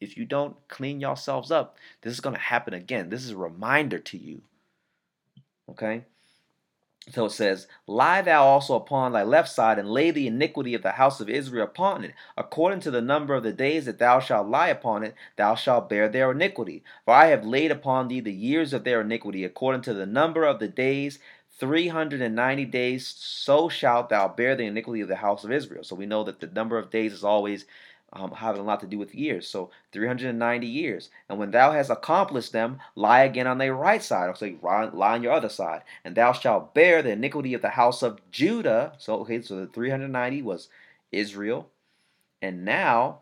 if 0.00 0.16
you 0.16 0.24
don't 0.24 0.56
clean 0.68 1.00
yourselves 1.00 1.50
up, 1.50 1.76
this 2.00 2.14
is 2.14 2.20
going 2.20 2.34
to 2.34 2.40
happen 2.40 2.72
again. 2.72 3.10
This 3.10 3.24
is 3.24 3.32
a 3.32 3.36
reminder 3.36 3.98
to 3.98 4.16
you. 4.16 4.40
Okay? 5.68 6.06
So 7.08 7.24
it 7.24 7.30
says, 7.30 7.66
Lie 7.86 8.22
thou 8.22 8.44
also 8.44 8.74
upon 8.74 9.12
thy 9.12 9.22
left 9.22 9.48
side, 9.48 9.78
and 9.78 9.90
lay 9.90 10.10
the 10.10 10.26
iniquity 10.26 10.74
of 10.74 10.82
the 10.82 10.92
house 10.92 11.20
of 11.20 11.28
Israel 11.28 11.64
upon 11.64 12.04
it. 12.04 12.14
According 12.36 12.80
to 12.80 12.90
the 12.90 13.00
number 13.00 13.34
of 13.34 13.42
the 13.42 13.52
days 13.52 13.86
that 13.86 13.98
thou 13.98 14.20
shalt 14.20 14.48
lie 14.48 14.68
upon 14.68 15.02
it, 15.02 15.14
thou 15.36 15.54
shalt 15.54 15.88
bear 15.88 16.08
their 16.08 16.30
iniquity. 16.30 16.84
For 17.04 17.14
I 17.14 17.26
have 17.26 17.44
laid 17.44 17.72
upon 17.72 18.08
thee 18.08 18.20
the 18.20 18.32
years 18.32 18.72
of 18.72 18.84
their 18.84 19.00
iniquity, 19.00 19.44
according 19.44 19.82
to 19.82 19.94
the 19.94 20.06
number 20.06 20.44
of 20.44 20.60
the 20.60 20.68
days, 20.68 21.18
three 21.58 21.88
hundred 21.88 22.22
and 22.22 22.34
ninety 22.34 22.64
days, 22.64 23.06
so 23.06 23.68
shalt 23.68 24.08
thou 24.08 24.28
bear 24.28 24.54
the 24.54 24.64
iniquity 24.64 25.00
of 25.00 25.08
the 25.08 25.16
house 25.16 25.42
of 25.42 25.50
Israel. 25.50 25.82
So 25.82 25.96
we 25.96 26.06
know 26.06 26.22
that 26.24 26.40
the 26.40 26.46
number 26.46 26.78
of 26.78 26.90
days 26.90 27.12
is 27.12 27.24
always 27.24 27.64
um, 28.12 28.32
having 28.32 28.60
a 28.60 28.64
lot 28.64 28.80
to 28.80 28.86
do 28.86 28.98
with 28.98 29.14
years. 29.14 29.46
So 29.46 29.70
390 29.92 30.66
years. 30.66 31.10
And 31.28 31.38
when 31.38 31.52
thou 31.52 31.70
hast 31.72 31.90
accomplished 31.90 32.52
them, 32.52 32.78
lie 32.94 33.22
again 33.22 33.46
on 33.46 33.58
thy 33.58 33.68
right 33.68 34.02
side. 34.02 34.28
or 34.28 34.34
say, 34.34 34.56
lie 34.62 35.14
on 35.14 35.22
your 35.22 35.32
other 35.32 35.48
side. 35.48 35.82
And 36.04 36.16
thou 36.16 36.32
shalt 36.32 36.74
bear 36.74 37.02
the 37.02 37.12
iniquity 37.12 37.54
of 37.54 37.62
the 37.62 37.70
house 37.70 38.02
of 38.02 38.20
Judah. 38.30 38.92
So, 38.98 39.20
okay, 39.20 39.40
so 39.42 39.56
the 39.56 39.66
390 39.66 40.42
was 40.42 40.68
Israel. 41.12 41.70
And 42.42 42.64
now 42.64 43.20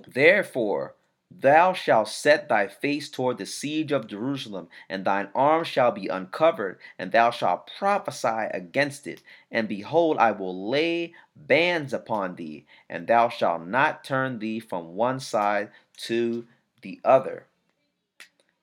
Therefore, 0.08 0.94
Thou 1.40 1.72
shalt 1.72 2.08
set 2.08 2.48
thy 2.48 2.68
face 2.68 3.08
toward 3.08 3.38
the 3.38 3.46
siege 3.46 3.90
of 3.90 4.06
Jerusalem, 4.06 4.68
and 4.88 5.04
thine 5.04 5.30
arm 5.34 5.64
shall 5.64 5.90
be 5.90 6.06
uncovered, 6.06 6.78
and 6.98 7.10
thou 7.10 7.30
shalt 7.30 7.70
prophesy 7.78 8.48
against 8.52 9.06
it. 9.06 9.22
And 9.50 9.66
behold, 9.66 10.18
I 10.18 10.32
will 10.32 10.68
lay 10.68 11.14
bands 11.34 11.94
upon 11.94 12.36
thee, 12.36 12.66
and 12.88 13.06
thou 13.06 13.30
shalt 13.30 13.66
not 13.66 14.04
turn 14.04 14.40
thee 14.40 14.60
from 14.60 14.94
one 14.94 15.20
side 15.20 15.70
to 15.98 16.46
the 16.82 17.00
other, 17.04 17.46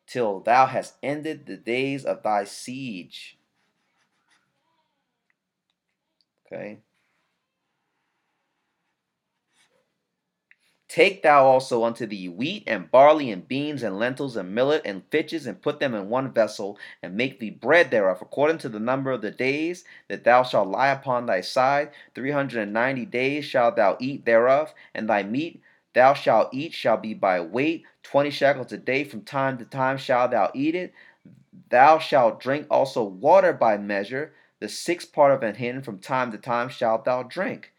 till 0.08 0.40
thou 0.40 0.66
hast 0.66 0.96
ended 1.04 1.46
the 1.46 1.58
days 1.58 2.06
of 2.06 2.24
thy 2.24 2.44
siege. 2.44 3.38
Okay. 6.46 6.80
Take 10.88 11.22
thou 11.22 11.46
also 11.46 11.84
unto 11.84 12.08
thee 12.08 12.28
wheat 12.28 12.64
and 12.66 12.90
barley 12.90 13.30
and 13.30 13.48
beans 13.48 13.84
and 13.84 14.00
lentils 14.00 14.36
and 14.36 14.56
millet 14.56 14.82
and 14.86 15.04
fitches 15.12 15.46
and 15.46 15.62
put 15.62 15.80
them 15.80 15.94
in 15.94 16.10
one 16.10 16.34
vessel 16.34 16.80
and 17.04 17.16
make 17.16 17.40
thee 17.40 17.52
bread 17.52 17.92
thereof 17.92 18.18
according 18.24 18.58
to 18.58 18.70
the 18.70 18.80
number 18.80 19.12
of 19.12 19.22
the 19.22 19.30
days 19.30 19.84
that 20.08 20.24
thou 20.24 20.42
shalt 20.42 20.68
lie 20.68 20.88
upon 20.88 21.28
thy 21.28 21.42
side. 21.42 21.92
Three 22.16 22.32
hundred 22.32 22.64
and 22.64 22.74
ninety 22.74 23.06
days 23.06 23.46
shalt 23.46 23.76
thou 23.76 23.98
eat 24.00 24.26
thereof, 24.26 24.74
and 24.96 25.08
thy 25.08 25.22
meat 25.22 25.62
thou 25.94 26.14
shalt 26.14 26.54
eat 26.54 26.74
shall 26.74 26.98
be 26.98 27.14
by 27.14 27.40
weight, 27.42 27.84
twenty 28.04 28.30
shekels 28.30 28.72
a 28.72 28.78
day. 28.78 29.04
From 29.04 29.22
time 29.22 29.58
to 29.58 29.66
time 29.66 29.98
shalt 29.98 30.32
thou 30.32 30.52
eat 30.54 30.76
it. 30.76 30.94
Thou 31.70 32.00
shalt 32.00 32.40
drink 32.40 32.68
also 32.70 33.04
water 33.04 33.54
by 33.54 33.78
measure. 33.78 34.34
The 34.60 34.70
sixth 34.70 35.14
part 35.14 35.32
of 35.32 35.44
an 35.44 35.56
hin 35.56 35.82
from 35.82 36.00
time 36.00 36.32
to 36.32 36.38
time 36.38 36.70
shalt 36.70 37.06
thou 37.06 37.24
drink. 37.24 37.72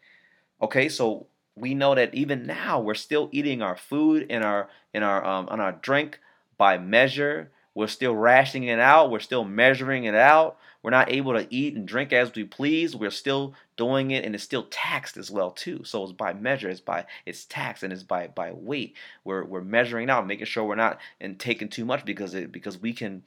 Okay, 0.61 0.89
so 0.89 1.27
we 1.55 1.73
know 1.73 1.95
that 1.95 2.13
even 2.15 2.45
now 2.45 2.79
we're 2.79 2.93
still 2.93 3.29
eating 3.31 3.61
our 3.61 3.75
food 3.75 4.27
and 4.29 4.43
our 4.43 4.69
and 4.93 5.03
our 5.03 5.23
um, 5.25 5.47
and 5.51 5.61
our 5.61 5.73
drink 5.73 6.19
by 6.57 6.77
measure. 6.77 7.51
We're 7.73 7.87
still 7.87 8.15
rationing 8.15 8.67
it 8.67 8.79
out. 8.79 9.11
We're 9.11 9.19
still 9.19 9.45
measuring 9.45 10.03
it 10.03 10.15
out. 10.15 10.57
We're 10.83 10.91
not 10.91 11.11
able 11.11 11.33
to 11.33 11.47
eat 11.53 11.75
and 11.75 11.87
drink 11.87 12.11
as 12.11 12.33
we 12.33 12.43
please. 12.43 12.95
We're 12.95 13.11
still 13.11 13.53
doing 13.77 14.11
it, 14.11 14.25
and 14.25 14.33
it's 14.33 14.43
still 14.43 14.67
taxed 14.69 15.15
as 15.15 15.29
well 15.29 15.51
too. 15.51 15.83
So 15.83 16.03
it's 16.03 16.11
by 16.11 16.33
measure. 16.33 16.69
It's 16.69 16.81
by 16.81 17.05
it's 17.25 17.45
taxed 17.45 17.83
and 17.83 17.93
it's 17.93 18.03
by 18.03 18.27
by 18.27 18.51
weight. 18.51 18.95
We're 19.23 19.45
we're 19.45 19.61
measuring 19.61 20.09
out, 20.09 20.27
making 20.27 20.47
sure 20.47 20.65
we're 20.65 20.75
not 20.75 20.99
and 21.19 21.39
taking 21.39 21.69
too 21.69 21.85
much 21.85 22.03
because 22.03 22.33
it 22.33 22.51
because 22.51 22.81
we 22.81 22.93
can 22.93 23.23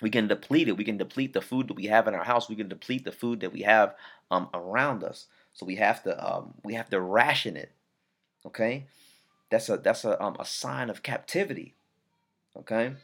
we 0.00 0.08
can 0.08 0.28
deplete 0.28 0.68
it. 0.68 0.76
We 0.76 0.84
can 0.84 0.96
deplete 0.96 1.32
the 1.32 1.42
food 1.42 1.68
that 1.68 1.74
we 1.74 1.86
have 1.86 2.08
in 2.08 2.14
our 2.14 2.24
house. 2.24 2.48
We 2.48 2.56
can 2.56 2.68
deplete 2.68 3.04
the 3.04 3.12
food 3.12 3.40
that 3.40 3.52
we 3.52 3.62
have 3.62 3.94
um, 4.30 4.48
around 4.54 5.04
us. 5.04 5.26
So 5.52 5.66
we 5.66 5.76
have 5.76 6.02
to 6.04 6.34
um, 6.34 6.54
we 6.64 6.74
have 6.74 6.88
to 6.90 7.00
ration 7.00 7.56
it. 7.56 7.72
Okay, 8.46 8.86
that's 9.50 9.68
a 9.68 9.76
that's 9.76 10.04
a 10.04 10.22
um, 10.22 10.36
a 10.38 10.44
sign 10.44 10.90
of 10.90 11.02
captivity. 11.02 11.74
Okay. 12.56 12.94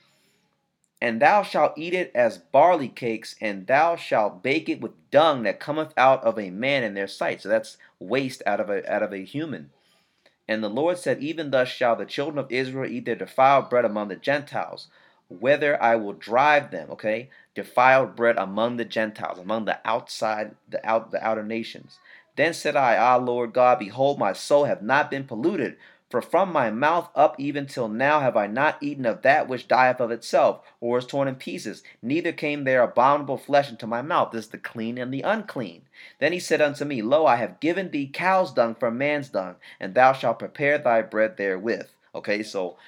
And 1.01 1.23
thou 1.23 1.43
shalt 1.43 1.75
eat 1.77 1.95
it 1.95 2.11
as 2.15 2.39
barley 2.39 2.89
cakes, 2.89 3.37
and 3.41 3.67
thou 3.67 3.95
shalt 3.95 4.43
bake 4.43 4.69
it 4.69 4.81
with 4.81 5.11
dung 5.11 5.45
that 5.45 5.61
cometh 5.61 5.93
out 5.97 6.23
of 6.25 6.39
a 6.39 6.51
man 6.51 6.83
in 6.83 6.95
their 6.95 7.07
sight. 7.07 7.41
So 7.41 7.49
that's 7.49 7.77
waste 8.01 8.43
out 8.47 8.61
of 8.61 8.69
a 8.69 8.91
out 8.93 9.03
of 9.03 9.13
a 9.13 9.25
human. 9.25 9.71
And 10.49 10.65
the 10.65 10.71
Lord 10.71 10.99
said, 10.99 11.21
Even 11.21 11.51
thus 11.51 11.69
shall 11.69 11.95
the 11.95 12.07
children 12.07 12.39
of 12.39 12.51
Israel 12.51 12.91
eat 12.91 13.05
their 13.05 13.15
defiled 13.15 13.69
bread 13.69 13.85
among 13.85 14.09
the 14.09 14.17
Gentiles, 14.17 14.89
whether 15.29 15.81
I 15.81 15.97
will 15.97 16.15
drive 16.15 16.71
them, 16.71 16.91
okay, 16.91 17.29
defiled 17.55 18.17
bread 18.17 18.37
among 18.39 18.79
the 18.79 18.85
Gentiles, 18.87 19.39
among 19.39 19.67
the 19.67 19.79
outside, 19.85 20.57
the 20.69 20.85
out 20.89 21.11
the 21.11 21.25
outer 21.25 21.45
nations. 21.45 21.99
Then 22.37 22.55
said 22.55 22.77
I, 22.77 22.97
Ah, 22.97 23.17
Lord 23.17 23.53
God, 23.53 23.79
behold, 23.79 24.19
my 24.19 24.33
soul 24.33 24.65
hath 24.65 24.81
not 24.81 25.11
been 25.11 25.25
polluted 25.25 25.77
For 26.11 26.23
from 26.23 26.53
my 26.53 26.71
mouth 26.71 27.11
up 27.15 27.35
even 27.39 27.67
till 27.67 27.89
now 27.89 28.21
have 28.21 28.37
I 28.37 28.47
not 28.47 28.83
eaten 28.83 29.05
of 29.05 29.23
that 29.23 29.47
which 29.47 29.69
dieth 29.69 30.01
of 30.01 30.11
itself, 30.11 30.65
or 30.81 30.99
is 30.99 31.07
torn 31.07 31.29
in 31.29 31.35
pieces, 31.35 31.83
neither 32.01 32.33
came 32.33 32.65
there 32.65 32.83
abominable 32.83 33.37
flesh 33.37 33.69
into 33.69 33.87
my 33.87 34.01
mouth. 34.01 34.33
This 34.33 34.47
is 34.47 34.51
the 34.51 34.59
clean 34.59 34.97
and 34.97 35.13
the 35.13 35.21
unclean. 35.21 35.83
Then 36.19 36.33
he 36.33 36.41
said 36.41 36.63
unto 36.63 36.87
me, 36.87 37.03
Lo, 37.03 37.27
I 37.27 37.37
have 37.37 37.61
given 37.61 37.91
thee 37.91 38.07
cow's 38.07 38.53
dung 38.53 38.75
for 38.75 38.91
man's 38.91 39.29
dung, 39.29 39.57
and 39.79 39.95
thou 39.95 40.13
shalt 40.13 40.39
prepare 40.39 40.79
thy 40.79 41.03
bread 41.03 41.37
therewith. 41.37 41.89
Okay, 42.15 42.43
so 42.43 42.79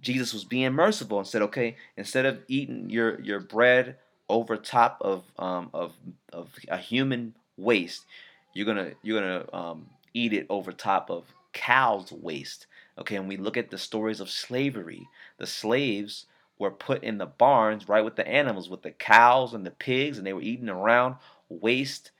Jesus 0.00 0.32
was 0.32 0.44
being 0.44 0.72
merciful 0.72 1.18
and 1.18 1.26
said, 1.26 1.42
okay, 1.42 1.76
instead 1.96 2.24
of 2.24 2.40
eating 2.48 2.88
your, 2.88 3.20
your 3.20 3.40
bread 3.40 3.96
over 4.28 4.56
top 4.56 4.98
of 5.00 5.24
um, 5.38 5.70
of 5.74 5.92
of 6.32 6.48
a 6.68 6.78
human 6.78 7.34
waste, 7.56 8.04
you're 8.52 8.66
gonna 8.66 8.92
you're 9.02 9.20
gonna 9.20 9.44
um, 9.52 9.86
eat 10.14 10.32
it 10.32 10.46
over 10.48 10.72
top 10.72 11.10
of 11.10 11.24
cow's 11.54 12.12
waste. 12.12 12.66
Okay, 12.98 13.16
and 13.16 13.28
we 13.28 13.36
look 13.36 13.56
at 13.56 13.70
the 13.70 13.78
stories 13.78 14.20
of 14.20 14.30
slavery. 14.30 15.08
The 15.38 15.46
slaves 15.46 16.26
were 16.58 16.70
put 16.70 17.02
in 17.02 17.18
the 17.18 17.26
barns 17.26 17.88
right 17.88 18.04
with 18.04 18.16
the 18.16 18.28
animals, 18.28 18.68
with 18.68 18.82
the 18.82 18.90
cows 18.90 19.54
and 19.54 19.64
the 19.64 19.70
pigs, 19.70 20.18
and 20.18 20.26
they 20.26 20.32
were 20.32 20.42
eating 20.42 20.68
around 20.68 21.16
waste 21.48 22.10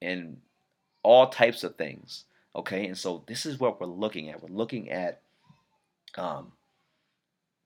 and 0.00 0.38
all 1.02 1.28
types 1.28 1.64
of 1.64 1.76
things. 1.76 2.24
Okay, 2.54 2.86
and 2.86 2.98
so 2.98 3.24
this 3.26 3.46
is 3.46 3.58
what 3.58 3.80
we're 3.80 3.86
looking 3.86 4.28
at. 4.28 4.42
We're 4.42 4.54
looking 4.54 4.90
at 4.90 5.22
um, 6.16 6.52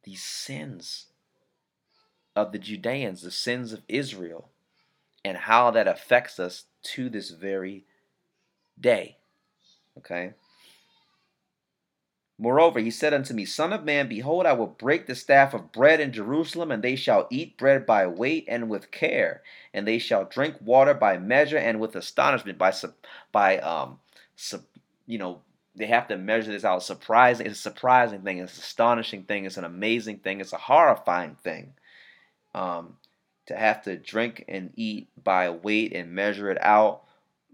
these 0.05 0.23
sins 0.23 1.07
of 2.37 2.53
the 2.53 2.59
Judeans, 2.59 3.23
the 3.23 3.31
sins 3.31 3.73
of 3.73 3.83
Israel, 3.89 4.51
and 5.25 5.37
how 5.37 5.73
that 5.73 5.89
affects 5.89 6.39
us 6.39 6.65
to 6.83 7.09
this 7.09 7.31
very 7.31 7.85
day. 8.79 9.17
Okay. 9.99 10.35
Moreover, 12.39 12.81
he 12.81 12.91
said 12.91 13.15
unto 13.15 13.33
me, 13.33 13.47
Son 13.47 13.73
of 13.73 13.85
man, 13.85 14.09
behold, 14.09 14.45
I 14.45 14.53
will 14.53 14.67
break 14.67 15.07
the 15.07 15.15
staff 15.15 15.55
of 15.55 15.73
bread 15.73 16.01
in 16.01 16.13
Jerusalem, 16.13 16.71
and 16.71 16.83
they 16.83 16.95
shall 16.95 17.27
eat 17.31 17.57
bread 17.57 17.87
by 17.87 18.07
weight 18.07 18.45
and 18.47 18.69
with 18.69 18.91
care, 18.91 19.43
and 19.73 19.89
they 19.89 19.99
shall 19.99 20.27
drink 20.27 20.57
water 20.61 20.93
by 20.93 21.17
measure 21.17 21.57
and 21.57 21.81
with 21.81 21.97
astonishment. 21.97 22.59
By 22.59 22.75
by 23.33 23.59
um, 23.59 24.01
you 25.07 25.19
know, 25.19 25.41
they 25.75 25.87
have 25.87 26.09
to 26.09 26.19
measure 26.19 26.53
this 26.53 26.65
out. 26.65 26.83
Surprising, 26.83 27.47
it's 27.47 27.59
a 27.59 27.63
surprising 27.63 28.21
thing. 28.21 28.39
It's 28.39 28.57
an 28.57 28.63
astonishing 28.63 29.23
thing. 29.25 29.47
It's 29.47 29.57
an 29.57 29.65
amazing 29.65 30.19
thing. 30.19 30.41
It's 30.41 30.53
a 30.53 30.59
horrifying 30.59 31.37
thing. 31.37 31.73
Um, 32.55 32.97
to 33.47 33.57
have 33.57 33.83
to 33.83 33.97
drink 33.97 34.45
and 34.49 34.73
eat 34.77 35.09
by 35.23 35.51
weight 35.51 35.93
and 35.95 36.13
measure 36.13 36.51
it 36.51 36.59
out 36.61 37.03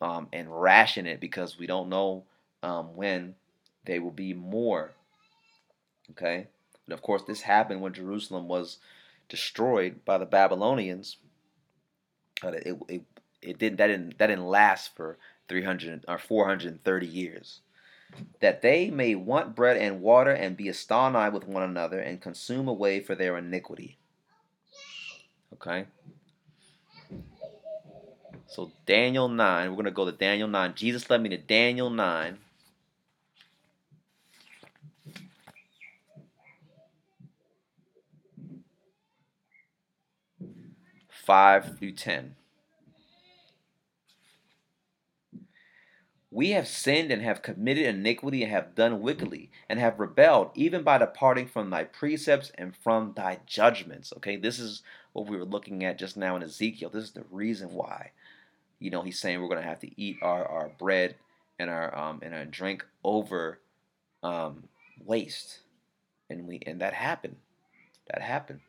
um, 0.01 0.29
and 0.33 0.49
ration 0.51 1.07
it 1.07 1.21
because 1.21 1.59
we 1.59 1.67
don't 1.67 1.89
know 1.89 2.25
um, 2.63 2.97
when 2.97 3.35
they 3.85 3.99
will 3.99 4.11
be 4.11 4.33
more. 4.33 4.93
Okay? 6.11 6.49
And 6.87 6.93
of 6.93 7.03
course, 7.03 7.23
this 7.23 7.43
happened 7.43 7.81
when 7.81 7.93
Jerusalem 7.93 8.49
was 8.49 8.79
destroyed 9.29 10.05
by 10.05 10.19
the 10.19 10.27
Babylonians. 10.27 11.17
Uh, 12.43 12.51
but 12.51 12.55
it, 12.55 12.77
it, 12.89 13.03
it 13.41 13.59
didn't 13.59 13.79
that 13.79 13.87
didn't 13.89 14.19
that 14.19 14.27
didn't 14.29 14.47
last 14.47 14.95
for 14.97 15.19
300 15.49 16.05
or 16.09 16.19
430 16.19 17.07
years. 17.07 17.61
That 18.41 18.61
they 18.61 18.91
may 18.91 19.15
want 19.15 19.57
bread 19.57 19.79
and 19.79 20.03
water 20.03 20.33
and 20.33 20.57
be 20.57 20.69
astonished 20.69 21.33
with 21.33 21.47
one 21.47 21.63
another 21.63 21.99
and 21.99 22.21
consume 22.21 22.69
away 22.69 23.01
for 23.01 23.15
their 23.15 23.39
iniquity. 23.39 23.97
Okay? 25.55 25.87
So 28.49 28.71
Daniel 28.85 29.29
9, 29.29 29.71
we're 29.71 29.77
going 29.77 29.87
to 29.87 29.91
go 29.91 30.05
to 30.05 30.13
Daniel 30.13 30.49
9. 30.49 30.75
Jesus 30.75 31.09
led 31.09 31.23
me 31.23 31.31
to 31.31 31.39
Daniel 31.39 31.89
9. 31.89 32.37
5 41.25 41.79
through 41.79 41.93
10. 41.93 42.35
We 46.31 46.51
have 46.51 46.67
sinned 46.67 47.13
and 47.13 47.21
have 47.23 47.43
committed 47.43 47.85
iniquity 47.85 48.43
and 48.43 48.51
have 48.51 48.75
done 48.75 49.03
wickedly 49.03 49.51
and 49.69 49.79
have 49.79 50.01
rebelled, 50.01 50.51
even 50.55 50.83
by 50.83 50.97
departing 50.97 51.47
from 51.47 51.69
thy 51.69 51.85
precepts 51.85 52.51
and 52.57 52.75
from 52.75 53.13
thy 53.15 53.41
judgments. 53.47 54.15
Okay, 54.17 54.37
this 54.37 54.59
is 54.59 54.83
what 55.13 55.29
we 55.29 55.37
were 55.37 55.45
looking 55.45 55.85
at 55.85 55.99
just 55.99 56.17
now 56.17 56.35
in 56.35 56.43
Ezekiel. 56.43 56.89
This 56.89 57.05
is 57.05 57.13
the 57.13 57.25
reason 57.31 57.75
why. 57.75 58.13
You 58.79 58.91
know, 58.91 59.03
he's 59.03 59.21
saying 59.21 59.41
we're 59.41 59.49
going 59.49 59.63
to 59.63 59.69
have 59.69 59.81
to 59.81 60.01
eat 60.01 60.17
our, 60.23 60.45
our 60.47 60.71
bread 60.79 61.17
and 61.59 61.69
our 61.69 61.97
um, 61.97 62.21
and 62.23 62.35
our 62.35 62.47
drink 62.47 62.85
over 63.05 63.61
um, 64.23 64.65
waste, 65.05 65.61
and 66.31 66.49
we 66.49 66.61
and 66.67 66.81
that 66.81 66.95
happened. 66.95 67.37
That 68.11 68.23
happened. 68.23 68.61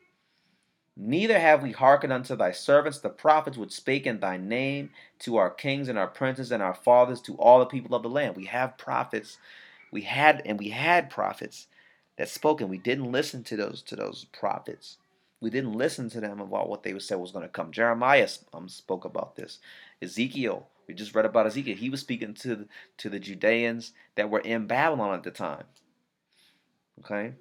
Neither 0.96 1.40
have 1.40 1.62
we 1.62 1.72
hearkened 1.72 2.12
unto 2.12 2.36
thy 2.36 2.52
servants, 2.52 3.00
the 3.00 3.08
prophets, 3.08 3.58
which 3.58 3.72
spake 3.72 4.06
in 4.06 4.20
thy 4.20 4.36
name 4.36 4.90
to 5.20 5.36
our 5.36 5.50
kings 5.50 5.88
and 5.88 5.98
our 5.98 6.06
princes 6.06 6.52
and 6.52 6.62
our 6.62 6.74
fathers, 6.74 7.20
to 7.22 7.34
all 7.34 7.58
the 7.58 7.66
people 7.66 7.96
of 7.96 8.02
the 8.04 8.08
land. 8.08 8.36
We 8.36 8.44
have 8.46 8.78
prophets. 8.78 9.38
We 9.90 10.02
had 10.02 10.42
and 10.44 10.58
we 10.58 10.70
had 10.70 11.10
prophets 11.10 11.66
that 12.16 12.28
spoke, 12.28 12.60
and 12.60 12.70
we 12.70 12.78
didn't 12.78 13.10
listen 13.10 13.42
to 13.44 13.56
those 13.56 13.82
to 13.82 13.96
those 13.96 14.26
prophets. 14.26 14.98
We 15.40 15.50
didn't 15.50 15.72
listen 15.72 16.08
to 16.10 16.20
them 16.20 16.40
about 16.40 16.68
what 16.68 16.84
they 16.84 16.96
said 17.00 17.18
was 17.18 17.32
going 17.32 17.44
to 17.44 17.48
come. 17.48 17.72
Jeremiah 17.72 18.28
um, 18.52 18.68
spoke 18.68 19.04
about 19.04 19.36
this. 19.36 19.58
Ezekiel, 20.00 20.68
we 20.86 20.94
just 20.94 21.14
read 21.14 21.26
about 21.26 21.46
Ezekiel. 21.46 21.76
He 21.76 21.90
was 21.90 22.00
speaking 22.00 22.34
to 22.34 22.68
to 22.98 23.10
the 23.10 23.18
Judeans 23.18 23.92
that 24.14 24.30
were 24.30 24.38
in 24.38 24.68
Babylon 24.68 25.14
at 25.14 25.24
the 25.24 25.32
time. 25.32 25.64
Okay. 27.00 27.34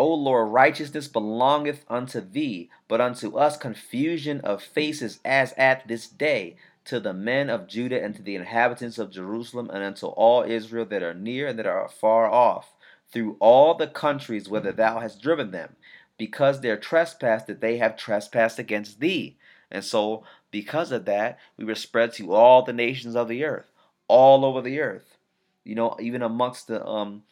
O 0.00 0.14
Lord, 0.14 0.50
righteousness 0.50 1.08
belongeth 1.08 1.84
unto 1.86 2.22
thee, 2.22 2.70
but 2.88 3.02
unto 3.02 3.36
us 3.36 3.58
confusion 3.58 4.40
of 4.40 4.62
faces 4.62 5.20
as 5.26 5.52
at 5.58 5.86
this 5.88 6.08
day, 6.08 6.56
to 6.86 7.00
the 7.00 7.12
men 7.12 7.50
of 7.50 7.68
Judah 7.68 8.02
and 8.02 8.14
to 8.16 8.22
the 8.22 8.34
inhabitants 8.34 8.96
of 8.96 9.10
Jerusalem, 9.10 9.68
and 9.68 9.84
unto 9.84 10.06
all 10.06 10.42
Israel 10.42 10.86
that 10.86 11.02
are 11.02 11.12
near 11.12 11.48
and 11.48 11.58
that 11.58 11.66
are 11.66 11.86
far 11.86 12.30
off, 12.30 12.72
through 13.12 13.36
all 13.40 13.74
the 13.74 13.86
countries 13.86 14.48
whither 14.48 14.72
thou 14.72 15.00
hast 15.00 15.20
driven 15.20 15.50
them, 15.50 15.76
because 16.16 16.62
their 16.62 16.78
trespass 16.78 17.44
that 17.44 17.60
they 17.60 17.76
have 17.76 17.94
trespassed 17.94 18.58
against 18.58 19.00
thee. 19.00 19.36
And 19.70 19.84
so, 19.84 20.24
because 20.50 20.92
of 20.92 21.04
that, 21.04 21.38
we 21.58 21.66
were 21.66 21.74
spread 21.74 22.14
to 22.14 22.32
all 22.32 22.62
the 22.62 22.72
nations 22.72 23.14
of 23.14 23.28
the 23.28 23.44
earth, 23.44 23.70
all 24.08 24.46
over 24.46 24.62
the 24.62 24.80
earth. 24.80 25.18
You 25.62 25.74
know, 25.74 25.98
even 26.00 26.22
amongst 26.22 26.68
the 26.68 26.82
um 26.86 27.24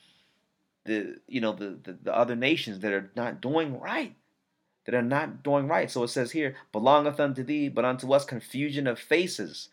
the 0.89 1.21
you 1.29 1.41
know 1.41 1.53
the, 1.53 1.79
the, 1.83 1.99
the 2.03 2.17
other 2.17 2.35
nations 2.35 2.81
that 2.81 2.93
are 2.93 3.11
not 3.15 3.41
doing 3.41 3.79
right 3.79 4.17
that 4.87 4.95
are 4.95 5.03
not 5.03 5.43
doing 5.43 5.69
right. 5.69 5.91
So 5.91 6.03
it 6.03 6.09
says 6.09 6.33
here 6.33 6.57
belongeth 6.73 7.21
unto 7.21 7.45
thee 7.45 7.69
but 7.69 7.85
unto 7.85 8.13
us 8.13 8.25
confusion 8.25 8.87
of 8.87 8.99
faces. 8.99 9.69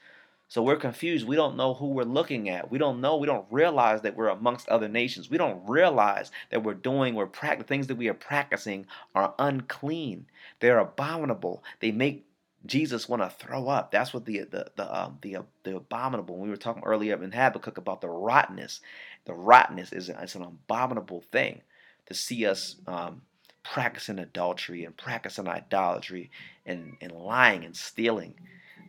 So 0.47 0.61
we're 0.61 0.75
confused. 0.75 1.25
We 1.25 1.35
don't 1.35 1.57
know 1.57 1.73
who 1.73 1.87
we're 1.87 2.03
looking 2.03 2.49
at. 2.49 2.69
We 2.69 2.77
don't 2.77 3.01
know. 3.01 3.17
We 3.17 3.25
don't 3.25 3.47
realize 3.49 4.01
that 4.01 4.15
we're 4.15 4.27
amongst 4.27 4.69
other 4.69 4.87
nations. 4.87 5.29
We 5.29 5.39
don't 5.39 5.67
realize 5.67 6.31
that 6.51 6.63
we're 6.63 6.75
doing 6.75 7.15
we're 7.15 7.25
practicing 7.25 7.67
things 7.67 7.87
that 7.87 7.95
we 7.95 8.09
are 8.09 8.13
practicing 8.13 8.85
are 9.15 9.33
unclean. 9.39 10.27
They're 10.59 10.79
abominable. 10.79 11.63
They 11.79 11.91
make 11.91 12.25
Jesus 12.65 13.07
want 13.07 13.21
to 13.21 13.29
throw 13.29 13.67
up. 13.67 13.91
That's 13.91 14.13
what 14.13 14.25
the 14.25 14.39
the 14.39 14.71
the 14.75 15.03
um, 15.03 15.17
the, 15.21 15.37
the 15.63 15.77
abominable. 15.77 16.37
we 16.37 16.49
were 16.49 16.57
talking 16.57 16.83
earlier 16.85 17.21
in 17.21 17.31
Habakkuk 17.31 17.77
about 17.77 18.01
the 18.01 18.09
rottenness, 18.09 18.81
the 19.25 19.33
rottenness 19.33 19.91
is 19.91 20.09
it's 20.09 20.35
an 20.35 20.43
abominable 20.43 21.21
thing 21.31 21.61
to 22.05 22.13
see 22.13 22.45
us 22.45 22.75
um, 22.87 23.21
practicing 23.63 24.19
adultery 24.19 24.85
and 24.85 24.95
practicing 24.95 25.47
idolatry 25.47 26.29
and 26.65 26.97
and 27.01 27.11
lying 27.11 27.63
and 27.65 27.75
stealing 27.75 28.35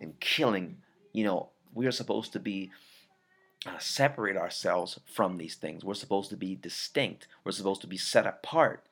and 0.01 0.19
killing. 0.21 0.77
You 1.13 1.25
know, 1.25 1.49
we 1.75 1.87
are 1.87 1.93
supposed 1.93 2.33
to 2.35 2.41
be 2.41 2.71
uh, 3.67 3.79
separate 3.79 4.37
ourselves 4.37 5.01
from 5.13 5.39
these 5.39 5.55
things. 5.55 5.85
We're 5.85 5.95
supposed 5.95 6.31
to 6.31 6.37
be 6.37 6.55
distinct. 6.55 7.27
We're 7.45 7.53
supposed 7.53 7.81
to 7.81 7.87
be 7.87 7.97
set 7.97 8.27
apart. 8.27 8.85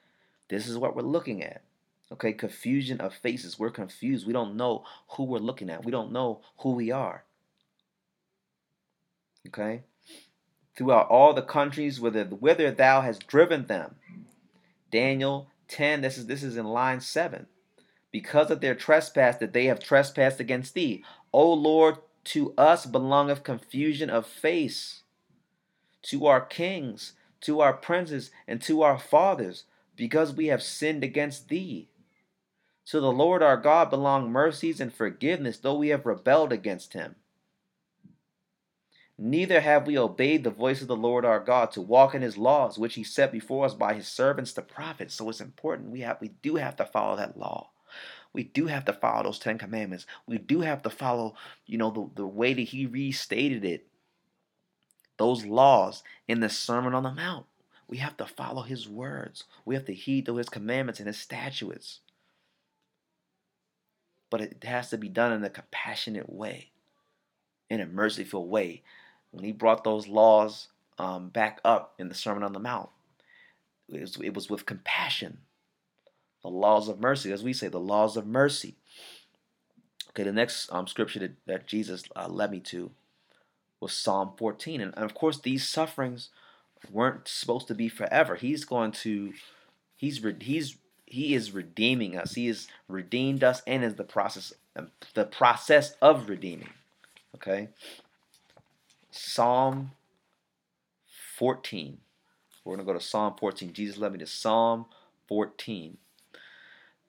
This 0.49 0.67
is 0.67 0.79
what 0.79 0.97
we're 0.97 1.03
looking 1.03 1.43
at. 1.43 1.63
Okay, 2.13 2.33
confusion 2.33 3.01
of 3.01 3.15
faces. 3.15 3.59
We're 3.59 3.71
confused. 3.71 4.27
We 4.27 4.33
don't 4.33 4.57
know 4.57 4.85
who 5.11 5.25
we're 5.25 5.39
looking 5.39 5.71
at. 5.71 5.85
We 5.85 5.93
don't 5.93 6.13
know 6.13 6.43
who 6.59 6.73
we 6.73 6.91
are. 6.91 7.25
Okay? 9.47 9.83
Throughout 10.77 11.09
all 11.09 11.33
the 11.33 11.43
countries 11.43 12.01
whither, 12.01 12.25
whither 12.25 12.71
thou 12.71 13.01
hast 13.03 13.27
driven 13.27 13.67
them. 13.67 13.97
Daniel 14.91 15.49
10, 15.69 16.01
this 16.01 16.19
is 16.19 16.27
this 16.27 16.43
is 16.43 16.57
in 16.57 16.67
line 16.67 17.01
7. 17.01 17.47
Because 18.11 18.51
of 18.51 18.61
their 18.61 18.75
trespass 18.75 19.37
that 19.39 19.53
they 19.53 19.67
have 19.67 19.81
trespassed 19.81 20.41
against 20.41 20.75
thee. 20.75 21.05
O 21.33 21.53
Lord, 21.53 21.99
to 22.25 22.55
us 22.57 22.87
belongeth 22.87 23.43
confusion 23.43 24.11
of 24.11 24.27
face. 24.27 25.03
To 26.03 26.27
our 26.27 26.41
kings, 26.41 27.15
to 27.43 27.61
our 27.61 27.73
princes, 27.73 28.31
and 28.47 28.61
to 28.63 28.83
our 28.83 28.99
fathers, 28.99 29.65
because 29.97 30.33
we 30.33 30.47
have 30.47 30.63
sinned 30.63 31.05
against 31.05 31.49
thee. 31.49 31.89
To 32.87 33.01
the 33.01 33.13
Lord 33.13 33.43
our 33.43 33.57
God 33.57 33.91
belong 33.91 34.31
mercies 34.31 34.81
and 34.81 34.93
forgiveness, 34.93 35.59
though 35.59 35.77
we 35.77 35.89
have 35.89 36.07
rebelled 36.07 36.53
against 36.53 36.93
him. 36.93 37.17
Neither 39.17 39.61
have 39.61 39.87
we 39.87 39.97
obeyed 39.97 40.43
the 40.43 40.51
voice 40.51 40.83
of 40.83 40.89
the 40.89 40.97
Lord 40.97 41.25
our 41.25 41.39
God 41.39 41.71
to 41.73 41.81
walk 41.81 42.15
in 42.15 42.23
his 42.23 42.37
laws, 42.37 42.79
which 42.79 42.95
he 42.95 43.05
set 43.05 43.31
before 43.31 43.65
us 43.65 43.75
by 43.75 43.95
his 43.95 44.09
servants 44.09 44.53
the 44.53 44.63
prophets. 44.63 45.15
So 45.15 45.29
it's 45.29 45.41
important. 45.41 45.91
We 45.91 46.01
have 46.01 46.21
we 46.21 46.29
do 46.43 46.57
have 46.57 46.77
to 46.77 46.85
follow 46.85 47.17
that 47.17 47.39
law. 47.39 47.71
We 48.33 48.43
do 48.43 48.67
have 48.67 48.85
to 48.87 48.93
follow 48.93 49.23
those 49.23 49.39
Ten 49.39 49.59
Commandments. 49.59 50.07
We 50.27 50.39
do 50.39 50.61
have 50.63 50.83
to 50.83 50.91
follow, 50.91 51.37
you 51.67 51.79
know, 51.79 51.91
the, 51.91 52.23
the 52.23 52.27
way 52.27 52.53
that 52.53 52.63
he 52.63 52.87
restated 52.87 53.65
it. 53.65 53.87
Those 55.17 55.45
laws 55.45 56.03
in 56.27 56.41
the 56.41 56.49
Sermon 56.49 56.95
on 56.95 57.05
the 57.05 57.13
Mount. 57.13 57.47
We 57.87 57.99
have 57.99 58.17
to 58.17 58.27
follow 58.27 58.63
his 58.63 58.89
words. 58.89 59.45
We 59.65 59.77
have 59.77 59.85
to 59.85 59.95
heed 59.95 60.27
to 60.27 60.37
his 60.37 60.49
commandments 60.49 60.99
and 60.99 61.07
his 61.07 61.19
statutes. 61.19 62.01
But 64.31 64.41
it 64.41 64.65
has 64.65 64.91
to 64.91 64.99
be 64.99 65.09
done 65.09 65.33
in 65.33 65.45
a 65.45 65.51
compassionate 65.51 66.33
way, 66.33 66.71
in 67.71 67.81
a 67.81 67.87
merciful 67.87 68.49
way. 68.49 68.83
When 69.35 69.45
he 69.45 69.53
brought 69.53 69.83
those 69.83 70.07
laws 70.07 70.69
um, 70.97 71.29
back 71.29 71.61
up 71.65 71.95
in 71.99 72.09
the 72.09 72.15
Sermon 72.15 72.45
on 72.45 72.53
the 72.53 72.61
Mount, 72.61 72.89
it 73.89 74.01
was, 74.01 74.17
it 74.23 74.33
was 74.33 74.49
with 74.49 74.65
compassion. 74.65 75.39
The 76.43 76.49
laws 76.49 76.89
of 76.89 77.01
mercy, 77.01 77.33
as 77.33 77.43
we 77.43 77.53
say, 77.53 77.69
the 77.69 77.81
laws 77.81 78.17
of 78.17 78.27
mercy. 78.27 78.77
Okay, 80.11 80.23
the 80.23 80.33
next 80.33 80.71
um, 80.73 80.87
scripture 80.87 81.19
that, 81.19 81.33
that 81.47 81.67
Jesus 81.67 82.05
uh, 82.15 82.29
led 82.29 82.53
me 82.53 82.61
to 82.61 82.93
was 83.81 83.93
Psalm 83.93 84.33
14. 84.37 84.81
And, 84.81 84.95
and 84.95 85.05
of 85.05 85.15
course, 85.15 85.41
these 85.41 85.67
sufferings 85.67 86.29
weren't 86.93 87.27
supposed 87.27 87.67
to 87.69 87.75
be 87.75 87.89
forever. 87.89 88.37
He's 88.37 88.65
going 88.65 88.93
to, 88.93 89.33
he's 89.97 90.25
he's 90.41 90.77
he 91.07 91.35
is 91.35 91.53
redeeming 91.53 92.17
us. 92.17 92.35
He 92.35 92.47
has 92.47 92.69
redeemed 92.89 93.45
us 93.45 93.63
and 93.67 93.85
is 93.85 93.95
the 93.95 94.05
process 94.05 94.53
the 95.15 95.25
process 95.25 95.95
of 96.03 96.29
redeeming. 96.29 96.71
Okay. 97.35 97.69
Psalm 99.17 99.93
14. 101.37 101.99
We're 102.65 102.75
going 102.75 102.85
to 102.85 102.93
go 102.93 102.99
to 102.99 103.05
Psalm 103.05 103.35
14. 103.39 103.73
Jesus 103.73 103.97
led 103.97 104.13
me 104.13 104.19
to 104.19 104.27
Psalm 104.27 104.87
14. 105.29 105.99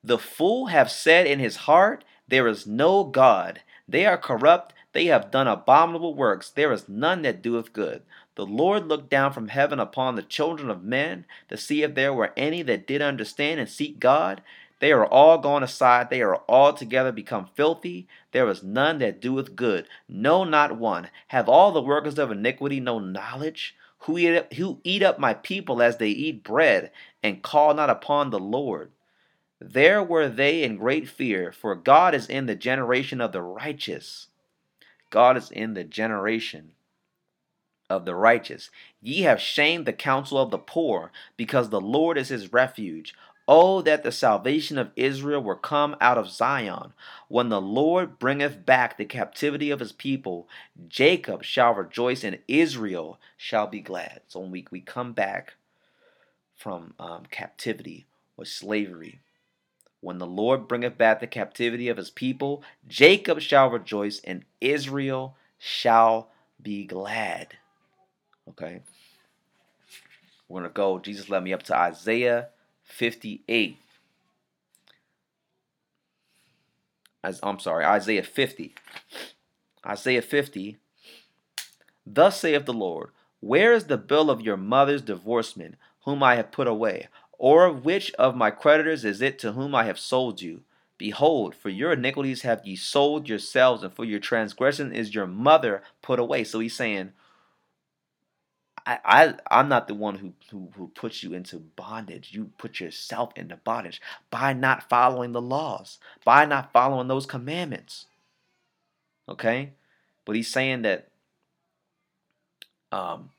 The 0.04 0.18
fool 0.18 0.66
have 0.66 0.88
said 0.88 1.26
in 1.26 1.40
his 1.40 1.56
heart, 1.56 2.04
There 2.28 2.46
is 2.46 2.64
no 2.64 3.02
God. 3.02 3.62
They 3.88 4.06
are 4.06 4.16
corrupt. 4.16 4.72
They 4.92 5.06
have 5.06 5.32
done 5.32 5.48
abominable 5.48 6.14
works. 6.14 6.48
There 6.48 6.72
is 6.72 6.88
none 6.88 7.22
that 7.22 7.42
doeth 7.42 7.72
good. 7.72 8.02
The 8.36 8.46
Lord 8.46 8.86
looked 8.86 9.10
down 9.10 9.32
from 9.32 9.48
heaven 9.48 9.80
upon 9.80 10.14
the 10.14 10.22
children 10.22 10.70
of 10.70 10.84
men 10.84 11.24
to 11.48 11.56
see 11.56 11.82
if 11.82 11.96
there 11.96 12.14
were 12.14 12.32
any 12.36 12.62
that 12.62 12.86
did 12.86 13.02
understand 13.02 13.58
and 13.58 13.68
seek 13.68 13.98
God. 13.98 14.42
They 14.78 14.92
are 14.92 15.06
all 15.06 15.38
gone 15.38 15.62
aside. 15.62 16.10
They 16.10 16.20
are 16.22 16.42
altogether 16.48 17.12
become 17.12 17.48
filthy. 17.54 18.08
There 18.32 18.48
is 18.48 18.62
none 18.62 18.98
that 18.98 19.20
doeth 19.20 19.56
good. 19.56 19.88
No, 20.08 20.44
not 20.44 20.76
one. 20.76 21.08
Have 21.28 21.48
all 21.48 21.72
the 21.72 21.80
workers 21.80 22.18
of 22.18 22.30
iniquity 22.30 22.80
no 22.80 22.98
knowledge? 22.98 23.74
Who 24.00 24.18
eat, 24.18 24.36
up, 24.36 24.52
who 24.52 24.80
eat 24.84 25.02
up 25.02 25.18
my 25.18 25.34
people 25.34 25.80
as 25.80 25.96
they 25.96 26.10
eat 26.10 26.44
bread, 26.44 26.92
and 27.22 27.42
call 27.42 27.74
not 27.74 27.90
upon 27.90 28.30
the 28.30 28.38
Lord. 28.38 28.92
There 29.58 30.02
were 30.02 30.28
they 30.28 30.62
in 30.62 30.76
great 30.76 31.08
fear, 31.08 31.50
for 31.50 31.74
God 31.74 32.14
is 32.14 32.28
in 32.28 32.44
the 32.44 32.54
generation 32.54 33.20
of 33.22 33.32
the 33.32 33.42
righteous. 33.42 34.28
God 35.08 35.36
is 35.36 35.50
in 35.50 35.72
the 35.74 35.84
generation 35.84 36.72
of 37.88 38.04
the 38.04 38.14
righteous. 38.14 38.70
Ye 39.00 39.22
have 39.22 39.40
shamed 39.40 39.86
the 39.86 39.92
counsel 39.92 40.38
of 40.38 40.50
the 40.50 40.58
poor, 40.58 41.10
because 41.36 41.70
the 41.70 41.80
Lord 41.80 42.18
is 42.18 42.28
his 42.28 42.52
refuge. 42.52 43.14
Oh, 43.48 43.80
that 43.82 44.02
the 44.02 44.10
salvation 44.10 44.76
of 44.76 44.90
Israel 44.96 45.40
were 45.40 45.56
come 45.56 45.94
out 46.00 46.18
of 46.18 46.30
Zion. 46.30 46.92
When 47.28 47.48
the 47.48 47.60
Lord 47.60 48.18
bringeth 48.18 48.66
back 48.66 48.96
the 48.96 49.04
captivity 49.04 49.70
of 49.70 49.78
his 49.78 49.92
people, 49.92 50.48
Jacob 50.88 51.44
shall 51.44 51.72
rejoice 51.72 52.24
and 52.24 52.40
Israel 52.48 53.20
shall 53.36 53.68
be 53.68 53.80
glad. 53.80 54.22
So 54.26 54.40
when 54.40 54.50
we, 54.50 54.66
we 54.72 54.80
come 54.80 55.12
back 55.12 55.54
from 56.56 56.94
um, 56.98 57.24
captivity 57.30 58.06
or 58.36 58.44
slavery, 58.44 59.20
when 60.00 60.18
the 60.18 60.26
Lord 60.26 60.66
bringeth 60.66 60.98
back 60.98 61.20
the 61.20 61.26
captivity 61.28 61.88
of 61.88 61.96
his 61.96 62.10
people, 62.10 62.64
Jacob 62.88 63.40
shall 63.40 63.70
rejoice 63.70 64.20
and 64.24 64.44
Israel 64.60 65.36
shall 65.58 66.30
be 66.60 66.84
glad. 66.84 67.56
Okay. 68.48 68.82
We're 70.48 70.60
going 70.60 70.70
to 70.70 70.74
go. 70.74 70.98
Jesus 70.98 71.28
led 71.28 71.44
me 71.44 71.52
up 71.52 71.62
to 71.64 71.76
Isaiah 71.76 72.48
58. 72.86 73.78
As, 77.22 77.40
I'm 77.42 77.58
sorry, 77.58 77.84
Isaiah 77.84 78.22
50. 78.22 78.74
Isaiah 79.84 80.22
50. 80.22 80.78
Thus 82.06 82.40
saith 82.40 82.64
the 82.64 82.72
Lord, 82.72 83.10
Where 83.40 83.72
is 83.72 83.84
the 83.84 83.98
bill 83.98 84.30
of 84.30 84.40
your 84.40 84.56
mother's 84.56 85.02
divorcement, 85.02 85.74
whom 86.04 86.22
I 86.22 86.36
have 86.36 86.52
put 86.52 86.68
away? 86.68 87.08
Or 87.38 87.70
which 87.70 88.12
of 88.14 88.36
my 88.36 88.50
creditors 88.50 89.04
is 89.04 89.20
it 89.20 89.38
to 89.40 89.52
whom 89.52 89.74
I 89.74 89.84
have 89.84 89.98
sold 89.98 90.40
you? 90.40 90.62
Behold, 90.98 91.54
for 91.54 91.68
your 91.68 91.92
iniquities 91.92 92.42
have 92.42 92.64
ye 92.64 92.76
sold 92.76 93.28
yourselves, 93.28 93.82
and 93.82 93.92
for 93.92 94.04
your 94.04 94.20
transgression 94.20 94.92
is 94.92 95.14
your 95.14 95.26
mother 95.26 95.82
put 96.00 96.18
away. 96.18 96.44
So 96.44 96.60
he's 96.60 96.74
saying, 96.74 97.12
I, 98.86 98.98
I 99.04 99.34
I'm 99.50 99.68
not 99.68 99.88
the 99.88 99.94
one 99.94 100.16
who, 100.16 100.32
who 100.50 100.70
who 100.76 100.88
puts 100.88 101.22
you 101.22 101.34
into 101.34 101.58
bondage. 101.58 102.32
You 102.32 102.52
put 102.56 102.78
yourself 102.80 103.32
into 103.36 103.56
bondage 103.56 104.00
by 104.30 104.52
not 104.52 104.88
following 104.88 105.32
the 105.32 105.42
laws, 105.42 105.98
by 106.24 106.46
not 106.46 106.72
following 106.72 107.08
those 107.08 107.26
commandments. 107.26 108.06
Okay? 109.28 109.72
But 110.24 110.36
he's 110.36 110.48
saying 110.50 110.82
that 110.82 111.08
um 112.92 113.30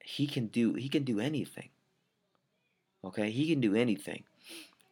he 0.00 0.26
can 0.26 0.48
do 0.48 0.74
he 0.74 0.88
can 0.88 1.04
do 1.04 1.20
anything. 1.20 1.68
Okay? 3.04 3.30
He 3.30 3.48
can 3.48 3.60
do 3.60 3.76
anything. 3.76 4.24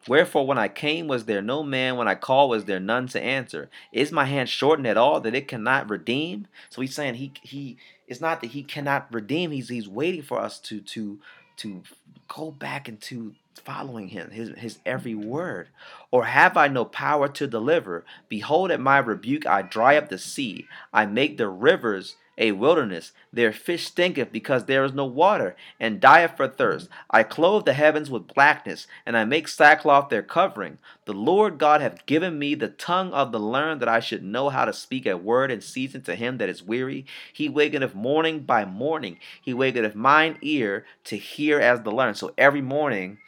Wherefore, 0.07 0.47
when 0.47 0.59
I 0.59 0.69
came, 0.69 1.07
was 1.07 1.25
there 1.25 1.43
no 1.43 1.63
man? 1.63 1.97
When 1.97 2.09
I 2.09 2.15
called, 2.15 2.51
was 2.51 2.67
there 2.67 2.81
none 2.81 3.09
to 3.09 3.23
answer? 3.23 3.71
Is 3.93 4.13
my 4.13 4.27
hand 4.27 4.49
shortened 4.49 4.87
at 4.87 4.97
all 4.97 5.21
that 5.21 5.35
it 5.35 5.49
cannot 5.49 5.89
redeem? 5.89 6.47
So 6.69 6.83
he's 6.83 6.95
saying 6.95 7.15
he 7.15 7.33
he 7.43 7.77
it's 8.07 8.21
not 8.21 8.41
that 8.41 8.51
he 8.51 8.63
cannot 8.63 9.13
redeem. 9.13 9.51
He's 9.51 9.69
he's 9.69 9.89
waiting 9.89 10.23
for 10.23 10.39
us 10.41 10.59
to 10.61 10.81
to 10.81 11.19
to 11.59 11.83
go 12.29 12.51
back 12.51 12.89
into 12.89 13.35
following 13.55 14.09
him, 14.09 14.31
his, 14.31 14.51
his 14.57 14.79
every 14.85 15.15
word? 15.15 15.69
Or 16.11 16.25
have 16.25 16.57
I 16.57 16.69
no 16.69 16.85
power 16.85 17.29
to 17.29 17.47
deliver? 17.47 18.05
Behold, 18.29 18.71
at 18.71 18.81
my 18.81 18.99
rebuke 18.99 19.47
I 19.47 19.63
dry 19.63 19.97
up 19.97 20.09
the 20.09 20.19
sea, 20.19 20.67
I 20.93 21.07
make 21.07 21.39
the 21.39 21.49
rivers 21.49 22.17
a 22.39 22.53
wilderness. 22.53 23.13
Their 23.33 23.53
fish 23.53 23.87
stinketh 23.87 24.33
because 24.33 24.65
there 24.65 24.85
is 24.85 24.93
no 24.93 25.05
water, 25.05 25.57
and 25.79 26.01
dieth 26.01 26.37
for 26.37 26.49
thirst. 26.49 26.89
I 27.11 27.23
clothe 27.23 27.65
the 27.65 27.73
heavens 27.73 28.11
with 28.11 28.29
blackness, 28.35 28.87
and 29.07 29.17
I 29.17 29.25
make 29.25 29.49
sackcloth 29.49 30.09
their 30.09 30.23
covering. 30.23 30.79
The 31.05 31.13
Lord 31.13 31.59
God 31.59 31.81
hath 31.81 32.07
given 32.07 32.39
me 32.39 32.55
the 32.55 32.69
tongue 32.69 33.13
of 33.13 33.33
the 33.33 33.41
learned, 33.41 33.81
that 33.83 33.89
I 33.89 34.01
should 34.01 34.23
know 34.23 34.49
how 34.49 34.65
to 34.65 34.73
speak 34.73 35.07
a 35.07 35.17
word 35.17 35.51
in 35.51 35.61
season 35.61 36.03
to 36.03 36.15
him 36.15 36.39
that 36.39 36.49
is 36.49 36.63
weary. 36.63 37.07
He 37.33 37.49
wakeneth 37.49 37.95
morning 37.95 38.41
by 38.41 38.65
morning. 38.65 39.19
He 39.41 39.53
wakeneth 39.53 39.95
mine 39.95 40.39
ear 40.43 40.85
to 41.05 41.17
hear 41.17 41.61
as 41.61 41.83
the 41.83 41.93
learned. 41.93 42.17
So 42.17 42.33
every 42.39 42.63
morning, 42.63 43.19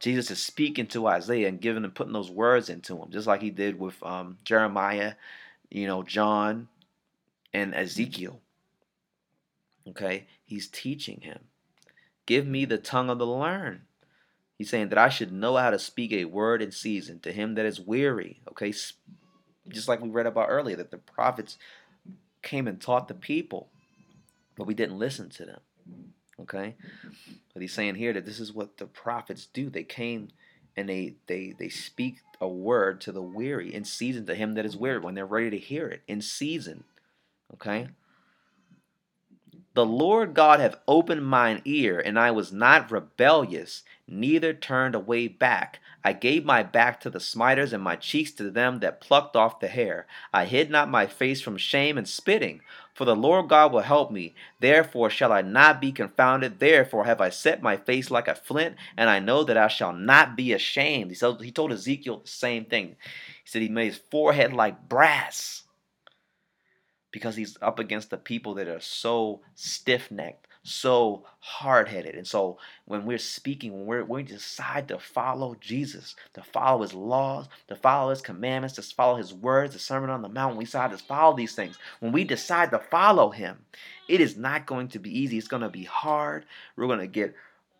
Jesus 0.00 0.32
is 0.32 0.42
speaking 0.42 0.88
to 0.88 1.06
Isaiah 1.06 1.48
and 1.48 1.60
giving 1.60 1.84
and 1.84 1.94
putting 1.94 2.12
those 2.12 2.30
words 2.30 2.68
into 2.68 2.96
him, 2.96 3.10
just 3.10 3.28
like 3.28 3.40
he 3.40 3.50
did 3.50 3.78
with 3.78 4.02
um, 4.02 4.38
Jeremiah, 4.44 5.14
you 5.70 5.86
know, 5.86 6.02
John, 6.02 6.68
and 7.52 7.74
Ezekiel. 7.74 8.40
Okay, 9.88 10.26
he's 10.44 10.68
teaching 10.68 11.20
him. 11.22 11.40
Give 12.26 12.46
me 12.46 12.64
the 12.64 12.78
tongue 12.78 13.10
of 13.10 13.18
the 13.18 13.26
learned. 13.26 13.80
He's 14.56 14.70
saying 14.70 14.90
that 14.90 14.98
I 14.98 15.08
should 15.08 15.32
know 15.32 15.56
how 15.56 15.70
to 15.70 15.78
speak 15.78 16.12
a 16.12 16.24
word 16.26 16.62
in 16.62 16.70
season 16.70 17.18
to 17.20 17.32
him 17.32 17.56
that 17.56 17.66
is 17.66 17.80
weary. 17.80 18.40
Okay, 18.50 18.72
just 19.68 19.88
like 19.88 20.00
we 20.00 20.08
read 20.08 20.26
about 20.26 20.48
earlier, 20.48 20.76
that 20.76 20.90
the 20.90 20.98
prophets 20.98 21.58
came 22.42 22.68
and 22.68 22.80
taught 22.80 23.08
the 23.08 23.14
people, 23.14 23.70
but 24.56 24.66
we 24.66 24.74
didn't 24.74 24.98
listen 24.98 25.30
to 25.30 25.44
them. 25.44 25.60
Okay, 26.40 26.76
but 27.52 27.62
he's 27.62 27.72
saying 27.72 27.96
here 27.96 28.12
that 28.12 28.24
this 28.24 28.40
is 28.40 28.52
what 28.52 28.76
the 28.78 28.86
prophets 28.86 29.46
do. 29.46 29.68
They 29.68 29.84
came 29.84 30.28
and 30.76 30.88
they 30.88 31.14
they 31.26 31.54
they 31.58 31.68
speak 31.68 32.18
a 32.40 32.48
word 32.48 33.00
to 33.02 33.12
the 33.12 33.22
weary 33.22 33.72
in 33.72 33.84
season 33.84 34.26
to 34.26 34.34
him 34.34 34.54
that 34.54 34.66
is 34.66 34.76
weary 34.76 34.98
when 34.98 35.14
they're 35.14 35.26
ready 35.26 35.50
to 35.50 35.58
hear 35.58 35.88
it 35.88 36.02
in 36.08 36.20
season. 36.20 36.84
Okay? 37.54 37.88
The 39.74 39.86
Lord 39.86 40.34
God 40.34 40.60
hath 40.60 40.76
opened 40.86 41.24
mine 41.24 41.62
ear, 41.64 41.98
and 41.98 42.18
I 42.18 42.30
was 42.30 42.52
not 42.52 42.90
rebellious, 42.90 43.84
neither 44.06 44.52
turned 44.52 44.94
away 44.94 45.28
back. 45.28 45.80
I 46.04 46.12
gave 46.12 46.44
my 46.44 46.62
back 46.62 47.00
to 47.00 47.10
the 47.10 47.20
smiters, 47.20 47.72
and 47.72 47.82
my 47.82 47.96
cheeks 47.96 48.32
to 48.32 48.50
them 48.50 48.80
that 48.80 49.00
plucked 49.00 49.34
off 49.34 49.60
the 49.60 49.68
hair. 49.68 50.06
I 50.30 50.44
hid 50.44 50.68
not 50.68 50.90
my 50.90 51.06
face 51.06 51.40
from 51.40 51.56
shame 51.56 51.96
and 51.96 52.06
spitting, 52.06 52.60
for 52.92 53.06
the 53.06 53.16
Lord 53.16 53.48
God 53.48 53.72
will 53.72 53.80
help 53.80 54.10
me. 54.10 54.34
Therefore 54.60 55.08
shall 55.08 55.32
I 55.32 55.40
not 55.40 55.80
be 55.80 55.90
confounded. 55.90 56.58
Therefore 56.58 57.04
have 57.04 57.22
I 57.22 57.30
set 57.30 57.62
my 57.62 57.78
face 57.78 58.10
like 58.10 58.28
a 58.28 58.34
flint, 58.34 58.76
and 58.94 59.08
I 59.08 59.20
know 59.20 59.42
that 59.42 59.56
I 59.56 59.68
shall 59.68 59.94
not 59.94 60.36
be 60.36 60.52
ashamed. 60.52 61.12
He 61.12 61.50
told, 61.50 61.72
Ezekiel 61.72 62.18
the 62.18 62.28
same 62.28 62.66
thing. 62.66 62.88
He 62.88 62.94
said 63.46 63.62
he 63.62 63.70
made 63.70 63.86
his 63.86 64.02
forehead 64.10 64.52
like 64.52 64.86
brass. 64.86 65.62
Because 67.12 67.36
he's 67.36 67.56
up 67.62 67.78
against 67.78 68.10
the 68.10 68.16
people 68.16 68.54
that 68.54 68.66
are 68.66 68.80
so 68.80 69.40
stiff 69.54 70.10
necked, 70.10 70.48
so 70.64 71.24
hard 71.38 71.88
headed. 71.88 72.14
And 72.14 72.26
so 72.26 72.58
when 72.86 73.04
we're 73.04 73.18
speaking, 73.18 73.72
when 73.72 73.86
we're, 73.86 74.04
we 74.04 74.22
decide 74.22 74.88
to 74.88 74.98
follow 74.98 75.54
Jesus, 75.60 76.16
to 76.34 76.42
follow 76.42 76.82
his 76.82 76.94
laws, 76.94 77.48
to 77.68 77.76
follow 77.76 78.10
his 78.10 78.22
commandments, 78.22 78.76
to 78.76 78.82
follow 78.82 79.16
his 79.16 79.32
words, 79.34 79.74
the 79.74 79.78
Sermon 79.78 80.10
on 80.10 80.22
the 80.22 80.28
Mount, 80.28 80.56
we 80.56 80.64
decide 80.64 80.90
to 80.90 80.98
follow 80.98 81.36
these 81.36 81.54
things. 81.54 81.76
When 82.00 82.12
we 82.12 82.24
decide 82.24 82.70
to 82.70 82.78
follow 82.78 83.30
him, 83.30 83.58
it 84.08 84.20
is 84.20 84.36
not 84.36 84.66
going 84.66 84.88
to 84.88 84.98
be 84.98 85.16
easy. 85.16 85.38
It's 85.38 85.48
going 85.48 85.62
to 85.62 85.68
be 85.68 85.84
hard. 85.84 86.46
We're 86.76 86.86
going 86.86 86.98
to 87.00 87.06
get 87.06 87.34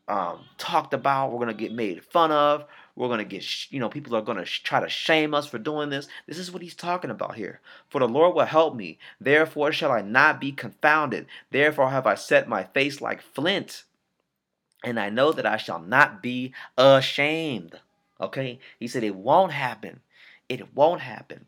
um, 0.08 0.40
talked 0.58 0.94
about. 0.94 1.32
We're 1.32 1.44
going 1.44 1.56
to 1.56 1.62
get 1.62 1.72
made 1.72 2.04
fun 2.04 2.30
of. 2.32 2.66
We're 2.94 3.08
going 3.08 3.18
to 3.18 3.24
get, 3.24 3.72
you 3.72 3.80
know, 3.80 3.88
people 3.88 4.14
are 4.14 4.22
going 4.22 4.38
to 4.38 4.44
try 4.44 4.80
to 4.80 4.88
shame 4.88 5.32
us 5.32 5.46
for 5.46 5.58
doing 5.58 5.88
this. 5.88 6.08
This 6.26 6.38
is 6.38 6.52
what 6.52 6.62
he's 6.62 6.74
talking 6.74 7.10
about 7.10 7.36
here. 7.36 7.60
For 7.88 7.98
the 7.98 8.08
Lord 8.08 8.34
will 8.34 8.44
help 8.44 8.76
me. 8.76 8.98
Therefore 9.20 9.72
shall 9.72 9.90
I 9.90 10.02
not 10.02 10.40
be 10.40 10.52
confounded. 10.52 11.26
Therefore 11.50 11.90
have 11.90 12.06
I 12.06 12.16
set 12.16 12.48
my 12.48 12.64
face 12.64 13.00
like 13.00 13.22
flint. 13.22 13.84
And 14.84 15.00
I 15.00 15.08
know 15.08 15.32
that 15.32 15.46
I 15.46 15.56
shall 15.56 15.78
not 15.78 16.22
be 16.22 16.52
ashamed. 16.76 17.80
Okay? 18.20 18.58
He 18.78 18.88
said 18.88 19.04
it 19.04 19.16
won't 19.16 19.52
happen. 19.52 20.00
It 20.48 20.74
won't 20.74 21.00
happen. 21.00 21.46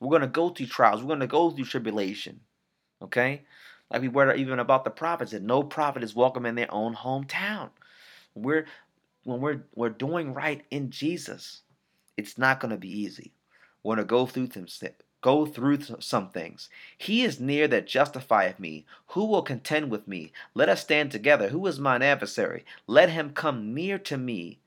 We're 0.00 0.10
going 0.10 0.22
to 0.22 0.28
go 0.28 0.48
through 0.48 0.66
trials. 0.66 1.02
We're 1.02 1.08
going 1.08 1.20
to 1.20 1.26
go 1.26 1.50
through 1.50 1.64
tribulation. 1.66 2.40
Okay? 3.02 3.42
Like 3.90 4.02
we 4.02 4.08
were 4.08 4.34
even 4.34 4.58
about 4.58 4.84
the 4.84 4.90
prophets, 4.90 5.32
that 5.32 5.42
no 5.42 5.62
prophet 5.62 6.02
is 6.02 6.16
welcome 6.16 6.46
in 6.46 6.54
their 6.54 6.72
own 6.72 6.94
hometown. 6.94 7.70
We're 8.34 8.66
when 9.26 9.40
we're 9.40 9.62
we're 9.74 9.90
doing 9.90 10.32
right 10.32 10.64
in 10.70 10.90
Jesus, 10.90 11.62
it's 12.16 12.38
not 12.38 12.60
going 12.60 12.70
to 12.70 12.76
be 12.76 13.00
easy. 13.00 13.32
We're 13.82 13.96
going 13.96 14.06
to 14.06 14.08
go 14.08 14.26
through 14.26 14.48
go 15.20 15.44
through 15.44 15.80
some 15.98 16.28
things. 16.28 16.68
He 16.96 17.22
is 17.22 17.40
near 17.40 17.66
that 17.68 17.88
justifieth 17.88 18.60
me. 18.60 18.86
Who 19.08 19.24
will 19.24 19.42
contend 19.42 19.90
with 19.90 20.06
me? 20.06 20.30
Let 20.54 20.68
us 20.68 20.82
stand 20.82 21.10
together. 21.10 21.48
Who 21.48 21.66
is 21.66 21.80
mine 21.80 22.02
adversary? 22.02 22.64
Let 22.86 23.10
him 23.10 23.30
come 23.30 23.74
near 23.74 23.98
to 23.98 24.16
me. 24.16 24.60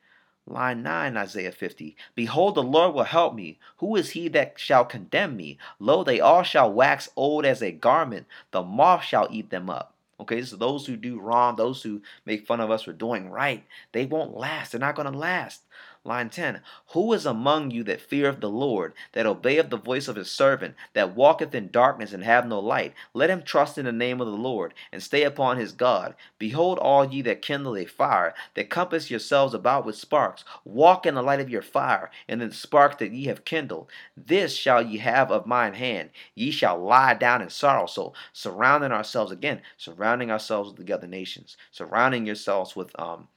Line 0.45 0.83
9, 0.83 1.15
Isaiah 1.15 1.51
50. 1.53 1.95
Behold, 2.15 2.55
the 2.55 2.63
Lord 2.63 2.95
will 2.95 3.03
help 3.03 3.35
me. 3.35 3.59
Who 3.77 3.95
is 3.95 4.09
he 4.09 4.27
that 4.29 4.59
shall 4.59 4.83
condemn 4.83 5.37
me? 5.37 5.57
Lo, 5.79 6.03
they 6.03 6.19
all 6.19 6.43
shall 6.43 6.73
wax 6.73 7.07
old 7.15 7.45
as 7.45 7.61
a 7.61 7.71
garment. 7.71 8.25
The 8.51 8.63
moth 8.63 9.03
shall 9.05 9.27
eat 9.31 9.51
them 9.51 9.69
up. 9.69 9.93
Okay, 10.19 10.41
so 10.43 10.57
those 10.57 10.85
who 10.85 10.97
do 10.97 11.19
wrong, 11.19 11.55
those 11.55 11.81
who 11.81 12.01
make 12.25 12.45
fun 12.45 12.59
of 12.59 12.71
us 12.71 12.83
for 12.83 12.93
doing 12.93 13.29
right, 13.29 13.63
they 13.93 14.05
won't 14.05 14.35
last. 14.35 14.71
They're 14.71 14.79
not 14.79 14.95
going 14.95 15.11
to 15.11 15.17
last. 15.17 15.61
Line 16.09 16.31
10 16.31 16.61
Who 16.93 17.13
is 17.13 17.27
among 17.27 17.69
you 17.69 17.83
that 17.83 18.01
feareth 18.01 18.39
the 18.39 18.49
Lord, 18.49 18.95
that 19.11 19.27
obeyeth 19.27 19.69
the 19.69 19.77
voice 19.77 20.07
of 20.07 20.15
his 20.15 20.31
servant, 20.31 20.73
that 20.93 21.15
walketh 21.15 21.53
in 21.53 21.69
darkness 21.69 22.13
and 22.13 22.23
have 22.23 22.47
no 22.47 22.59
light? 22.59 22.95
Let 23.13 23.29
him 23.29 23.43
trust 23.43 23.77
in 23.77 23.85
the 23.85 23.91
name 23.91 24.19
of 24.19 24.25
the 24.25 24.33
Lord, 24.33 24.73
and 24.91 25.03
stay 25.03 25.21
upon 25.21 25.57
his 25.57 25.71
God. 25.71 26.15
Behold, 26.39 26.79
all 26.79 27.05
ye 27.05 27.21
that 27.21 27.43
kindle 27.43 27.77
a 27.77 27.85
fire, 27.85 28.33
that 28.55 28.71
compass 28.71 29.11
yourselves 29.11 29.53
about 29.53 29.85
with 29.85 29.97
sparks, 29.97 30.43
walk 30.65 31.05
in 31.05 31.13
the 31.13 31.21
light 31.21 31.41
of 31.41 31.49
your 31.51 31.61
fire, 31.61 32.09
and 32.27 32.41
in 32.41 32.49
the 32.49 32.55
sparks 32.55 32.95
that 32.95 33.11
ye 33.11 33.25
have 33.25 33.45
kindled. 33.45 33.91
This 34.17 34.55
shall 34.55 34.81
ye 34.81 34.97
have 34.97 35.31
of 35.31 35.45
mine 35.45 35.75
hand. 35.75 36.09
Ye 36.33 36.49
shall 36.49 36.79
lie 36.79 37.13
down 37.13 37.43
in 37.43 37.51
sorrow. 37.51 37.85
So, 37.85 38.13
surrounding 38.33 38.91
ourselves 38.91 39.31
again, 39.31 39.61
surrounding 39.77 40.31
ourselves 40.31 40.71
with 40.75 40.87
the 40.87 40.91
other 40.91 41.05
nations, 41.05 41.55
surrounding 41.69 42.25
yourselves 42.25 42.75
with 42.75 42.99
um, 42.99 43.27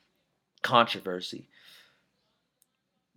controversy 0.63 1.49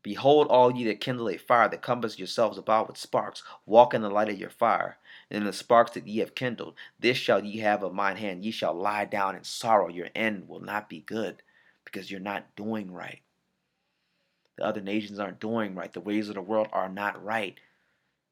Behold, 0.06 0.45
all 0.49 0.72
ye 0.72 0.84
that 0.84 1.01
kindle 1.01 1.28
a 1.28 1.36
fire, 1.36 1.68
that 1.68 1.82
compass 1.82 2.20
yourselves 2.20 2.60
about 2.60 2.88
with 2.88 2.95
sparks, 2.95 3.41
walk 3.66 3.91
in 3.91 4.03
the 4.03 4.10
light 4.12 4.30
of 4.30 4.38
your 4.38 4.51
fire, 4.51 4.99
and 5.32 5.39
in 5.39 5.45
the 5.45 5.51
sparks 5.51 5.93
that 5.93 6.08
ye 6.08 6.20
have 6.20 6.36
kindled. 6.36 6.76
This 6.99 7.18
shall 7.18 7.43
ye 7.43 7.58
have 7.62 7.82
of 7.82 7.91
mine 7.91 8.18
hand. 8.18 8.45
Ye 8.45 8.51
shall 8.51 8.76
lie 8.76 9.06
down 9.06 9.36
in 9.36 9.43
sorrow. 9.43 9.89
Your 9.89 10.10
end 10.14 10.47
will 10.47 10.60
not 10.60 10.89
be 10.89 10.99
good, 10.99 11.41
because 11.86 12.12
you're 12.12 12.20
not 12.20 12.56
doing 12.56 12.91
right. 12.91 13.22
The 14.60 14.66
other 14.66 14.80
nations 14.80 15.18
aren't 15.18 15.39
doing 15.39 15.74
right. 15.74 15.91
The 15.91 16.01
ways 16.01 16.30
of 16.30 16.36
the 16.36 16.41
world 16.43 16.68
are 16.72 16.88
not 16.88 17.26
right. 17.26 17.60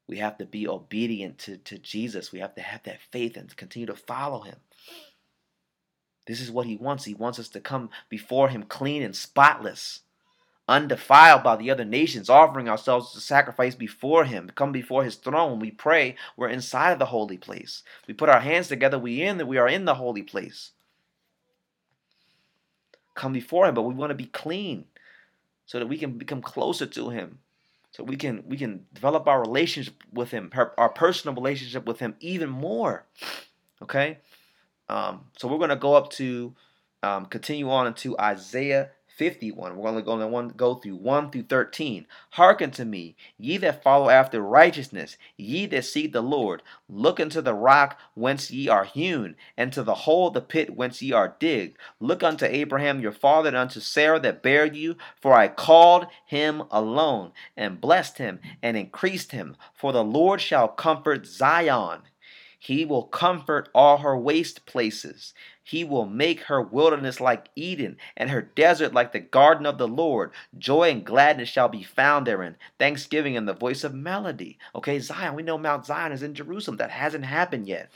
We 0.05 0.17
have 0.17 0.38
to 0.38 0.45
be 0.45 0.67
obedient 0.67 1.39
to, 1.39 1.57
to 1.57 1.80
Jesus. 1.80 2.32
We 2.32 2.38
have 2.38 2.53
to 2.53 2.61
have 2.61 2.84
that 2.84 3.01
faith 3.11 3.36
and 3.36 3.57
continue 3.57 3.88
to 3.88 3.95
follow 3.95 4.41
him. 4.41 4.57
This 6.28 6.39
is 6.39 6.51
what 6.51 6.67
he 6.67 6.78
wants. 6.78 7.05
He 7.05 7.15
wants 7.15 7.39
us 7.39 7.49
to 7.49 7.59
come 7.59 7.89
before 8.09 8.49
him 8.49 8.61
clean 8.61 9.01
and 9.01 9.15
spotless 9.15 10.01
undefiled 10.68 11.43
by 11.43 11.55
the 11.55 11.70
other 11.70 11.86
nations, 11.86 12.30
offering 12.30 12.70
ourselves 12.70 13.11
as 13.11 13.18
a 13.18 13.26
sacrifice 13.26 13.76
before 13.76 14.26
Him, 14.26 14.49
come 14.55 14.72
before 14.72 15.03
His 15.03 15.16
throne. 15.16 15.59
We 15.59 15.72
pray, 15.72 16.16
we're 16.38 16.49
inside 16.49 16.91
of 16.91 16.99
the 16.99 17.07
holy 17.07 17.38
place. 17.38 17.84
We 18.07 18.14
put 18.14 18.30
our 18.30 18.39
hands 18.39 18.70
together, 18.70 18.97
we 18.97 19.22
in 19.22 19.38
that 19.38 19.45
we 19.45 19.57
are 19.57 19.68
in 19.68 19.86
the 19.86 19.95
holy 19.95 20.24
place. 20.24 20.72
Come 23.16 23.34
before 23.34 23.68
Him, 23.68 23.76
but 23.76 23.84
we 23.84 23.93
want 23.93 24.11
to 24.11 24.16
be 24.16 24.26
clean, 24.26 24.86
so 25.66 25.80
that 25.80 25.88
we 25.88 25.97
can 25.97 26.18
become 26.18 26.41
closer 26.41 26.86
to 26.86 27.09
Him, 27.09 27.39
so 27.91 28.03
we 28.03 28.16
can 28.16 28.43
we 28.47 28.57
can 28.57 28.86
develop 28.93 29.28
our 29.28 29.41
relationship 29.41 29.95
with 30.11 30.32
Him, 30.32 30.49
our 30.78 30.89
personal 30.89 31.36
relationship 31.36 31.86
with 31.86 31.99
Him 31.99 32.16
even 32.20 32.49
more. 32.49 33.05
Okay, 33.82 34.20
um, 34.88 35.26
so 35.38 35.47
we're 35.47 35.57
going 35.57 35.70
to 35.70 35.76
go 35.76 35.93
up 35.93 36.09
to 36.11 36.55
um, 37.03 37.26
continue 37.26 37.70
on 37.70 37.86
into 37.86 38.18
Isaiah 38.18 38.91
51. 39.18 39.78
We're 39.78 40.01
going 40.01 40.20
to 40.20 40.28
one, 40.28 40.49
go 40.49 40.76
through 40.76 40.95
1 40.95 41.32
through 41.32 41.43
13. 41.43 42.07
Hearken 42.32 42.72
to 42.72 42.86
me, 42.86 43.16
ye 43.38 43.57
that 43.57 43.84
follow 43.84 44.09
after 44.09 44.41
righteousness, 44.41 45.18
ye 45.38 45.66
that 45.68 45.86
seek 45.86 46.14
the 46.14 46.22
Lord. 46.22 46.64
Look 46.89 47.20
unto 47.20 47.41
the 47.41 47.53
rock 47.53 47.99
whence 48.16 48.49
ye 48.49 48.68
are 48.68 48.86
hewn, 48.86 49.36
and 49.55 49.72
to 49.74 49.84
the 49.84 49.93
hole 49.93 50.30
of 50.30 50.34
the 50.34 50.41
pit 50.41 50.76
whence 50.76 51.01
ye 51.01 51.11
are 51.11 51.36
digged. 51.39 51.78
Look 51.99 52.24
unto 52.24 52.45
Abraham 52.45 52.99
your 52.99 53.11
father, 53.11 53.49
and 53.49 53.57
unto 53.57 53.80
Sarah 53.80 54.20
that 54.22 54.41
bare 54.41 54.66
you. 54.66 54.95
For 55.22 55.34
I 55.34 55.47
called 55.47 56.07
him 56.26 56.64
alone, 56.72 57.32
and 57.55 57.80
blessed 57.80 58.18
him, 58.18 58.39
and 58.61 58.76
increased 58.76 59.32
him. 59.32 59.55
For 59.74 59.91
the 59.93 60.03
Lord 60.03 60.41
shall 60.41 60.68
comfort 60.68 61.26
Zion. 61.26 62.01
He 62.64 62.86
will 62.86 63.03
comfort 63.03 63.68
all 63.76 63.97
her 63.97 64.18
waste 64.18 64.66
places. 64.66 65.34
He 65.61 65.84
will 65.84 66.05
make 66.05 66.43
her 66.43 66.61
wilderness 66.61 67.20
like 67.20 67.49
Eden, 67.57 67.97
and 68.16 68.30
her 68.30 68.41
desert 68.41 68.93
like 68.93 69.11
the 69.11 69.20
garden 69.20 69.66
of 69.66 69.78
the 69.78 69.88
Lord. 69.88 70.32
Joy 70.57 70.91
and 70.91 71.05
gladness 71.05 71.49
shall 71.49 71.68
be 71.68 71.84
found 71.84 72.26
therein, 72.26 72.55
thanksgiving 72.80 73.36
and 73.36 73.49
the 73.49 73.53
voice 73.53 73.84
of 73.84 73.93
melody. 73.93 74.57
Okay, 74.74 74.97
Zion, 74.99 75.36
we 75.36 75.43
know 75.43 75.57
Mount 75.57 75.86
Zion 75.86 76.14
is 76.14 76.24
in 76.24 76.36
Jerusalem. 76.36 76.78
That 76.78 76.91
hasn't 76.91 77.26
happened 77.26 77.68
yet. 77.68 77.91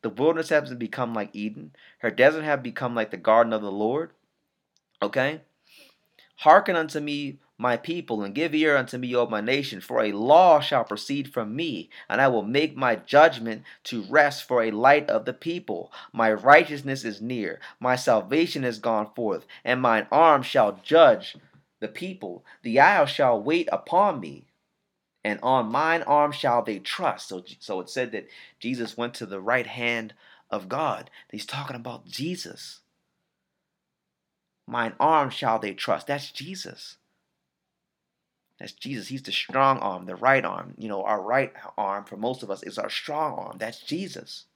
The 0.00 0.08
wilderness 0.08 0.48
hasn't 0.48 0.78
become 0.78 1.12
like 1.12 1.36
Eden. 1.36 1.72
Her 1.98 2.10
desert 2.10 2.44
have 2.44 2.62
become 2.62 2.94
like 2.94 3.10
the 3.10 3.18
garden 3.18 3.52
of 3.52 3.60
the 3.60 3.70
Lord. 3.70 4.12
Okay? 5.02 5.42
Hearken 6.36 6.76
unto 6.76 7.00
me, 7.00 7.40
my 7.58 7.76
people, 7.76 8.22
and 8.22 8.34
give 8.34 8.54
ear 8.54 8.76
unto 8.76 8.96
me, 8.96 9.14
O 9.16 9.26
my 9.26 9.40
nation, 9.40 9.80
for 9.80 10.00
a 10.00 10.12
law 10.12 10.60
shall 10.60 10.84
proceed 10.84 11.32
from 11.32 11.56
me, 11.56 11.90
and 12.08 12.20
I 12.20 12.28
will 12.28 12.44
make 12.44 12.76
my 12.76 12.94
judgment 12.94 13.64
to 13.84 14.04
rest 14.04 14.46
for 14.46 14.62
a 14.62 14.70
light 14.70 15.10
of 15.10 15.24
the 15.24 15.32
people. 15.32 15.92
My 16.12 16.32
righteousness 16.32 17.04
is 17.04 17.20
near, 17.20 17.58
my 17.80 17.96
salvation 17.96 18.62
is 18.62 18.78
gone 18.78 19.10
forth, 19.14 19.44
and 19.64 19.82
mine 19.82 20.06
arm 20.12 20.42
shall 20.42 20.80
judge 20.84 21.36
the 21.80 21.88
people. 21.88 22.44
The 22.62 22.78
isle 22.78 23.06
shall 23.06 23.42
wait 23.42 23.68
upon 23.72 24.20
me, 24.20 24.46
and 25.24 25.40
on 25.42 25.66
mine 25.66 26.02
arm 26.02 26.30
shall 26.30 26.62
they 26.62 26.78
trust. 26.78 27.28
So, 27.28 27.42
so 27.58 27.80
it 27.80 27.90
said 27.90 28.12
that 28.12 28.28
Jesus 28.60 28.96
went 28.96 29.14
to 29.14 29.26
the 29.26 29.40
right 29.40 29.66
hand 29.66 30.14
of 30.48 30.68
God. 30.68 31.10
He's 31.30 31.46
talking 31.46 31.76
about 31.76 32.06
Jesus. 32.06 32.80
Mine 34.66 34.92
arm 35.00 35.30
shall 35.30 35.58
they 35.58 35.72
trust. 35.72 36.06
That's 36.06 36.30
Jesus. 36.30 36.98
That's 38.58 38.72
Jesus. 38.72 39.08
He's 39.08 39.22
the 39.22 39.32
strong 39.32 39.78
arm, 39.78 40.06
the 40.06 40.16
right 40.16 40.44
arm. 40.44 40.74
You 40.76 40.88
know, 40.88 41.04
our 41.04 41.22
right 41.22 41.52
arm 41.76 42.04
for 42.04 42.16
most 42.16 42.42
of 42.42 42.50
us 42.50 42.62
is 42.62 42.78
our 42.78 42.90
strong 42.90 43.38
arm. 43.38 43.56
That's 43.58 43.80
Jesus. 43.80 44.46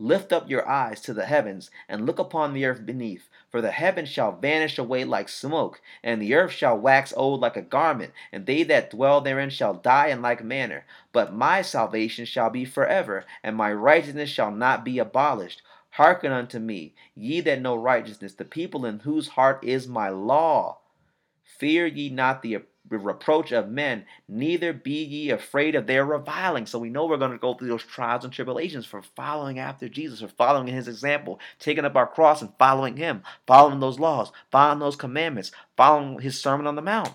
Lift 0.00 0.32
up 0.32 0.48
your 0.48 0.68
eyes 0.68 1.00
to 1.02 1.12
the 1.12 1.26
heavens 1.26 1.72
and 1.88 2.06
look 2.06 2.20
upon 2.20 2.52
the 2.52 2.64
earth 2.64 2.86
beneath, 2.86 3.28
for 3.50 3.60
the 3.60 3.72
heavens 3.72 4.08
shall 4.08 4.30
vanish 4.30 4.78
away 4.78 5.04
like 5.04 5.28
smoke, 5.28 5.80
and 6.04 6.22
the 6.22 6.34
earth 6.34 6.52
shall 6.52 6.78
wax 6.78 7.12
old 7.16 7.40
like 7.40 7.56
a 7.56 7.62
garment, 7.62 8.12
and 8.30 8.46
they 8.46 8.62
that 8.62 8.90
dwell 8.90 9.20
therein 9.20 9.50
shall 9.50 9.74
die 9.74 10.06
in 10.06 10.22
like 10.22 10.44
manner. 10.44 10.84
But 11.12 11.34
my 11.34 11.62
salvation 11.62 12.26
shall 12.26 12.48
be 12.48 12.64
forever, 12.64 13.24
and 13.42 13.56
my 13.56 13.72
righteousness 13.72 14.30
shall 14.30 14.52
not 14.52 14.84
be 14.84 15.00
abolished. 15.00 15.62
Hearken 15.90 16.30
unto 16.30 16.60
me, 16.60 16.94
ye 17.16 17.40
that 17.40 17.60
know 17.60 17.74
righteousness, 17.74 18.34
the 18.34 18.44
people 18.44 18.86
in 18.86 19.00
whose 19.00 19.28
heart 19.28 19.64
is 19.64 19.88
my 19.88 20.10
law. 20.10 20.78
Fear 21.42 21.86
ye 21.86 22.08
not 22.08 22.42
the 22.42 22.62
reproach 22.90 23.52
of 23.52 23.68
men, 23.68 24.04
neither 24.28 24.72
be 24.72 25.04
ye 25.04 25.30
afraid 25.30 25.74
of 25.74 25.86
their 25.86 26.04
reviling. 26.04 26.66
So 26.66 26.78
we 26.78 26.88
know 26.88 27.06
we're 27.06 27.16
going 27.18 27.32
to 27.32 27.38
go 27.38 27.54
through 27.54 27.68
those 27.68 27.84
trials 27.84 28.24
and 28.24 28.32
tribulations 28.32 28.86
for 28.86 29.02
following 29.02 29.58
after 29.58 29.88
Jesus, 29.88 30.20
for 30.20 30.28
following 30.28 30.68
his 30.68 30.88
example, 30.88 31.38
taking 31.58 31.84
up 31.84 31.96
our 31.96 32.06
cross 32.06 32.40
and 32.40 32.52
following 32.58 32.96
him, 32.96 33.22
following 33.46 33.80
those 33.80 33.98
laws, 33.98 34.32
following 34.50 34.78
those 34.78 34.96
commandments, 34.96 35.52
following 35.76 36.20
his 36.20 36.40
Sermon 36.40 36.66
on 36.66 36.76
the 36.76 36.82
Mount, 36.82 37.14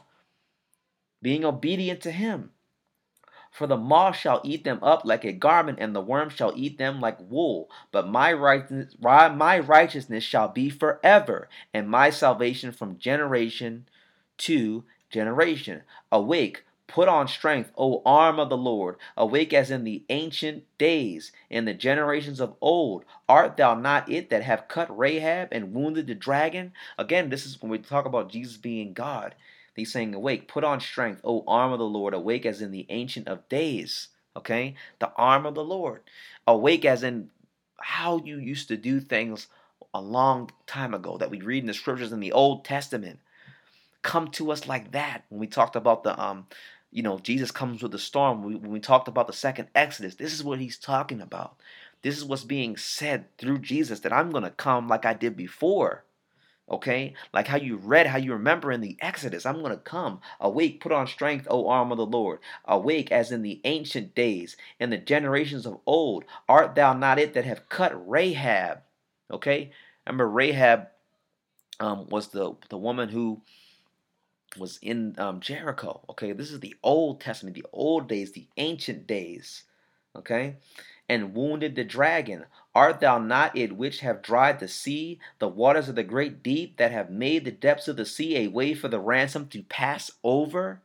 being 1.22 1.44
obedient 1.44 2.02
to 2.02 2.12
him. 2.12 2.52
For 3.52 3.68
the 3.68 3.78
moth 3.78 4.18
shall 4.18 4.42
eat 4.44 4.64
them 4.64 4.80
up 4.82 5.06
like 5.06 5.24
a 5.24 5.32
garment, 5.32 5.78
and 5.80 5.96
the 5.96 6.02
worm 6.02 6.30
shall 6.30 6.54
eat 6.56 6.80
them 6.80 7.00
like 7.00 7.20
wool. 7.20 7.70
But 7.92 8.08
my 8.08 8.34
righteousness, 8.34 8.96
my 9.00 9.60
righteousness 9.60 10.24
shall 10.24 10.48
be 10.48 10.72
forever, 10.72 11.48
and 11.72 11.88
my 11.88 12.10
salvation 12.10 12.72
from 12.72 12.98
generation 12.98 13.88
to 14.40 14.86
generation. 15.14 15.84
Awake, 16.12 16.66
put 16.88 17.08
on 17.08 17.28
strength, 17.28 17.72
O 17.78 18.02
arm 18.06 18.40
of 18.40 18.50
the 18.50 18.58
Lord. 18.58 18.98
Awake 19.16 19.54
as 19.54 19.72
in 19.72 19.84
the 19.84 20.04
ancient 20.10 20.64
days, 20.78 21.32
in 21.50 21.66
the 21.66 21.74
generations 21.74 22.42
of 22.42 22.56
old. 22.60 23.06
Art 23.30 23.56
thou 23.56 23.76
not 23.76 24.12
it 24.12 24.30
that 24.30 24.44
have 24.44 24.68
cut 24.68 24.96
Rahab 24.96 25.50
and 25.52 25.74
wounded 25.74 26.08
the 26.08 26.16
dragon? 26.16 26.74
Again, 26.98 27.30
this 27.30 27.46
is 27.46 27.62
when 27.62 27.72
we 27.72 27.78
talk 27.78 28.06
about 28.06 28.32
Jesus 28.32 28.58
being 28.58 28.94
God. 28.94 29.36
He's 29.76 29.92
saying, 29.92 30.14
Awake, 30.14 30.48
put 30.48 30.64
on 30.64 30.80
strength, 30.80 31.22
O 31.24 31.44
arm 31.48 31.72
of 31.72 31.80
the 31.80 31.86
Lord, 31.86 32.14
awake 32.14 32.46
as 32.46 32.62
in 32.62 32.72
the 32.72 32.86
ancient 32.90 33.28
of 33.28 33.48
days. 33.50 34.10
Okay? 34.36 34.76
The 35.00 35.12
arm 35.16 35.46
of 35.46 35.56
the 35.56 35.64
Lord. 35.64 36.02
Awake 36.46 36.86
as 36.86 37.04
in 37.04 37.30
how 37.80 38.22
you 38.24 38.38
used 38.38 38.68
to 38.68 38.78
do 38.78 39.00
things 39.00 39.48
a 39.94 40.02
long 40.02 40.50
time 40.66 40.94
ago 40.94 41.18
that 41.18 41.30
we 41.30 41.42
read 41.42 41.64
in 41.64 41.68
the 41.68 41.74
scriptures 41.74 42.12
in 42.12 42.20
the 42.20 42.32
Old 42.32 42.66
Testament. 42.66 43.20
Come 44.04 44.28
to 44.32 44.52
us 44.52 44.68
like 44.68 44.92
that. 44.92 45.24
When 45.30 45.40
we 45.40 45.48
talked 45.48 45.76
about 45.76 46.04
the 46.04 46.20
um, 46.22 46.46
you 46.94 47.02
know, 47.02 47.18
Jesus 47.18 47.50
comes 47.50 47.82
with 47.82 47.92
the 47.92 48.00
storm. 48.00 48.44
When 48.44 48.70
we 48.70 48.80
talked 48.80 49.08
about 49.08 49.26
the 49.26 49.34
second 49.34 49.70
Exodus, 49.74 50.16
this 50.16 50.32
is 50.32 50.44
what 50.44 50.60
he's 50.60 50.78
talking 50.78 51.22
about. 51.22 51.58
This 52.04 52.18
is 52.18 52.24
what's 52.24 52.44
being 52.44 52.78
said 52.78 53.36
through 53.38 53.60
Jesus 53.60 54.02
that 54.02 54.14
I'm 54.14 54.30
going 54.30 54.44
to 54.44 54.52
come 54.52 54.88
like 54.88 55.06
I 55.06 55.14
did 55.14 55.36
before. 55.36 56.04
Okay? 56.70 57.16
Like 57.34 57.48
how 57.48 57.58
you 57.58 57.78
read, 57.78 58.08
how 58.08 58.18
you 58.18 58.34
remember 58.34 58.72
in 58.72 58.82
the 58.82 58.96
Exodus. 59.02 59.46
I'm 59.46 59.60
going 59.62 59.72
to 59.72 59.78
come. 59.78 60.22
Awake, 60.40 60.82
put 60.82 60.92
on 60.92 61.08
strength, 61.08 61.48
O 61.50 61.68
arm 61.68 61.92
of 61.92 61.98
the 61.98 62.06
Lord. 62.06 62.40
Awake 62.66 63.12
as 63.12 63.32
in 63.32 63.42
the 63.42 63.60
ancient 63.64 64.14
days, 64.14 64.56
in 64.80 64.92
the 64.92 64.98
generations 64.98 65.66
of 65.66 65.80
old. 65.88 66.26
Art 66.48 66.76
thou 66.76 66.94
not 66.94 67.18
it 67.18 67.34
that 67.34 67.46
have 67.46 67.70
cut 67.70 67.92
Rahab? 68.08 68.82
Okay? 69.32 69.72
Remember, 70.06 70.30
Rahab 70.30 70.90
um, 71.80 72.08
was 72.10 72.28
the, 72.28 72.54
the 72.70 72.78
woman 72.78 73.10
who 73.10 73.42
was 74.58 74.80
in 74.82 75.16
um, 75.18 75.40
Jericho. 75.40 76.02
Okay? 76.10 76.32
This 76.32 76.52
is 76.52 76.60
the 76.60 76.76
Old 76.84 77.22
Testament, 77.22 77.56
the 77.56 77.66
old 77.74 78.08
days, 78.08 78.32
the 78.32 78.48
ancient 78.58 79.08
days. 79.08 79.64
Okay? 80.16 80.58
and 81.10 81.36
wounded 81.36 81.76
the 81.76 81.84
dragon. 81.84 82.46
Art 82.74 83.00
thou 83.00 83.20
not 83.20 83.56
it 83.56 83.76
which 83.76 84.00
have 84.00 84.22
dried 84.22 84.60
the 84.60 84.68
sea, 84.68 85.20
the 85.40 85.48
waters 85.48 85.90
of 85.90 85.96
the 85.96 86.04
great 86.04 86.42
deep, 86.42 86.78
that 86.78 86.92
have 86.92 87.10
made 87.10 87.46
the 87.46 87.52
depths 87.52 87.88
of 87.88 87.98
the 87.98 88.06
sea 88.06 88.38
a 88.38 88.48
way 88.48 88.74
for 88.74 88.88
the 88.88 89.00
ransom 89.00 89.48
to 89.50 89.64
pass 89.64 90.12
over? 90.24 90.82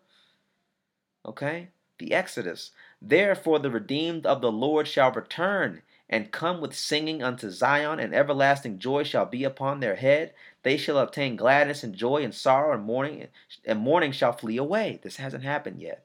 Okay? 1.25 1.69
The 1.99 2.13
Exodus. 2.13 2.73
Therefore 3.01 3.59
the 3.59 3.71
redeemed 3.71 4.27
of 4.27 4.41
the 4.41 4.53
Lord 4.53 4.87
shall 4.87 5.13
return 5.13 5.83
and 6.11 6.33
come 6.33 6.61
with 6.61 6.75
singing 6.75 7.23
unto 7.23 7.51
Zion, 7.51 8.01
and 8.01 8.15
everlasting 8.15 8.79
joy 8.79 9.03
shall 9.03 9.27
be 9.27 9.45
upon 9.45 9.81
their 9.81 9.97
head. 9.97 10.33
They 10.63 10.77
shall 10.77 10.99
obtain 10.99 11.37
gladness 11.37 11.83
and 11.85 11.95
joy 11.95 12.23
and 12.23 12.35
sorrow 12.35 12.75
and 12.75 12.85
mourning, 12.85 13.29
and 13.65 13.79
mourning 13.79 14.13
shall 14.13 14.33
flee 14.33 14.57
away. 14.57 15.01
This 15.03 15.17
hasn't 15.17 15.45
happened 15.45 15.81
yet. 15.81 16.05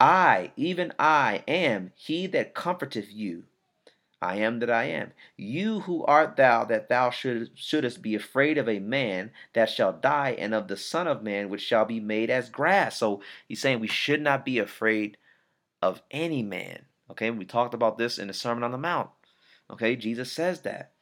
I, 0.00 0.52
even 0.56 0.92
I, 0.98 1.44
am 1.48 1.92
he 1.94 2.26
that 2.28 2.54
comforteth 2.54 3.12
you. 3.12 3.44
I 4.20 4.36
am 4.36 4.60
that 4.60 4.70
I 4.70 4.84
am. 4.84 5.12
You 5.36 5.80
who 5.80 6.04
art 6.04 6.36
thou 6.36 6.64
that 6.64 6.88
thou 6.88 7.10
should, 7.10 7.50
shouldest 7.54 8.00
be 8.00 8.14
afraid 8.14 8.56
of 8.56 8.68
a 8.68 8.78
man 8.78 9.32
that 9.52 9.68
shall 9.68 9.92
die, 9.92 10.34
and 10.38 10.54
of 10.54 10.68
the 10.68 10.78
Son 10.78 11.06
of 11.06 11.22
Man 11.22 11.50
which 11.50 11.60
shall 11.60 11.84
be 11.84 12.00
made 12.00 12.30
as 12.30 12.48
grass. 12.48 12.96
So 12.96 13.20
he's 13.46 13.60
saying 13.60 13.80
we 13.80 13.86
should 13.86 14.22
not 14.22 14.44
be 14.44 14.58
afraid 14.58 15.18
of 15.82 16.02
any 16.10 16.42
man. 16.42 16.86
Okay, 17.10 17.30
we 17.30 17.44
talked 17.44 17.74
about 17.74 17.98
this 17.98 18.18
in 18.18 18.28
the 18.28 18.34
Sermon 18.34 18.64
on 18.64 18.72
the 18.72 18.78
Mount. 18.78 19.10
Okay, 19.70 19.94
Jesus 19.94 20.32
says 20.32 20.62
that 20.62 20.93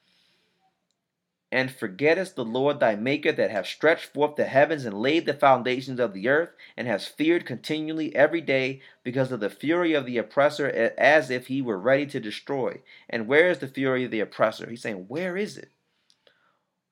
and 1.52 1.70
forgettest 1.70 2.34
the 2.34 2.44
Lord 2.46 2.80
thy 2.80 2.96
Maker 2.96 3.30
that 3.30 3.50
hath 3.50 3.66
stretched 3.66 4.06
forth 4.06 4.36
the 4.36 4.46
heavens 4.46 4.86
and 4.86 4.98
laid 4.98 5.26
the 5.26 5.34
foundations 5.34 6.00
of 6.00 6.14
the 6.14 6.26
earth, 6.26 6.48
and 6.78 6.88
hast 6.88 7.14
feared 7.14 7.44
continually 7.44 8.16
every 8.16 8.40
day 8.40 8.80
because 9.04 9.30
of 9.30 9.40
the 9.40 9.50
fury 9.50 9.92
of 9.92 10.06
the 10.06 10.16
oppressor, 10.16 10.66
as 10.96 11.28
if 11.28 11.48
he 11.48 11.60
were 11.60 11.78
ready 11.78 12.06
to 12.06 12.18
destroy. 12.18 12.80
And 13.10 13.28
where 13.28 13.50
is 13.50 13.58
the 13.58 13.68
fury 13.68 14.02
of 14.04 14.10
the 14.10 14.20
oppressor? 14.20 14.70
He's 14.70 14.80
saying, 14.80 15.04
Where 15.08 15.36
is 15.36 15.58
it? 15.58 15.68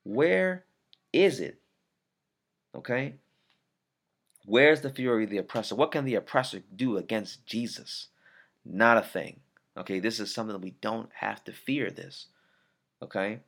Where 0.04 0.64
is 1.10 1.40
it? 1.40 1.58
Okay? 2.74 3.14
Where's 4.44 4.82
the 4.82 4.90
fury 4.90 5.24
of 5.24 5.30
the 5.30 5.38
oppressor? 5.38 5.74
What 5.74 5.92
can 5.92 6.04
the 6.04 6.16
oppressor 6.16 6.62
do 6.76 6.98
against 6.98 7.46
Jesus? 7.46 8.08
Not 8.62 8.98
a 8.98 9.02
thing. 9.02 9.40
Okay, 9.76 10.00
this 10.00 10.20
is 10.20 10.34
something 10.34 10.52
that 10.52 10.62
we 10.62 10.74
don't 10.82 11.08
have 11.14 11.42
to 11.44 11.52
fear 11.52 11.90
this. 11.90 12.26
Okay? 13.02 13.40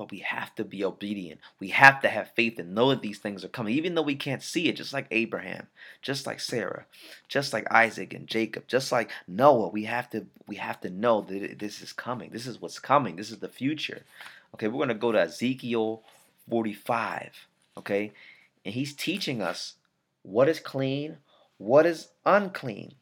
But 0.00 0.10
we 0.10 0.20
have 0.20 0.54
to 0.54 0.64
be 0.64 0.82
obedient. 0.82 1.38
We 1.58 1.68
have 1.68 2.00
to 2.00 2.08
have 2.08 2.30
faith 2.30 2.58
and 2.58 2.74
know 2.74 2.88
that 2.88 3.02
these 3.02 3.18
things 3.18 3.44
are 3.44 3.48
coming, 3.48 3.74
even 3.74 3.94
though 3.94 4.00
we 4.00 4.14
can't 4.14 4.42
see 4.42 4.66
it, 4.66 4.76
just 4.76 4.94
like 4.94 5.06
Abraham, 5.10 5.66
just 6.00 6.26
like 6.26 6.40
Sarah, 6.40 6.86
just 7.28 7.52
like 7.52 7.70
Isaac 7.70 8.14
and 8.14 8.26
Jacob, 8.26 8.66
just 8.66 8.92
like 8.92 9.10
Noah. 9.28 9.68
We 9.68 9.84
have 9.84 10.08
to 10.12 10.24
we 10.46 10.56
have 10.56 10.80
to 10.80 10.88
know 10.88 11.20
that 11.20 11.58
this 11.58 11.82
is 11.82 11.92
coming. 11.92 12.30
This 12.30 12.46
is 12.46 12.62
what's 12.62 12.78
coming. 12.78 13.16
This 13.16 13.30
is 13.30 13.40
the 13.40 13.48
future. 13.50 14.04
Okay, 14.54 14.68
we're 14.68 14.78
gonna 14.78 14.94
go 14.94 15.12
to 15.12 15.20
Ezekiel 15.20 16.02
45. 16.48 17.32
Okay, 17.76 18.12
and 18.64 18.72
he's 18.72 18.94
teaching 18.94 19.42
us 19.42 19.74
what 20.22 20.48
is 20.48 20.60
clean, 20.60 21.18
what 21.58 21.84
is 21.84 22.08
unclean. 22.24 22.94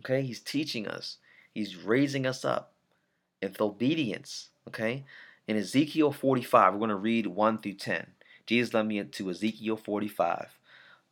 Okay, 0.00 0.22
he's 0.22 0.40
teaching 0.40 0.88
us. 0.88 1.18
He's 1.54 1.76
raising 1.76 2.26
us 2.26 2.44
up 2.44 2.72
with 3.40 3.60
obedience. 3.60 4.48
Okay? 4.68 5.04
In 5.48 5.56
Ezekiel 5.56 6.12
45, 6.12 6.72
we're 6.72 6.78
going 6.78 6.88
to 6.90 6.96
read 6.96 7.26
1 7.26 7.58
through 7.58 7.74
10. 7.74 8.06
Jesus 8.46 8.74
led 8.74 8.86
me 8.86 8.98
into 8.98 9.30
Ezekiel 9.30 9.76
45. 9.76 10.58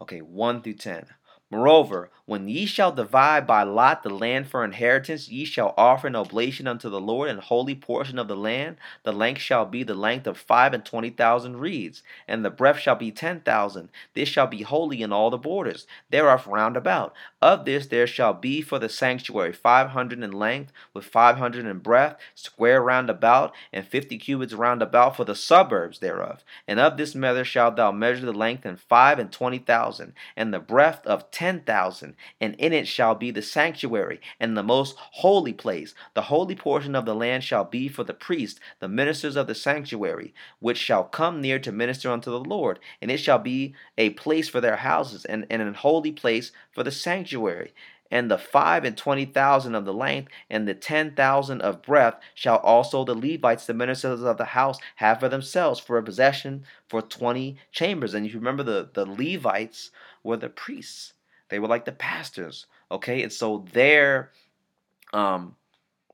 Okay, 0.00 0.20
1 0.20 0.62
through 0.62 0.74
10. 0.74 1.06
Moreover, 1.50 2.10
when 2.26 2.46
ye 2.46 2.64
shall 2.64 2.92
divide 2.92 3.44
by 3.44 3.64
lot 3.64 4.04
the 4.04 4.08
land 4.08 4.46
for 4.46 4.64
inheritance, 4.64 5.28
ye 5.28 5.44
shall 5.44 5.74
offer 5.76 6.06
an 6.06 6.14
oblation 6.14 6.68
unto 6.68 6.88
the 6.88 7.00
Lord 7.00 7.28
an 7.28 7.38
holy 7.38 7.74
portion 7.74 8.20
of 8.20 8.28
the 8.28 8.36
land. 8.36 8.76
The 9.02 9.10
length 9.10 9.40
shall 9.40 9.66
be 9.66 9.82
the 9.82 9.96
length 9.96 10.28
of 10.28 10.38
five 10.38 10.72
and 10.72 10.84
twenty 10.84 11.10
thousand 11.10 11.56
reeds, 11.56 12.04
and 12.28 12.44
the 12.44 12.50
breadth 12.50 12.78
shall 12.78 12.94
be 12.94 13.10
ten 13.10 13.40
thousand. 13.40 13.88
This 14.14 14.28
shall 14.28 14.46
be 14.46 14.62
holy 14.62 15.02
in 15.02 15.12
all 15.12 15.28
the 15.28 15.38
borders 15.38 15.88
thereof 16.08 16.46
round 16.46 16.76
about. 16.76 17.14
Of 17.42 17.64
this 17.64 17.88
there 17.88 18.06
shall 18.06 18.32
be 18.32 18.62
for 18.62 18.78
the 18.78 18.88
sanctuary 18.88 19.52
five 19.52 19.88
hundred 19.88 20.22
in 20.22 20.30
length, 20.30 20.70
with 20.94 21.04
five 21.04 21.38
hundred 21.38 21.66
in 21.66 21.78
breadth, 21.78 22.20
square 22.36 22.80
round 22.80 23.10
about, 23.10 23.52
and 23.72 23.84
fifty 23.84 24.18
cubits 24.18 24.52
round 24.52 24.82
about 24.82 25.16
for 25.16 25.24
the 25.24 25.34
suburbs 25.34 25.98
thereof. 25.98 26.44
And 26.68 26.78
of 26.78 26.96
this 26.96 27.16
measure 27.16 27.44
shalt 27.44 27.74
thou 27.74 27.90
measure 27.90 28.26
the 28.26 28.32
length 28.32 28.64
in 28.64 28.76
five 28.76 29.18
and 29.18 29.32
twenty 29.32 29.58
thousand, 29.58 30.12
and 30.36 30.54
the 30.54 30.60
breadth 30.60 31.04
of 31.08 31.28
ten 31.32 31.39
thousand, 31.40 32.14
and 32.40 32.54
in 32.56 32.72
it 32.72 32.86
shall 32.86 33.14
be 33.14 33.30
the 33.30 33.42
sanctuary 33.42 34.20
and 34.38 34.56
the 34.56 34.62
most 34.62 34.94
holy 34.98 35.52
place. 35.52 35.94
The 36.14 36.22
holy 36.22 36.54
portion 36.54 36.94
of 36.94 37.06
the 37.06 37.14
land 37.14 37.44
shall 37.44 37.64
be 37.64 37.88
for 37.88 38.04
the 38.04 38.14
priests, 38.14 38.60
the 38.78 38.88
ministers 38.88 39.36
of 39.36 39.46
the 39.46 39.54
sanctuary, 39.54 40.34
which 40.58 40.78
shall 40.78 41.04
come 41.04 41.40
near 41.40 41.58
to 41.58 41.72
minister 41.72 42.10
unto 42.10 42.30
the 42.30 42.38
Lord, 42.38 42.78
and 43.00 43.10
it 43.10 43.18
shall 43.18 43.38
be 43.38 43.74
a 43.96 44.10
place 44.10 44.48
for 44.48 44.60
their 44.60 44.76
houses, 44.76 45.24
and, 45.24 45.46
and 45.48 45.62
an 45.62 45.74
holy 45.74 46.12
place 46.12 46.52
for 46.70 46.82
the 46.82 46.92
sanctuary 46.92 47.72
and 48.10 48.30
the 48.30 48.38
five 48.38 48.84
and 48.84 48.96
twenty 48.96 49.24
thousand 49.24 49.74
of 49.76 49.84
the 49.84 49.94
length, 49.94 50.32
and 50.50 50.66
the 50.66 50.74
ten 50.74 51.14
thousand 51.14 51.62
of 51.62 51.80
breadth, 51.80 52.20
shall 52.34 52.56
also 52.58 53.04
the 53.04 53.14
Levites, 53.14 53.66
the 53.66 53.72
ministers 53.72 54.22
of 54.22 54.36
the 54.36 54.46
house, 54.46 54.78
have 54.96 55.20
for 55.20 55.28
themselves 55.28 55.78
for 55.78 55.96
a 55.96 56.02
possession 56.02 56.64
for 56.88 57.00
twenty 57.00 57.56
chambers. 57.70 58.12
And 58.12 58.26
if 58.26 58.32
you 58.32 58.40
remember, 58.40 58.64
the, 58.64 58.90
the 58.92 59.06
Levites 59.06 59.92
were 60.24 60.36
the 60.36 60.48
priests. 60.48 61.12
They 61.50 61.58
were 61.58 61.68
like 61.68 61.84
the 61.84 61.92
pastors, 61.92 62.66
okay? 62.90 63.22
And 63.22 63.32
so 63.32 63.64
their 63.72 64.30
um 65.12 65.56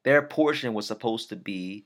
their 0.03 0.23
portion 0.23 0.75
was 0.75 0.87
supposed 0.87 1.29
to 1.31 1.37
be 1.37 1.85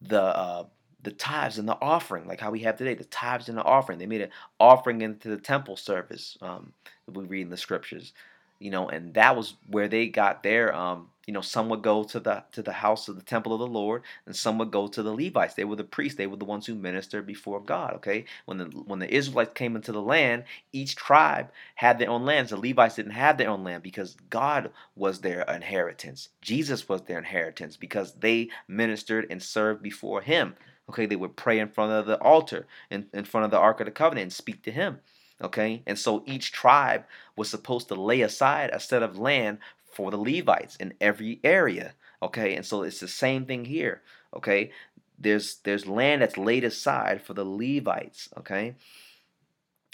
the 0.00 0.22
uh 0.22 0.64
the 1.02 1.12
tithes 1.12 1.58
and 1.58 1.68
the 1.68 1.78
offering, 1.80 2.26
like 2.26 2.40
how 2.40 2.50
we 2.50 2.60
have 2.60 2.76
today, 2.76 2.94
the 2.94 3.04
tithes 3.04 3.48
and 3.48 3.56
the 3.56 3.64
offering. 3.64 3.98
They 3.98 4.06
made 4.06 4.20
an 4.20 4.30
offering 4.58 5.00
into 5.00 5.28
the 5.28 5.38
temple 5.38 5.76
service. 5.76 6.36
Um, 6.42 6.74
we 7.06 7.24
read 7.24 7.42
in 7.42 7.48
the 7.50 7.56
scriptures 7.56 8.12
you 8.60 8.70
know, 8.70 8.88
and 8.88 9.14
that 9.14 9.34
was 9.34 9.54
where 9.66 9.88
they 9.88 10.06
got 10.06 10.42
their 10.42 10.72
um, 10.74 11.08
you 11.30 11.34
know, 11.34 11.42
some 11.42 11.68
would 11.68 11.82
go 11.82 12.02
to 12.02 12.18
the 12.18 12.42
to 12.50 12.60
the 12.60 12.72
house 12.72 13.06
of 13.06 13.14
the 13.14 13.22
temple 13.22 13.52
of 13.52 13.60
the 13.60 13.66
Lord, 13.68 14.02
and 14.26 14.34
some 14.34 14.58
would 14.58 14.72
go 14.72 14.88
to 14.88 15.00
the 15.00 15.14
Levites. 15.14 15.54
They 15.54 15.62
were 15.62 15.76
the 15.76 15.84
priests. 15.84 16.18
They 16.18 16.26
were 16.26 16.34
the 16.36 16.44
ones 16.44 16.66
who 16.66 16.74
ministered 16.74 17.24
before 17.24 17.60
God. 17.60 17.92
Okay, 17.94 18.24
when 18.46 18.58
the 18.58 18.64
when 18.64 18.98
the 18.98 19.14
Israelites 19.14 19.52
came 19.54 19.76
into 19.76 19.92
the 19.92 20.02
land, 20.02 20.42
each 20.72 20.96
tribe 20.96 21.52
had 21.76 22.00
their 22.00 22.10
own 22.10 22.24
lands. 22.24 22.50
The 22.50 22.56
Levites 22.56 22.96
didn't 22.96 23.12
have 23.12 23.38
their 23.38 23.48
own 23.48 23.62
land 23.62 23.84
because 23.84 24.16
God 24.28 24.72
was 24.96 25.20
their 25.20 25.42
inheritance. 25.42 26.30
Jesus 26.42 26.88
was 26.88 27.02
their 27.02 27.18
inheritance 27.18 27.76
because 27.76 28.14
they 28.14 28.48
ministered 28.66 29.28
and 29.30 29.40
served 29.40 29.84
before 29.84 30.22
Him. 30.22 30.56
Okay, 30.88 31.06
they 31.06 31.14
would 31.14 31.36
pray 31.36 31.60
in 31.60 31.68
front 31.68 31.92
of 31.92 32.06
the 32.06 32.18
altar, 32.18 32.66
in, 32.90 33.06
in 33.14 33.24
front 33.24 33.44
of 33.44 33.52
the 33.52 33.58
Ark 33.58 33.78
of 33.78 33.86
the 33.86 33.92
Covenant, 33.92 34.24
and 34.24 34.32
speak 34.32 34.64
to 34.64 34.72
Him. 34.72 34.98
Okay? 35.42 35.82
And 35.86 35.98
so 35.98 36.22
each 36.26 36.52
tribe 36.52 37.04
was 37.36 37.48
supposed 37.48 37.88
to 37.88 37.94
lay 37.94 38.20
aside 38.20 38.70
a 38.72 38.80
set 38.80 39.02
of 39.02 39.16
land 39.16 39.58
for 40.00 40.10
the 40.10 40.16
Levites 40.16 40.76
in 40.76 40.94
every 41.00 41.40
area. 41.44 41.94
Okay? 42.22 42.54
And 42.54 42.64
so 42.64 42.82
it's 42.82 43.00
the 43.00 43.08
same 43.08 43.44
thing 43.44 43.66
here. 43.66 44.00
Okay? 44.34 44.70
There's 45.18 45.56
there's 45.64 45.86
land 45.86 46.22
that's 46.22 46.38
laid 46.38 46.64
aside 46.64 47.20
for 47.20 47.34
the 47.34 47.44
Levites, 47.44 48.30
okay? 48.38 48.74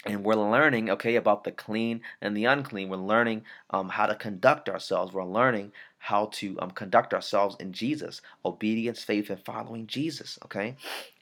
and 0.05 0.23
we're 0.23 0.35
learning 0.35 0.89
okay 0.89 1.15
about 1.15 1.43
the 1.43 1.51
clean 1.51 2.01
and 2.21 2.35
the 2.35 2.45
unclean 2.45 2.89
we're 2.89 2.97
learning 2.97 3.43
um, 3.71 3.89
how 3.89 4.05
to 4.05 4.15
conduct 4.15 4.69
ourselves 4.69 5.13
we're 5.13 5.25
learning 5.25 5.71
how 5.97 6.27
to 6.27 6.57
um, 6.59 6.71
conduct 6.71 7.13
ourselves 7.13 7.55
in 7.59 7.73
jesus 7.73 8.21
obedience 8.45 9.03
faith 9.03 9.29
and 9.29 9.43
following 9.43 9.87
jesus 9.87 10.39
okay 10.45 10.75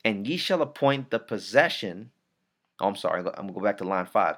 and 0.04 0.28
ye 0.28 0.38
shall 0.38 0.62
appoint 0.62 1.10
the 1.10 1.20
possession 1.20 2.12
oh 2.82 2.88
i'm 2.88 2.96
sorry 2.96 3.20
i'm 3.20 3.48
gonna 3.48 3.54
go 3.54 3.62
back 3.62 3.78
to 3.78 3.84
line 3.84 4.06
five 4.06 4.36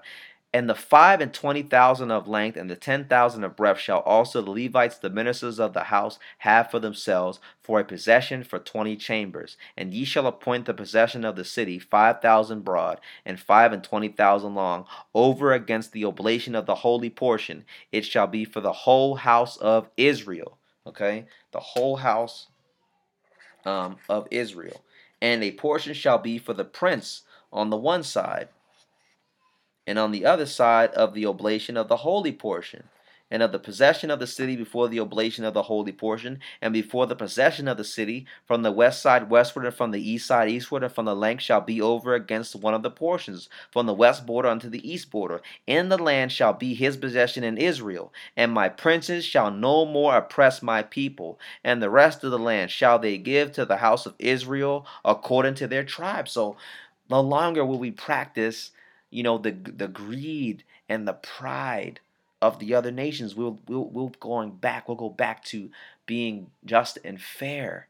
and 0.54 0.70
the 0.70 0.76
five 0.76 1.20
and 1.20 1.34
twenty 1.34 1.62
thousand 1.62 2.10
of 2.10 2.28
length 2.28 2.58
and 2.58 2.70
the 2.70 2.76
ten 2.76 3.06
thousand 3.06 3.44
of 3.44 3.56
breadth 3.56 3.80
shall 3.80 4.00
also 4.00 4.42
the 4.42 4.52
Levites, 4.52 4.98
the 4.98 5.10
ministers 5.10 5.60
of 5.60 5.74
the 5.74 5.86
house, 5.86 6.20
have 6.40 6.72
for 6.72 6.80
themselves 6.80 7.40
for 7.62 7.80
a 7.80 7.86
possession 7.86 8.44
for 8.44 8.58
twenty 8.58 8.96
chambers. 8.96 9.58
And 9.76 9.94
ye 9.94 10.06
shall 10.06 10.26
appoint 10.26 10.66
the 10.66 10.74
possession 10.74 11.26
of 11.26 11.36
the 11.36 11.44
city 11.44 11.80
five 11.80 12.22
thousand 12.22 12.62
broad 12.64 13.02
and 13.26 13.40
five 13.40 13.74
and 13.74 13.84
twenty 13.84 14.08
thousand 14.08 14.56
long, 14.56 14.86
over 15.14 15.52
against 15.52 15.92
the 15.92 16.06
oblation 16.06 16.56
of 16.56 16.66
the 16.66 16.76
holy 16.76 17.10
portion. 17.10 17.66
It 17.92 18.06
shall 18.06 18.28
be 18.28 18.46
for 18.46 18.62
the 18.62 18.74
whole 18.74 19.16
house 19.16 19.58
of 19.58 19.90
Israel. 19.98 20.58
Okay, 20.86 21.26
the 21.52 21.60
whole 21.60 21.98
house 21.98 22.48
um, 23.66 23.98
of 24.08 24.28
Israel. 24.32 24.84
And 25.22 25.44
a 25.44 25.52
portion 25.52 25.94
shall 25.94 26.20
be 26.20 26.38
for 26.38 26.54
the 26.54 26.64
prince 26.64 27.24
on 27.52 27.70
the 27.70 27.78
one 27.78 28.04
side 28.04 28.50
and 29.88 29.98
on 29.98 30.12
the 30.12 30.26
other 30.26 30.46
side 30.46 30.92
of 30.92 31.14
the 31.14 31.26
oblation 31.26 31.78
of 31.78 31.88
the 31.88 31.98
holy 31.98 32.34
portion, 32.34 32.84
and 33.30 33.44
of 33.44 33.52
the 33.52 33.60
possession 33.60 34.10
of 34.10 34.20
the 34.20 34.28
city 34.28 34.56
before 34.56 34.88
the 34.88 35.00
oblation 35.00 35.44
of 35.44 35.54
the 35.54 35.64
holy 35.64 35.92
portion, 35.92 36.40
and 36.62 36.74
before 36.74 37.06
the 37.06 37.16
possession 37.16 37.68
of 37.68 37.76
the 37.76 37.84
city, 37.84 38.26
from 38.46 38.64
the 38.64 38.72
west 38.72 39.02
side 39.02 39.30
westward, 39.30 39.66
and 39.66 39.76
from 39.76 39.92
the 39.92 40.10
east 40.10 40.26
side 40.26 40.50
eastward, 40.50 40.84
and 40.84 40.94
from 40.94 41.06
the 41.06 41.16
length 41.16 41.44
shall 41.44 41.60
be 41.60 41.82
over 41.82 42.14
against 42.14 42.56
one 42.56 42.74
of 42.74 42.84
the 42.84 42.90
portions, 42.90 43.50
from 43.70 43.86
the 43.86 43.94
west 43.94 44.26
border 44.26 44.48
unto 44.48 44.70
the 44.70 44.90
east 44.90 45.12
border. 45.12 45.42
In 45.66 45.90
the 45.90 45.98
land 45.98 46.32
shall 46.32 46.54
be 46.54 46.74
his 46.74 46.96
possession 46.96 47.44
in 47.44 47.58
Israel, 47.58 48.14
and 48.38 48.52
my 48.52 48.70
princes 48.70 49.26
shall 49.26 49.52
no 49.52 49.86
more 49.86 50.16
oppress 50.16 50.62
my 50.62 50.82
people, 50.82 51.38
and 51.64 51.82
the 51.82 51.90
rest 51.90 52.24
of 52.24 52.32
the 52.32 52.40
land 52.40 52.72
shall 52.72 52.98
they 52.98 53.18
give 53.18 53.52
to 53.54 53.66
the 53.66 53.78
house 53.78 54.06
of 54.06 54.16
Israel 54.20 54.86
according 55.04 55.56
to 55.56 55.68
their 55.68 55.84
tribes. 55.84 56.32
So 56.32 56.56
no 57.10 57.20
longer 57.20 57.66
will 57.66 57.80
we 57.80 57.92
practice 57.92 58.72
you 59.10 59.24
know 59.24 59.38
the 59.38 59.52
the 59.52 59.88
greed 59.88 60.64
and 60.90 61.08
the 61.08 61.14
pride 61.14 62.00
of 62.42 62.60
the 62.60 62.76
other 62.76 62.92
nations. 62.92 63.36
We'll 63.36 63.60
we'll 63.68 63.90
we'll 63.90 64.10
going 64.20 64.52
back 64.52 64.88
we'll 64.88 64.98
go 64.98 65.10
back 65.10 65.44
to 65.46 65.70
being 66.06 66.52
just 66.66 66.98
and 67.04 67.22
fair 67.22 67.88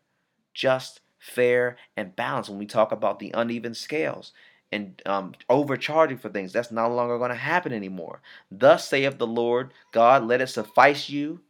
just 0.53 1.01
fair 1.19 1.77
and 1.95 2.15
balanced. 2.15 2.49
When 2.49 2.59
we 2.59 2.65
talk 2.65 2.91
about 2.91 3.19
the 3.19 3.31
uneven 3.33 3.73
scales 3.73 4.31
and 4.71 5.01
um, 5.05 5.33
overcharging 5.49 6.17
for 6.17 6.29
things 6.29 6.51
that's 6.53 6.71
no 6.71 6.89
longer 6.89 7.17
going 7.17 7.29
to 7.29 7.35
happen 7.35 7.71
anymore. 7.73 8.21
Thus 8.51 8.87
saith 8.87 9.17
the 9.17 9.27
lord 9.27 9.71
god 9.91 10.25
let 10.25 10.41
it 10.41 10.47
suffice 10.47 11.09
you 11.09 11.41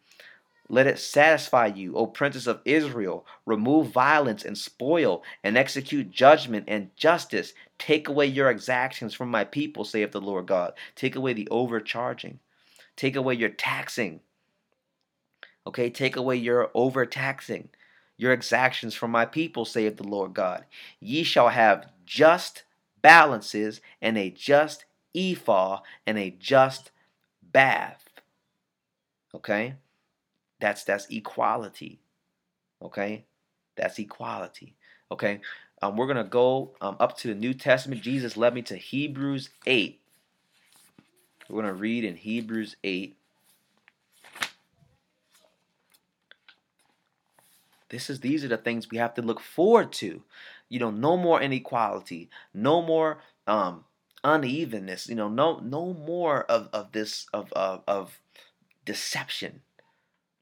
let 0.69 0.87
it 0.87 0.99
satisfy 0.99 1.67
you, 1.67 1.95
O 1.95 2.07
princes 2.07 2.47
of 2.47 2.61
Israel. 2.65 3.25
Remove 3.45 3.91
violence 3.91 4.43
and 4.43 4.57
spoil, 4.57 5.23
and 5.43 5.57
execute 5.57 6.11
judgment 6.11 6.65
and 6.67 6.95
justice. 6.95 7.53
Take 7.79 8.07
away 8.09 8.25
your 8.25 8.49
exactions 8.49 9.13
from 9.13 9.29
my 9.29 9.45
people, 9.45 9.85
saith 9.85 10.11
the 10.11 10.21
Lord 10.21 10.47
God. 10.47 10.73
Take 10.95 11.15
away 11.15 11.33
the 11.33 11.47
overcharging. 11.49 12.39
Take 12.95 13.15
away 13.15 13.35
your 13.35 13.49
taxing. 13.49 14.19
Okay, 15.65 15.89
take 15.89 16.15
away 16.15 16.35
your 16.35 16.69
overtaxing. 16.73 17.69
Your 18.17 18.33
exactions 18.33 18.95
from 18.95 19.11
my 19.11 19.25
people, 19.25 19.63
saith 19.63 19.97
the 19.97 20.07
Lord 20.07 20.33
God. 20.33 20.65
Ye 20.99 21.23
shall 21.23 21.49
have 21.49 21.91
just 22.05 22.63
balances, 23.01 23.79
and 24.01 24.17
a 24.17 24.29
just 24.31 24.85
ephah, 25.15 25.81
and 26.05 26.17
a 26.17 26.31
just 26.31 26.91
bath. 27.41 28.09
Okay? 29.35 29.75
That's 30.59 30.83
that's 30.83 31.07
equality. 31.09 31.99
Okay? 32.81 33.25
That's 33.75 33.99
equality. 33.99 34.75
Okay? 35.11 35.41
Um, 35.81 35.95
we're 35.95 36.07
to 36.17 36.23
go 36.23 36.71
um, 36.81 36.97
up 36.99 37.17
to 37.19 37.27
the 37.27 37.35
New 37.35 37.53
Testament. 37.53 38.01
Jesus 38.01 38.35
led 38.35 38.53
me 38.53 38.61
to 38.63 38.75
Hebrews 38.75 39.49
8. 39.65 39.99
We're 41.49 41.61
to 41.73 41.73
read 41.73 42.03
in 42.03 42.15
Hebrews 42.15 42.75
8. 42.83 43.15
This 47.89 48.09
is 48.09 48.19
these 48.19 48.43
are 48.43 48.49
the 48.49 48.57
things 48.57 48.89
we 48.89 48.97
have 48.97 49.13
to 49.13 49.21
look 49.21 49.39
forward 49.39 49.93
to. 49.93 50.21
You 50.67 50.79
know, 50.79 50.91
no 50.91 51.15
more 51.15 51.41
inequality, 51.41 52.29
no 52.53 52.81
more 52.81 53.19
um, 53.45 53.85
unevenness. 54.23 55.07
You 55.07 55.15
know, 55.15 55.29
no 55.29 55.59
no 55.59 55.93
more 55.93 56.43
of, 56.43 56.67
of 56.73 56.91
this 56.91 57.27
of, 57.31 57.53
of 57.53 57.83
of 57.87 58.19
deception. 58.83 59.61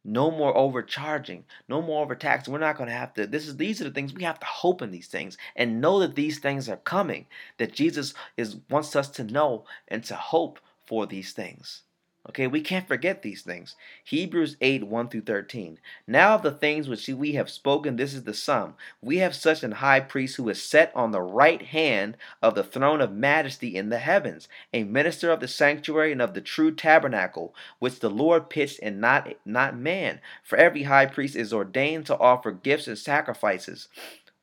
No 0.08 0.30
more 0.30 0.56
overcharging, 0.56 1.46
no 1.68 1.82
more 1.82 2.04
overtaxing. 2.04 2.54
We're 2.54 2.60
not 2.60 2.78
going 2.78 2.90
to 2.90 2.96
have 2.96 3.16
to. 3.16 3.26
This 3.26 3.48
is 3.48 3.58
these 3.58 3.82
are 3.82 3.86
the 3.86 3.92
things 3.92 4.14
we 4.14 4.24
have 4.24 4.40
to 4.40 4.46
hope 4.46 4.84
in 4.84 4.92
these 4.92 5.08
things 5.08 5.36
and 5.56 5.82
know 5.82 6.00
that 6.00 6.14
these 6.14 6.38
things 6.38 6.70
are 6.70 6.78
coming. 6.78 7.26
That 7.58 7.74
Jesus 7.74 8.14
is 8.38 8.58
wants 8.70 8.96
us 8.96 9.10
to 9.10 9.24
know 9.24 9.66
and 9.88 10.04
to 10.04 10.16
hope 10.16 10.60
for 10.86 11.08
these 11.08 11.34
things. 11.34 11.82
Okay, 12.28 12.48
we 12.48 12.62
can't 12.62 12.88
forget 12.88 13.22
these 13.22 13.44
things. 13.44 13.76
Hebrews 14.04 14.58
8 14.60 14.88
1 14.88 15.10
through 15.10 15.22
13. 15.22 15.78
Now, 16.08 16.34
of 16.34 16.42
the 16.42 16.52
things 16.52 16.90
which 16.90 17.08
we 17.08 17.34
have 17.34 17.52
spoken, 17.52 17.98
this 17.98 18.16
is 18.16 18.24
the 18.24 18.34
sum. 18.34 18.74
We 19.00 19.18
have 19.18 19.36
such 19.36 19.64
an 19.64 19.74
high 19.74 20.00
priest 20.00 20.38
who 20.38 20.50
is 20.50 20.62
set 20.62 20.92
on 20.96 21.12
the 21.12 21.22
right 21.22 21.62
hand 21.62 22.18
of 22.42 22.56
the 22.56 22.64
throne 22.64 23.00
of 23.00 23.12
majesty 23.12 23.76
in 23.76 23.90
the 23.90 24.00
heavens, 24.00 24.48
a 24.74 24.84
minister 24.84 25.30
of 25.30 25.40
the 25.40 25.48
sanctuary 25.48 26.12
and 26.12 26.22
of 26.22 26.34
the 26.34 26.42
true 26.42 26.74
tabernacle, 26.74 27.54
which 27.78 28.00
the 28.00 28.10
Lord 28.10 28.50
pitched 28.50 28.80
and 28.82 29.00
not, 29.00 29.32
not 29.46 29.78
man. 29.78 30.20
For 30.44 30.58
every 30.58 30.84
high 30.84 31.06
priest 31.06 31.36
is 31.36 31.54
ordained 31.54 32.08
to 32.08 32.18
offer 32.18 32.52
gifts 32.52 32.88
and 32.88 32.98
sacrifices. 32.98 33.88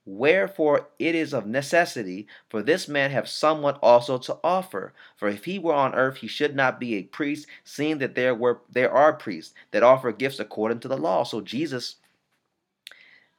Wherefore 0.04 0.88
it 0.98 1.14
is 1.14 1.32
of 1.32 1.46
necessity 1.46 2.26
for 2.48 2.60
this 2.60 2.88
man 2.88 3.12
have 3.12 3.28
somewhat 3.28 3.78
also 3.80 4.18
to 4.18 4.38
offer. 4.42 4.92
For 5.16 5.28
if 5.28 5.44
he 5.44 5.60
were 5.60 5.74
on 5.74 5.94
earth, 5.94 6.18
he 6.18 6.26
should 6.26 6.56
not 6.56 6.80
be 6.80 6.94
a 6.94 7.04
priest, 7.04 7.46
seeing 7.62 7.98
that 7.98 8.16
there 8.16 8.34
were 8.34 8.62
there 8.68 8.90
are 8.90 9.12
priests 9.12 9.54
that 9.70 9.84
offer 9.84 10.10
gifts 10.10 10.40
according 10.40 10.80
to 10.80 10.88
the 10.88 10.96
law. 10.96 11.22
So 11.22 11.40
Jesus, 11.40 11.96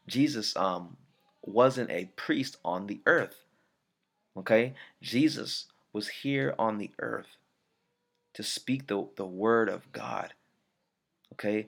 Jesus 0.08 0.56
um 0.56 0.96
wasn't 1.42 1.92
a 1.92 2.10
priest 2.16 2.58
on 2.64 2.88
the 2.88 3.02
earth. 3.06 3.44
Okay? 4.38 4.74
Jesus 5.02 5.66
was 5.92 6.08
here 6.08 6.56
on 6.58 6.78
the 6.78 6.92
earth 7.00 7.38
to 8.34 8.44
speak 8.44 8.88
the, 8.88 9.08
the 9.18 9.26
word 9.26 9.70
of 9.70 9.92
God. 9.92 10.34
Okay? 11.34 11.68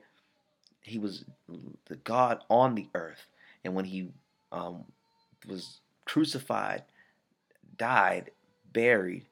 He 0.82 0.98
was 0.98 1.26
the 1.88 1.98
God 1.98 2.44
on 2.50 2.76
the 2.76 2.88
earth. 2.94 3.28
And 3.64 3.76
when 3.76 3.86
he 3.86 4.12
um, 4.56 4.86
was 5.48 5.82
crucified, 6.06 6.84
died, 7.78 8.32
buried, 8.72 9.26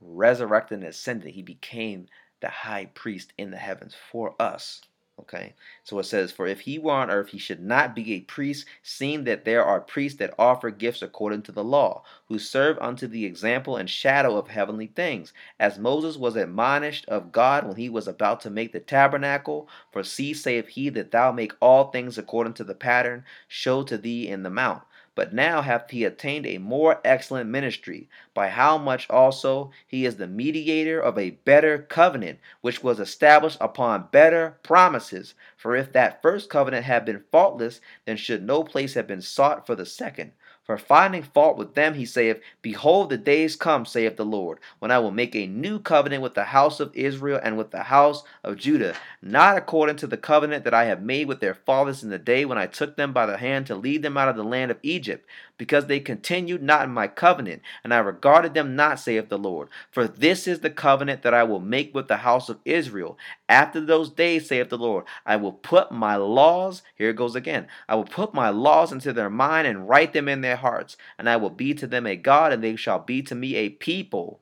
resurrected, 0.00 0.78
and 0.78 0.88
ascended. 0.88 1.30
He 1.34 1.42
became 1.42 2.06
the 2.40 2.48
high 2.48 2.86
priest 2.86 3.32
in 3.38 3.50
the 3.50 3.56
heavens 3.56 3.94
for 4.10 4.34
us. 4.40 4.82
Okay, 5.22 5.54
so 5.84 5.98
it 6.00 6.04
says, 6.04 6.32
For 6.32 6.48
if 6.48 6.60
he 6.60 6.78
were 6.80 6.92
on 6.92 7.08
earth, 7.08 7.28
he 7.28 7.38
should 7.38 7.62
not 7.62 7.94
be 7.94 8.12
a 8.12 8.20
priest, 8.22 8.66
seeing 8.82 9.22
that 9.24 9.44
there 9.44 9.64
are 9.64 9.80
priests 9.80 10.18
that 10.18 10.34
offer 10.36 10.70
gifts 10.70 11.00
according 11.00 11.42
to 11.42 11.52
the 11.52 11.62
law, 11.62 12.02
who 12.26 12.40
serve 12.40 12.76
unto 12.80 13.06
the 13.06 13.24
example 13.24 13.76
and 13.76 13.88
shadow 13.88 14.36
of 14.36 14.48
heavenly 14.48 14.88
things. 14.88 15.32
As 15.60 15.78
Moses 15.78 16.16
was 16.16 16.34
admonished 16.34 17.06
of 17.08 17.30
God 17.30 17.64
when 17.66 17.76
he 17.76 17.88
was 17.88 18.08
about 18.08 18.40
to 18.40 18.50
make 18.50 18.72
the 18.72 18.80
tabernacle, 18.80 19.68
For 19.92 20.02
see, 20.02 20.34
saith 20.34 20.66
he, 20.68 20.88
that 20.90 21.12
thou 21.12 21.30
make 21.30 21.52
all 21.60 21.92
things 21.92 22.18
according 22.18 22.54
to 22.54 22.64
the 22.64 22.74
pattern 22.74 23.24
showed 23.46 23.86
to 23.88 23.98
thee 23.98 24.26
in 24.26 24.42
the 24.42 24.50
mount. 24.50 24.82
But 25.14 25.34
now 25.34 25.60
hath 25.60 25.90
he 25.90 26.04
attained 26.04 26.46
a 26.46 26.56
more 26.56 26.98
excellent 27.04 27.50
ministry, 27.50 28.08
by 28.32 28.48
how 28.48 28.78
much 28.78 29.10
also 29.10 29.70
he 29.86 30.06
is 30.06 30.16
the 30.16 30.26
mediator 30.26 30.98
of 30.98 31.18
a 31.18 31.32
better 31.44 31.78
covenant, 31.78 32.38
which 32.62 32.82
was 32.82 32.98
established 32.98 33.58
upon 33.60 34.08
better 34.10 34.56
promises. 34.62 35.34
For 35.56 35.76
if 35.76 35.92
that 35.92 36.22
first 36.22 36.48
covenant 36.48 36.86
had 36.86 37.04
been 37.04 37.24
faultless, 37.30 37.82
then 38.06 38.16
should 38.16 38.42
no 38.42 38.64
place 38.64 38.94
have 38.94 39.06
been 39.06 39.20
sought 39.20 39.66
for 39.66 39.74
the 39.74 39.84
second. 39.84 40.32
For 40.64 40.78
finding 40.78 41.24
fault 41.24 41.58
with 41.58 41.74
them, 41.74 41.94
he 41.94 42.06
saith, 42.06 42.40
Behold, 42.62 43.10
the 43.10 43.18
days 43.18 43.56
come, 43.56 43.84
saith 43.84 44.16
the 44.16 44.24
Lord, 44.24 44.58
when 44.78 44.92
I 44.92 45.00
will 45.00 45.10
make 45.10 45.34
a 45.34 45.46
new 45.48 45.80
covenant 45.80 46.22
with 46.22 46.34
the 46.34 46.44
house 46.44 46.78
of 46.78 46.94
Israel 46.94 47.40
and 47.42 47.58
with 47.58 47.72
the 47.72 47.82
house 47.82 48.22
of 48.44 48.58
Judah, 48.58 48.94
not 49.20 49.56
according 49.56 49.96
to 49.96 50.06
the 50.06 50.16
covenant 50.16 50.62
that 50.62 50.72
I 50.72 50.84
have 50.84 51.02
made 51.02 51.26
with 51.26 51.40
their 51.40 51.54
fathers 51.54 52.04
in 52.04 52.10
the 52.10 52.18
day 52.18 52.44
when 52.44 52.58
I 52.58 52.66
took 52.66 52.96
them 52.96 53.12
by 53.12 53.26
the 53.26 53.38
hand 53.38 53.66
to 53.66 53.74
lead 53.74 54.02
them 54.02 54.16
out 54.16 54.28
of 54.28 54.36
the 54.36 54.44
land 54.44 54.70
of 54.70 54.78
Egypt, 54.84 55.28
because 55.58 55.86
they 55.86 55.98
continued 55.98 56.62
not 56.62 56.84
in 56.84 56.90
my 56.90 57.08
covenant, 57.08 57.62
and 57.82 57.92
I 57.92 57.98
regarded 57.98 58.54
them 58.54 58.76
not, 58.76 59.00
saith 59.00 59.28
the 59.28 59.38
Lord. 59.38 59.68
For 59.90 60.06
this 60.06 60.46
is 60.46 60.60
the 60.60 60.70
covenant 60.70 61.22
that 61.22 61.34
I 61.34 61.42
will 61.42 61.60
make 61.60 61.92
with 61.92 62.06
the 62.06 62.18
house 62.18 62.48
of 62.48 62.60
Israel. 62.64 63.18
After 63.52 63.82
those 63.82 64.08
days, 64.08 64.48
saith 64.48 64.70
the 64.70 64.78
Lord, 64.78 65.04
I 65.26 65.36
will 65.36 65.52
put 65.52 65.92
my 65.92 66.16
laws, 66.16 66.82
here 66.94 67.10
it 67.10 67.16
goes 67.16 67.34
again, 67.34 67.68
I 67.86 67.96
will 67.96 68.06
put 68.06 68.32
my 68.32 68.48
laws 68.48 68.92
into 68.92 69.12
their 69.12 69.28
mind 69.28 69.66
and 69.66 69.86
write 69.86 70.14
them 70.14 70.26
in 70.26 70.40
their 70.40 70.56
hearts, 70.56 70.96
and 71.18 71.28
I 71.28 71.36
will 71.36 71.50
be 71.50 71.74
to 71.74 71.86
them 71.86 72.06
a 72.06 72.16
God, 72.16 72.54
and 72.54 72.64
they 72.64 72.76
shall 72.76 73.00
be 73.00 73.20
to 73.20 73.34
me 73.34 73.56
a 73.56 73.68
people. 73.68 74.40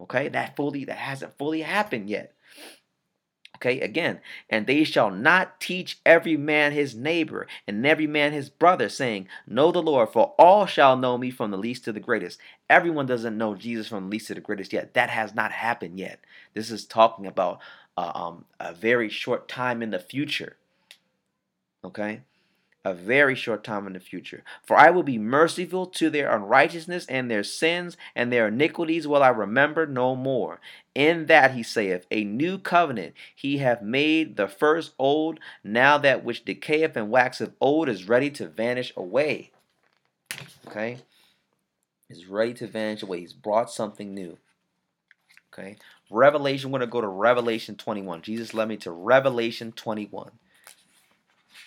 Okay, 0.00 0.28
that 0.28 0.54
fully 0.54 0.84
that 0.84 0.98
hasn't 0.98 1.36
fully 1.36 1.62
happened 1.62 2.08
yet. 2.08 2.32
Okay, 3.56 3.80
again, 3.80 4.20
and 4.50 4.66
they 4.66 4.84
shall 4.84 5.10
not 5.10 5.60
teach 5.60 5.98
every 6.04 6.36
man 6.36 6.72
his 6.72 6.94
neighbor 6.94 7.46
and 7.66 7.84
every 7.86 8.06
man 8.06 8.32
his 8.32 8.50
brother, 8.50 8.88
saying, 8.90 9.26
Know 9.46 9.72
the 9.72 9.82
Lord, 9.82 10.10
for 10.10 10.34
all 10.38 10.66
shall 10.66 10.96
know 10.96 11.16
me 11.16 11.30
from 11.30 11.50
the 11.50 11.56
least 11.56 11.82
to 11.84 11.92
the 11.92 11.98
greatest. 11.98 12.38
Everyone 12.68 13.06
doesn't 13.06 13.38
know 13.38 13.54
Jesus 13.54 13.88
from 13.88 14.04
the 14.04 14.10
least 14.10 14.26
to 14.28 14.34
the 14.34 14.42
greatest 14.42 14.74
yet. 14.74 14.92
That 14.92 15.08
has 15.08 15.34
not 15.34 15.52
happened 15.52 15.98
yet. 15.98 16.20
This 16.52 16.70
is 16.70 16.84
talking 16.84 17.26
about 17.26 17.60
uh, 17.96 18.12
um, 18.14 18.44
a 18.60 18.72
very 18.72 19.08
short 19.08 19.48
time 19.48 19.82
in 19.82 19.90
the 19.90 19.98
future. 19.98 20.56
Okay? 21.84 22.22
a 22.86 22.94
very 22.94 23.34
short 23.34 23.64
time 23.64 23.84
in 23.88 23.94
the 23.94 24.00
future. 24.00 24.44
For 24.64 24.76
I 24.76 24.90
will 24.90 25.02
be 25.02 25.18
merciful 25.18 25.86
to 25.86 26.08
their 26.08 26.32
unrighteousness 26.32 27.04
and 27.06 27.28
their 27.28 27.42
sins, 27.42 27.96
and 28.14 28.32
their 28.32 28.46
iniquities 28.46 29.08
will 29.08 29.24
I 29.24 29.30
remember 29.30 29.86
no 29.86 30.14
more. 30.14 30.60
In 30.94 31.26
that 31.26 31.54
he 31.54 31.64
saith, 31.64 32.06
A 32.12 32.22
new 32.22 32.58
covenant 32.58 33.14
he 33.34 33.58
hath 33.58 33.82
made 33.82 34.36
the 34.36 34.46
first 34.46 34.92
old, 35.00 35.40
now 35.64 35.98
that 35.98 36.22
which 36.22 36.44
decayeth 36.44 36.94
and 36.94 37.10
waxeth 37.10 37.54
old 37.60 37.88
is 37.88 38.08
ready 38.08 38.30
to 38.30 38.46
vanish 38.46 38.92
away. 38.96 39.50
Okay? 40.68 40.98
Is 42.08 42.26
ready 42.26 42.54
to 42.54 42.68
vanish 42.68 43.02
away. 43.02 43.18
He's 43.18 43.32
brought 43.32 43.68
something 43.68 44.14
new. 44.14 44.38
Okay? 45.52 45.76
Revelation, 46.10 46.70
we're 46.70 46.78
going 46.78 46.88
to 46.88 46.92
go 46.92 47.00
to 47.00 47.08
Revelation 47.08 47.74
21. 47.76 48.22
Jesus 48.22 48.54
led 48.54 48.68
me 48.68 48.76
to 48.78 48.90
Revelation 48.90 49.72
21. 49.72 50.30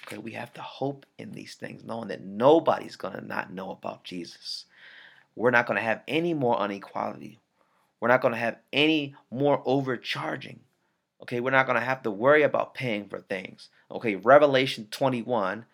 Okay, 0.08 0.18
we 0.18 0.32
have 0.32 0.54
to 0.54 0.62
hope 0.62 1.06
in 1.18 1.34
these 1.34 1.56
things, 1.56 1.84
knowing 1.84 2.08
that 2.08 2.24
nobody's 2.24 2.96
going 2.96 3.14
to 3.14 3.26
not 3.26 3.54
know 3.54 3.72
about 3.72 4.04
Jesus. 4.04 4.66
We're 5.36 5.52
not 5.52 5.68
going 5.68 5.78
to 5.78 5.84
have 5.84 6.02
any 6.08 6.34
more 6.34 6.64
inequality. 6.64 7.40
We're 8.00 8.08
not 8.08 8.22
going 8.22 8.34
to 8.34 8.40
have 8.40 8.58
any 8.72 9.16
more 9.30 9.62
overcharging. 9.66 10.62
Okay, 11.22 11.42
we're 11.42 11.52
not 11.52 11.66
going 11.66 11.78
to 11.78 11.86
have 11.86 12.04
to 12.04 12.12
worry 12.12 12.44
about 12.44 12.74
paying 12.74 13.08
for 13.08 13.20
things. 13.20 13.70
Okay, 13.92 14.16
Revelation 14.16 14.88
21 14.90 15.66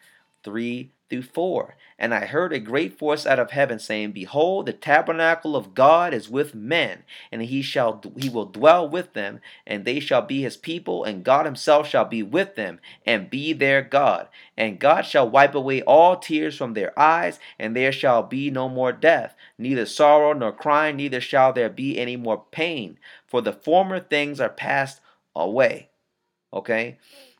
3 0.44 0.92
through 1.10 1.24
4. 1.24 1.76
And 1.98 2.14
I 2.14 2.26
heard 2.26 2.52
a 2.52 2.60
great 2.60 2.98
voice 2.98 3.26
out 3.26 3.40
of 3.40 3.52
heaven 3.52 3.80
saying, 3.80 4.12
Behold, 4.12 4.66
the 4.66 4.74
tabernacle 4.74 5.56
of 5.56 5.74
God 5.74 6.14
is 6.14 6.30
with 6.30 6.54
men, 6.54 7.04
and 7.32 7.42
he 7.42 7.62
shall 7.62 8.02
he 8.18 8.30
will 8.30 8.46
dwell 8.46 8.88
with 8.88 9.14
them, 9.14 9.40
and 9.66 9.86
they 9.86 10.00
shall 10.00 10.22
be 10.22 10.42
his 10.42 10.58
people, 10.58 11.04
and 11.04 11.24
God 11.24 11.46
himself 11.46 11.88
shall 11.88 12.06
be 12.06 12.22
with 12.22 12.56
them, 12.56 12.80
and 13.06 13.30
be 13.30 13.54
their 13.54 13.82
God. 13.82 14.28
And 14.58 14.80
God 14.80 15.04
shall 15.04 15.30
wipe 15.30 15.56
away 15.56 15.82
all 15.84 16.18
tears 16.18 16.58
from 16.58 16.74
their 16.74 16.98
eyes, 17.00 17.40
and 17.58 17.76
there 17.76 17.94
shall 17.94 18.24
be 18.24 18.52
no 18.52 18.68
more 18.68 18.92
death, 18.92 19.36
neither 19.58 19.86
sorrow 19.86 20.34
nor 20.34 20.52
crying, 20.52 20.98
neither 20.98 21.22
shall 21.22 21.54
there 21.54 21.70
be 21.70 21.98
any 21.98 22.18
more 22.18 22.44
pain, 22.52 22.98
for 23.26 23.42
the 23.42 23.54
former 23.54 24.00
things 24.00 24.42
are 24.42 24.50
passed 24.50 25.00
away. 25.36 25.90
Okay? 26.52 26.98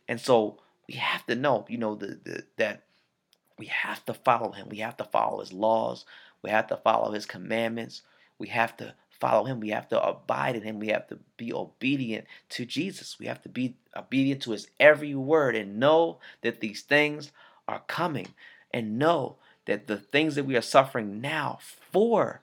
And 0.08 0.22
so 0.22 0.60
we 0.88 0.96
have 0.96 1.26
to 1.26 1.36
know, 1.36 1.66
you 1.68 1.78
know, 1.78 1.96
the, 1.96 2.20
the 2.24 2.44
that 2.58 2.84
we 3.58 3.68
have 3.68 4.04
to 4.06 4.14
follow 4.14 4.52
him. 4.52 4.70
We 4.70 4.78
have 4.78 4.98
to 4.98 5.04
follow 5.04 5.40
his 5.40 5.54
laws. 5.54 6.06
We 6.42 6.50
have 6.50 6.68
to 6.68 6.78
follow 6.78 7.12
his 7.12 7.26
commandments. 7.26 8.02
We 8.38 8.50
have 8.50 8.76
to 8.78 8.94
follow 9.20 9.46
him. 9.46 9.60
We 9.60 9.70
have 9.70 9.88
to 9.90 10.02
abide 10.02 10.56
in 10.56 10.64
him. 10.64 10.80
We 10.80 10.90
have 10.90 11.08
to 11.08 11.20
be 11.38 11.54
obedient 11.54 12.26
to 12.50 12.66
Jesus. 12.66 13.18
We 13.18 13.28
have 13.28 13.42
to 13.44 13.50
be 13.50 13.76
obedient 13.96 14.42
to 14.44 14.52
his 14.52 14.68
every 14.80 15.16
word 15.16 15.56
and 15.56 15.80
know 15.80 16.20
that 16.42 16.60
these 16.60 16.82
things 16.82 17.32
are 17.68 17.82
coming 17.88 18.28
and 18.74 19.00
know 19.00 19.38
that 19.66 19.88
the 19.88 19.98
things 19.98 20.36
that 20.36 20.46
we 20.46 20.56
are 20.56 20.62
suffering 20.62 21.22
now 21.22 21.60
for 21.62 22.42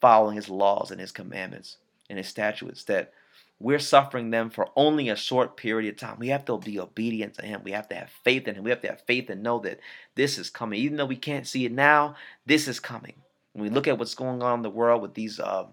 following 0.00 0.36
his 0.36 0.48
laws 0.48 0.90
and 0.90 1.00
his 1.00 1.12
commandments 1.12 1.76
and 2.08 2.18
his 2.18 2.28
statutes 2.28 2.84
that 2.84 3.12
we're 3.58 3.78
suffering 3.78 4.30
them 4.30 4.50
for 4.50 4.68
only 4.76 5.08
a 5.08 5.16
short 5.16 5.56
period 5.56 5.94
of 5.94 5.98
time. 5.98 6.18
We 6.18 6.28
have 6.28 6.44
to 6.46 6.58
be 6.58 6.78
obedient 6.78 7.34
to 7.34 7.46
Him. 7.46 7.62
We 7.64 7.72
have 7.72 7.88
to 7.88 7.94
have 7.94 8.10
faith 8.22 8.46
in 8.46 8.54
Him. 8.54 8.64
We 8.64 8.70
have 8.70 8.82
to 8.82 8.88
have 8.88 9.00
faith 9.02 9.30
and 9.30 9.42
know 9.42 9.58
that 9.60 9.80
this 10.14 10.36
is 10.36 10.50
coming. 10.50 10.80
Even 10.80 10.98
though 10.98 11.06
we 11.06 11.16
can't 11.16 11.46
see 11.46 11.64
it 11.64 11.72
now, 11.72 12.16
this 12.44 12.68
is 12.68 12.80
coming. 12.80 13.14
When 13.52 13.64
we 13.64 13.70
look 13.70 13.88
at 13.88 13.98
what's 13.98 14.14
going 14.14 14.42
on 14.42 14.58
in 14.58 14.62
the 14.62 14.70
world 14.70 15.00
with 15.00 15.14
these 15.14 15.40
uh, 15.40 15.66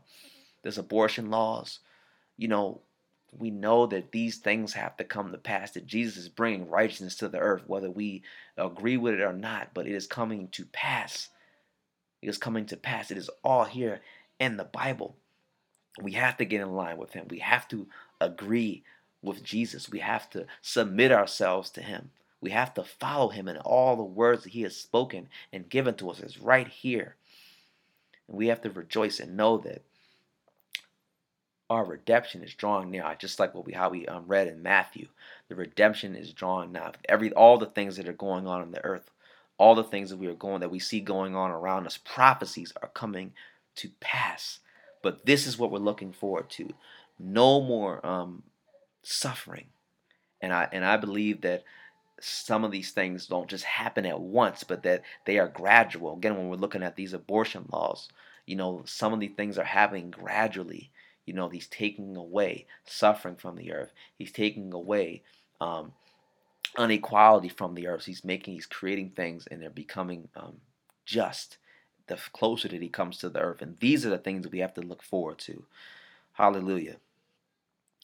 these 0.64 0.78
abortion 0.78 1.30
laws, 1.30 1.80
you 2.38 2.48
know, 2.48 2.80
we 3.38 3.52
know 3.52 3.86
that 3.88 4.14
these 4.14 4.38
things 4.38 4.74
have 4.74 4.96
to 4.98 5.04
come 5.04 5.34
to 5.34 5.38
pass. 5.38 5.72
That 5.72 5.86
Jesus 5.86 6.16
is 6.16 6.30
bringing 6.30 6.70
righteousness 6.70 7.16
to 7.18 7.28
the 7.28 7.40
earth, 7.40 7.64
whether 7.68 7.92
we 7.92 8.24
agree 8.56 8.96
with 8.96 9.16
it 9.16 9.22
or 9.22 9.34
not. 9.34 9.74
But 9.74 9.88
it 9.88 9.94
is 9.94 10.08
coming 10.08 10.48
to 10.50 10.64
pass. 10.68 11.28
It 12.22 12.30
is 12.30 12.38
coming 12.38 12.66
to 12.68 12.78
pass. 12.78 13.12
It 13.12 13.18
is 13.18 13.30
all 13.44 13.66
here 13.66 14.00
in 14.40 14.56
the 14.56 14.64
Bible. 14.64 15.18
We 16.02 16.14
have 16.14 16.38
to 16.38 16.46
get 16.46 16.62
in 16.62 16.74
line 16.74 16.98
with 16.98 17.14
Him. 17.14 17.28
We 17.30 17.40
have 17.40 17.68
to 17.70 17.88
agree 18.20 18.84
with 19.22 19.44
Jesus. 19.44 19.90
We 19.90 20.00
have 20.00 20.30
to 20.32 20.46
submit 20.62 21.12
ourselves 21.12 21.70
to 21.72 21.82
Him. 21.82 22.12
We 22.42 22.52
have 22.52 22.74
to 22.74 22.84
follow 22.84 23.30
Him 23.30 23.48
in 23.48 23.58
all 23.58 23.96
the 23.96 24.04
words 24.04 24.44
that 24.44 24.54
He 24.54 24.64
has 24.64 24.76
spoken 24.76 25.30
and 25.52 25.70
given 25.70 25.96
to 25.96 26.10
us 26.10 26.20
is 26.20 26.40
right 26.40 26.68
here. 26.68 27.16
And 28.28 28.38
we 28.38 28.48
have 28.48 28.62
to 28.62 28.70
rejoice 28.70 29.20
and 29.20 29.38
know 29.38 29.58
that 29.60 29.84
our 31.70 31.86
redemption 31.86 32.44
is 32.44 32.54
drawing 32.54 32.92
near. 32.92 33.16
Just 33.18 33.40
like 33.40 33.56
what 33.56 33.66
we 33.66 33.74
how 33.74 33.90
we 33.90 34.06
um, 34.08 34.26
read 34.28 34.48
in 34.48 34.62
Matthew, 34.62 35.08
the 35.48 35.56
redemption 35.56 36.16
is 36.16 36.34
drawing 36.34 36.72
now. 36.72 36.92
Every 37.08 37.32
all 37.34 37.58
the 37.58 37.66
things 37.66 37.98
that 37.98 38.08
are 38.08 38.14
going 38.14 38.48
on 38.48 38.62
in 38.62 38.72
the 38.72 38.84
earth, 38.84 39.10
all 39.58 39.76
the 39.76 39.84
things 39.84 40.10
that 40.10 40.18
we 40.18 40.28
are 40.28 40.34
going 40.34 40.60
that 40.62 40.72
we 40.72 40.80
see 40.80 41.00
going 41.00 41.36
on 41.36 41.52
around 41.52 41.86
us, 41.86 41.98
prophecies 41.98 42.74
are 42.82 42.90
coming 42.90 43.34
to 43.78 43.90
pass. 44.00 44.60
But 45.04 45.28
this 45.28 45.46
is 45.46 45.60
what 45.60 45.70
we're 45.70 45.78
looking 45.78 46.12
forward 46.12 46.50
to. 46.52 46.74
No 47.20 47.62
more 47.62 48.04
um, 48.04 48.42
suffering. 49.04 49.68
And 50.42 50.52
I 50.52 50.68
and 50.72 50.84
I 50.84 50.98
believe 50.98 51.42
that 51.42 51.64
some 52.20 52.64
of 52.64 52.72
these 52.72 52.92
things 52.92 53.28
don't 53.28 53.50
just 53.50 53.66
happen 53.66 54.06
at 54.06 54.20
once, 54.20 54.64
but 54.64 54.84
that 54.84 55.04
they 55.26 55.38
are 55.38 55.48
gradual. 55.48 56.16
Again, 56.16 56.36
when 56.36 56.50
we're 56.50 56.56
looking 56.56 56.84
at 56.84 56.96
these 56.96 57.14
abortion 57.14 57.66
laws, 57.72 58.10
you 58.46 58.56
know, 58.56 58.82
some 58.86 59.14
of 59.14 59.20
these 59.20 59.36
things 59.36 59.58
are 59.58 59.64
happening 59.64 60.10
gradually. 60.10 60.90
You 61.26 61.34
know, 61.34 61.50
he's 61.50 61.68
taking 61.68 62.16
away 62.16 62.66
suffering 62.86 63.36
from 63.36 63.56
the 63.56 63.72
earth. 63.72 63.92
He's 64.18 64.32
taking 64.32 64.74
away 64.74 65.24
um, 65.62 65.94
inequality 66.78 67.50
from 67.50 67.76
the 67.76 67.88
earth. 67.88 68.06
He's 68.06 68.26
making, 68.26 68.56
he's 68.56 68.66
creating 68.66 69.12
things, 69.12 69.48
and 69.48 69.62
they're 69.62 69.70
becoming 69.70 70.28
um, 70.36 70.56
just 71.06 71.58
the 72.08 72.18
closer 72.34 72.68
that 72.68 72.82
he 72.82 72.90
comes 72.90 73.18
to 73.18 73.30
the 73.30 73.40
earth. 73.40 73.62
And 73.62 73.78
these 73.80 74.06
are 74.06 74.10
the 74.10 74.18
things 74.18 74.48
we 74.48 74.60
have 74.60 74.74
to 74.76 74.82
look 74.82 75.02
forward 75.02 75.40
to. 75.40 75.64
Hallelujah. 76.34 76.98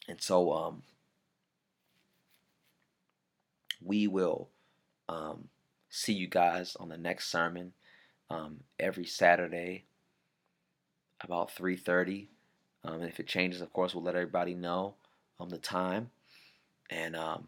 And 0.07 0.21
so 0.21 0.53
um, 0.53 0.83
we 3.83 4.07
will 4.07 4.49
um, 5.07 5.49
see 5.89 6.13
you 6.13 6.27
guys 6.27 6.75
on 6.79 6.89
the 6.89 6.97
next 6.97 7.31
sermon 7.31 7.73
um, 8.29 8.61
every 8.79 9.05
Saturday 9.05 9.85
about 11.21 11.53
3.30. 11.55 12.27
Um, 12.83 13.01
and 13.01 13.09
if 13.09 13.19
it 13.19 13.27
changes, 13.27 13.61
of 13.61 13.73
course, 13.73 13.93
we'll 13.93 14.03
let 14.03 14.15
everybody 14.15 14.53
know 14.53 14.95
um, 15.39 15.49
the 15.49 15.57
time. 15.57 16.11
And 16.89 17.15
um, 17.15 17.47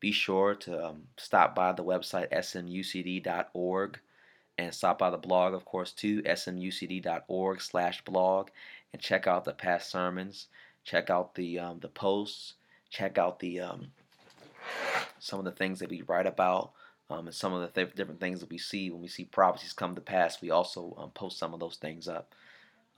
be 0.00 0.12
sure 0.12 0.54
to 0.56 0.88
um, 0.88 1.02
stop 1.16 1.54
by 1.54 1.72
the 1.72 1.84
website 1.84 2.30
smucd.org 2.32 4.00
and 4.58 4.74
stop 4.74 4.98
by 4.98 5.10
the 5.10 5.16
blog, 5.16 5.54
of 5.54 5.64
course, 5.64 5.92
too, 5.92 6.22
smucd.org 6.22 7.60
slash 7.60 8.04
blog, 8.04 8.50
and 8.92 9.02
check 9.02 9.26
out 9.26 9.44
the 9.44 9.52
past 9.52 9.90
sermons, 9.90 10.48
check 10.84 11.10
out 11.10 11.34
the 11.34 11.58
um, 11.58 11.80
the 11.80 11.88
posts, 11.88 12.54
check 12.90 13.18
out 13.18 13.40
the 13.40 13.60
um, 13.60 13.88
some 15.18 15.38
of 15.38 15.44
the 15.44 15.52
things 15.52 15.78
that 15.78 15.90
we 15.90 16.02
write 16.02 16.26
about, 16.26 16.72
um, 17.10 17.26
and 17.26 17.34
some 17.34 17.52
of 17.52 17.60
the 17.62 17.68
th- 17.68 17.94
different 17.94 18.20
things 18.20 18.40
that 18.40 18.50
we 18.50 18.58
see 18.58 18.90
when 18.90 19.02
we 19.02 19.08
see 19.08 19.24
prophecies 19.24 19.72
come 19.72 19.94
to 19.94 20.00
pass. 20.00 20.40
We 20.40 20.50
also 20.50 20.94
um, 20.98 21.10
post 21.10 21.38
some 21.38 21.54
of 21.54 21.60
those 21.60 21.76
things 21.76 22.08
up 22.08 22.34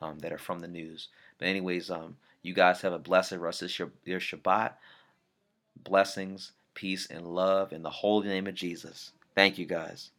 um, 0.01 0.19
that 0.21 0.33
are 0.33 0.39
from 0.39 0.61
the 0.61 0.69
news. 0.69 1.09
But 1.39 1.49
anyways, 1.49 1.91
um, 1.91 2.17
you 2.43 2.55
guys 2.55 2.81
have 2.83 2.93
a 2.93 2.99
blessed 2.99 3.33
rest 3.37 3.63
of 3.63 3.73
your 4.05 4.21
Shabbat. 4.21 4.73
Blessings, 5.83 6.53
peace, 6.75 7.07
and 7.07 7.27
love 7.27 7.73
in 7.73 7.83
the 7.83 7.91
holy 7.91 8.29
name 8.29 8.47
of 8.47 8.55
Jesus. 8.55 9.13
Thank 9.35 9.59
you, 9.59 9.67
guys. 9.67 10.11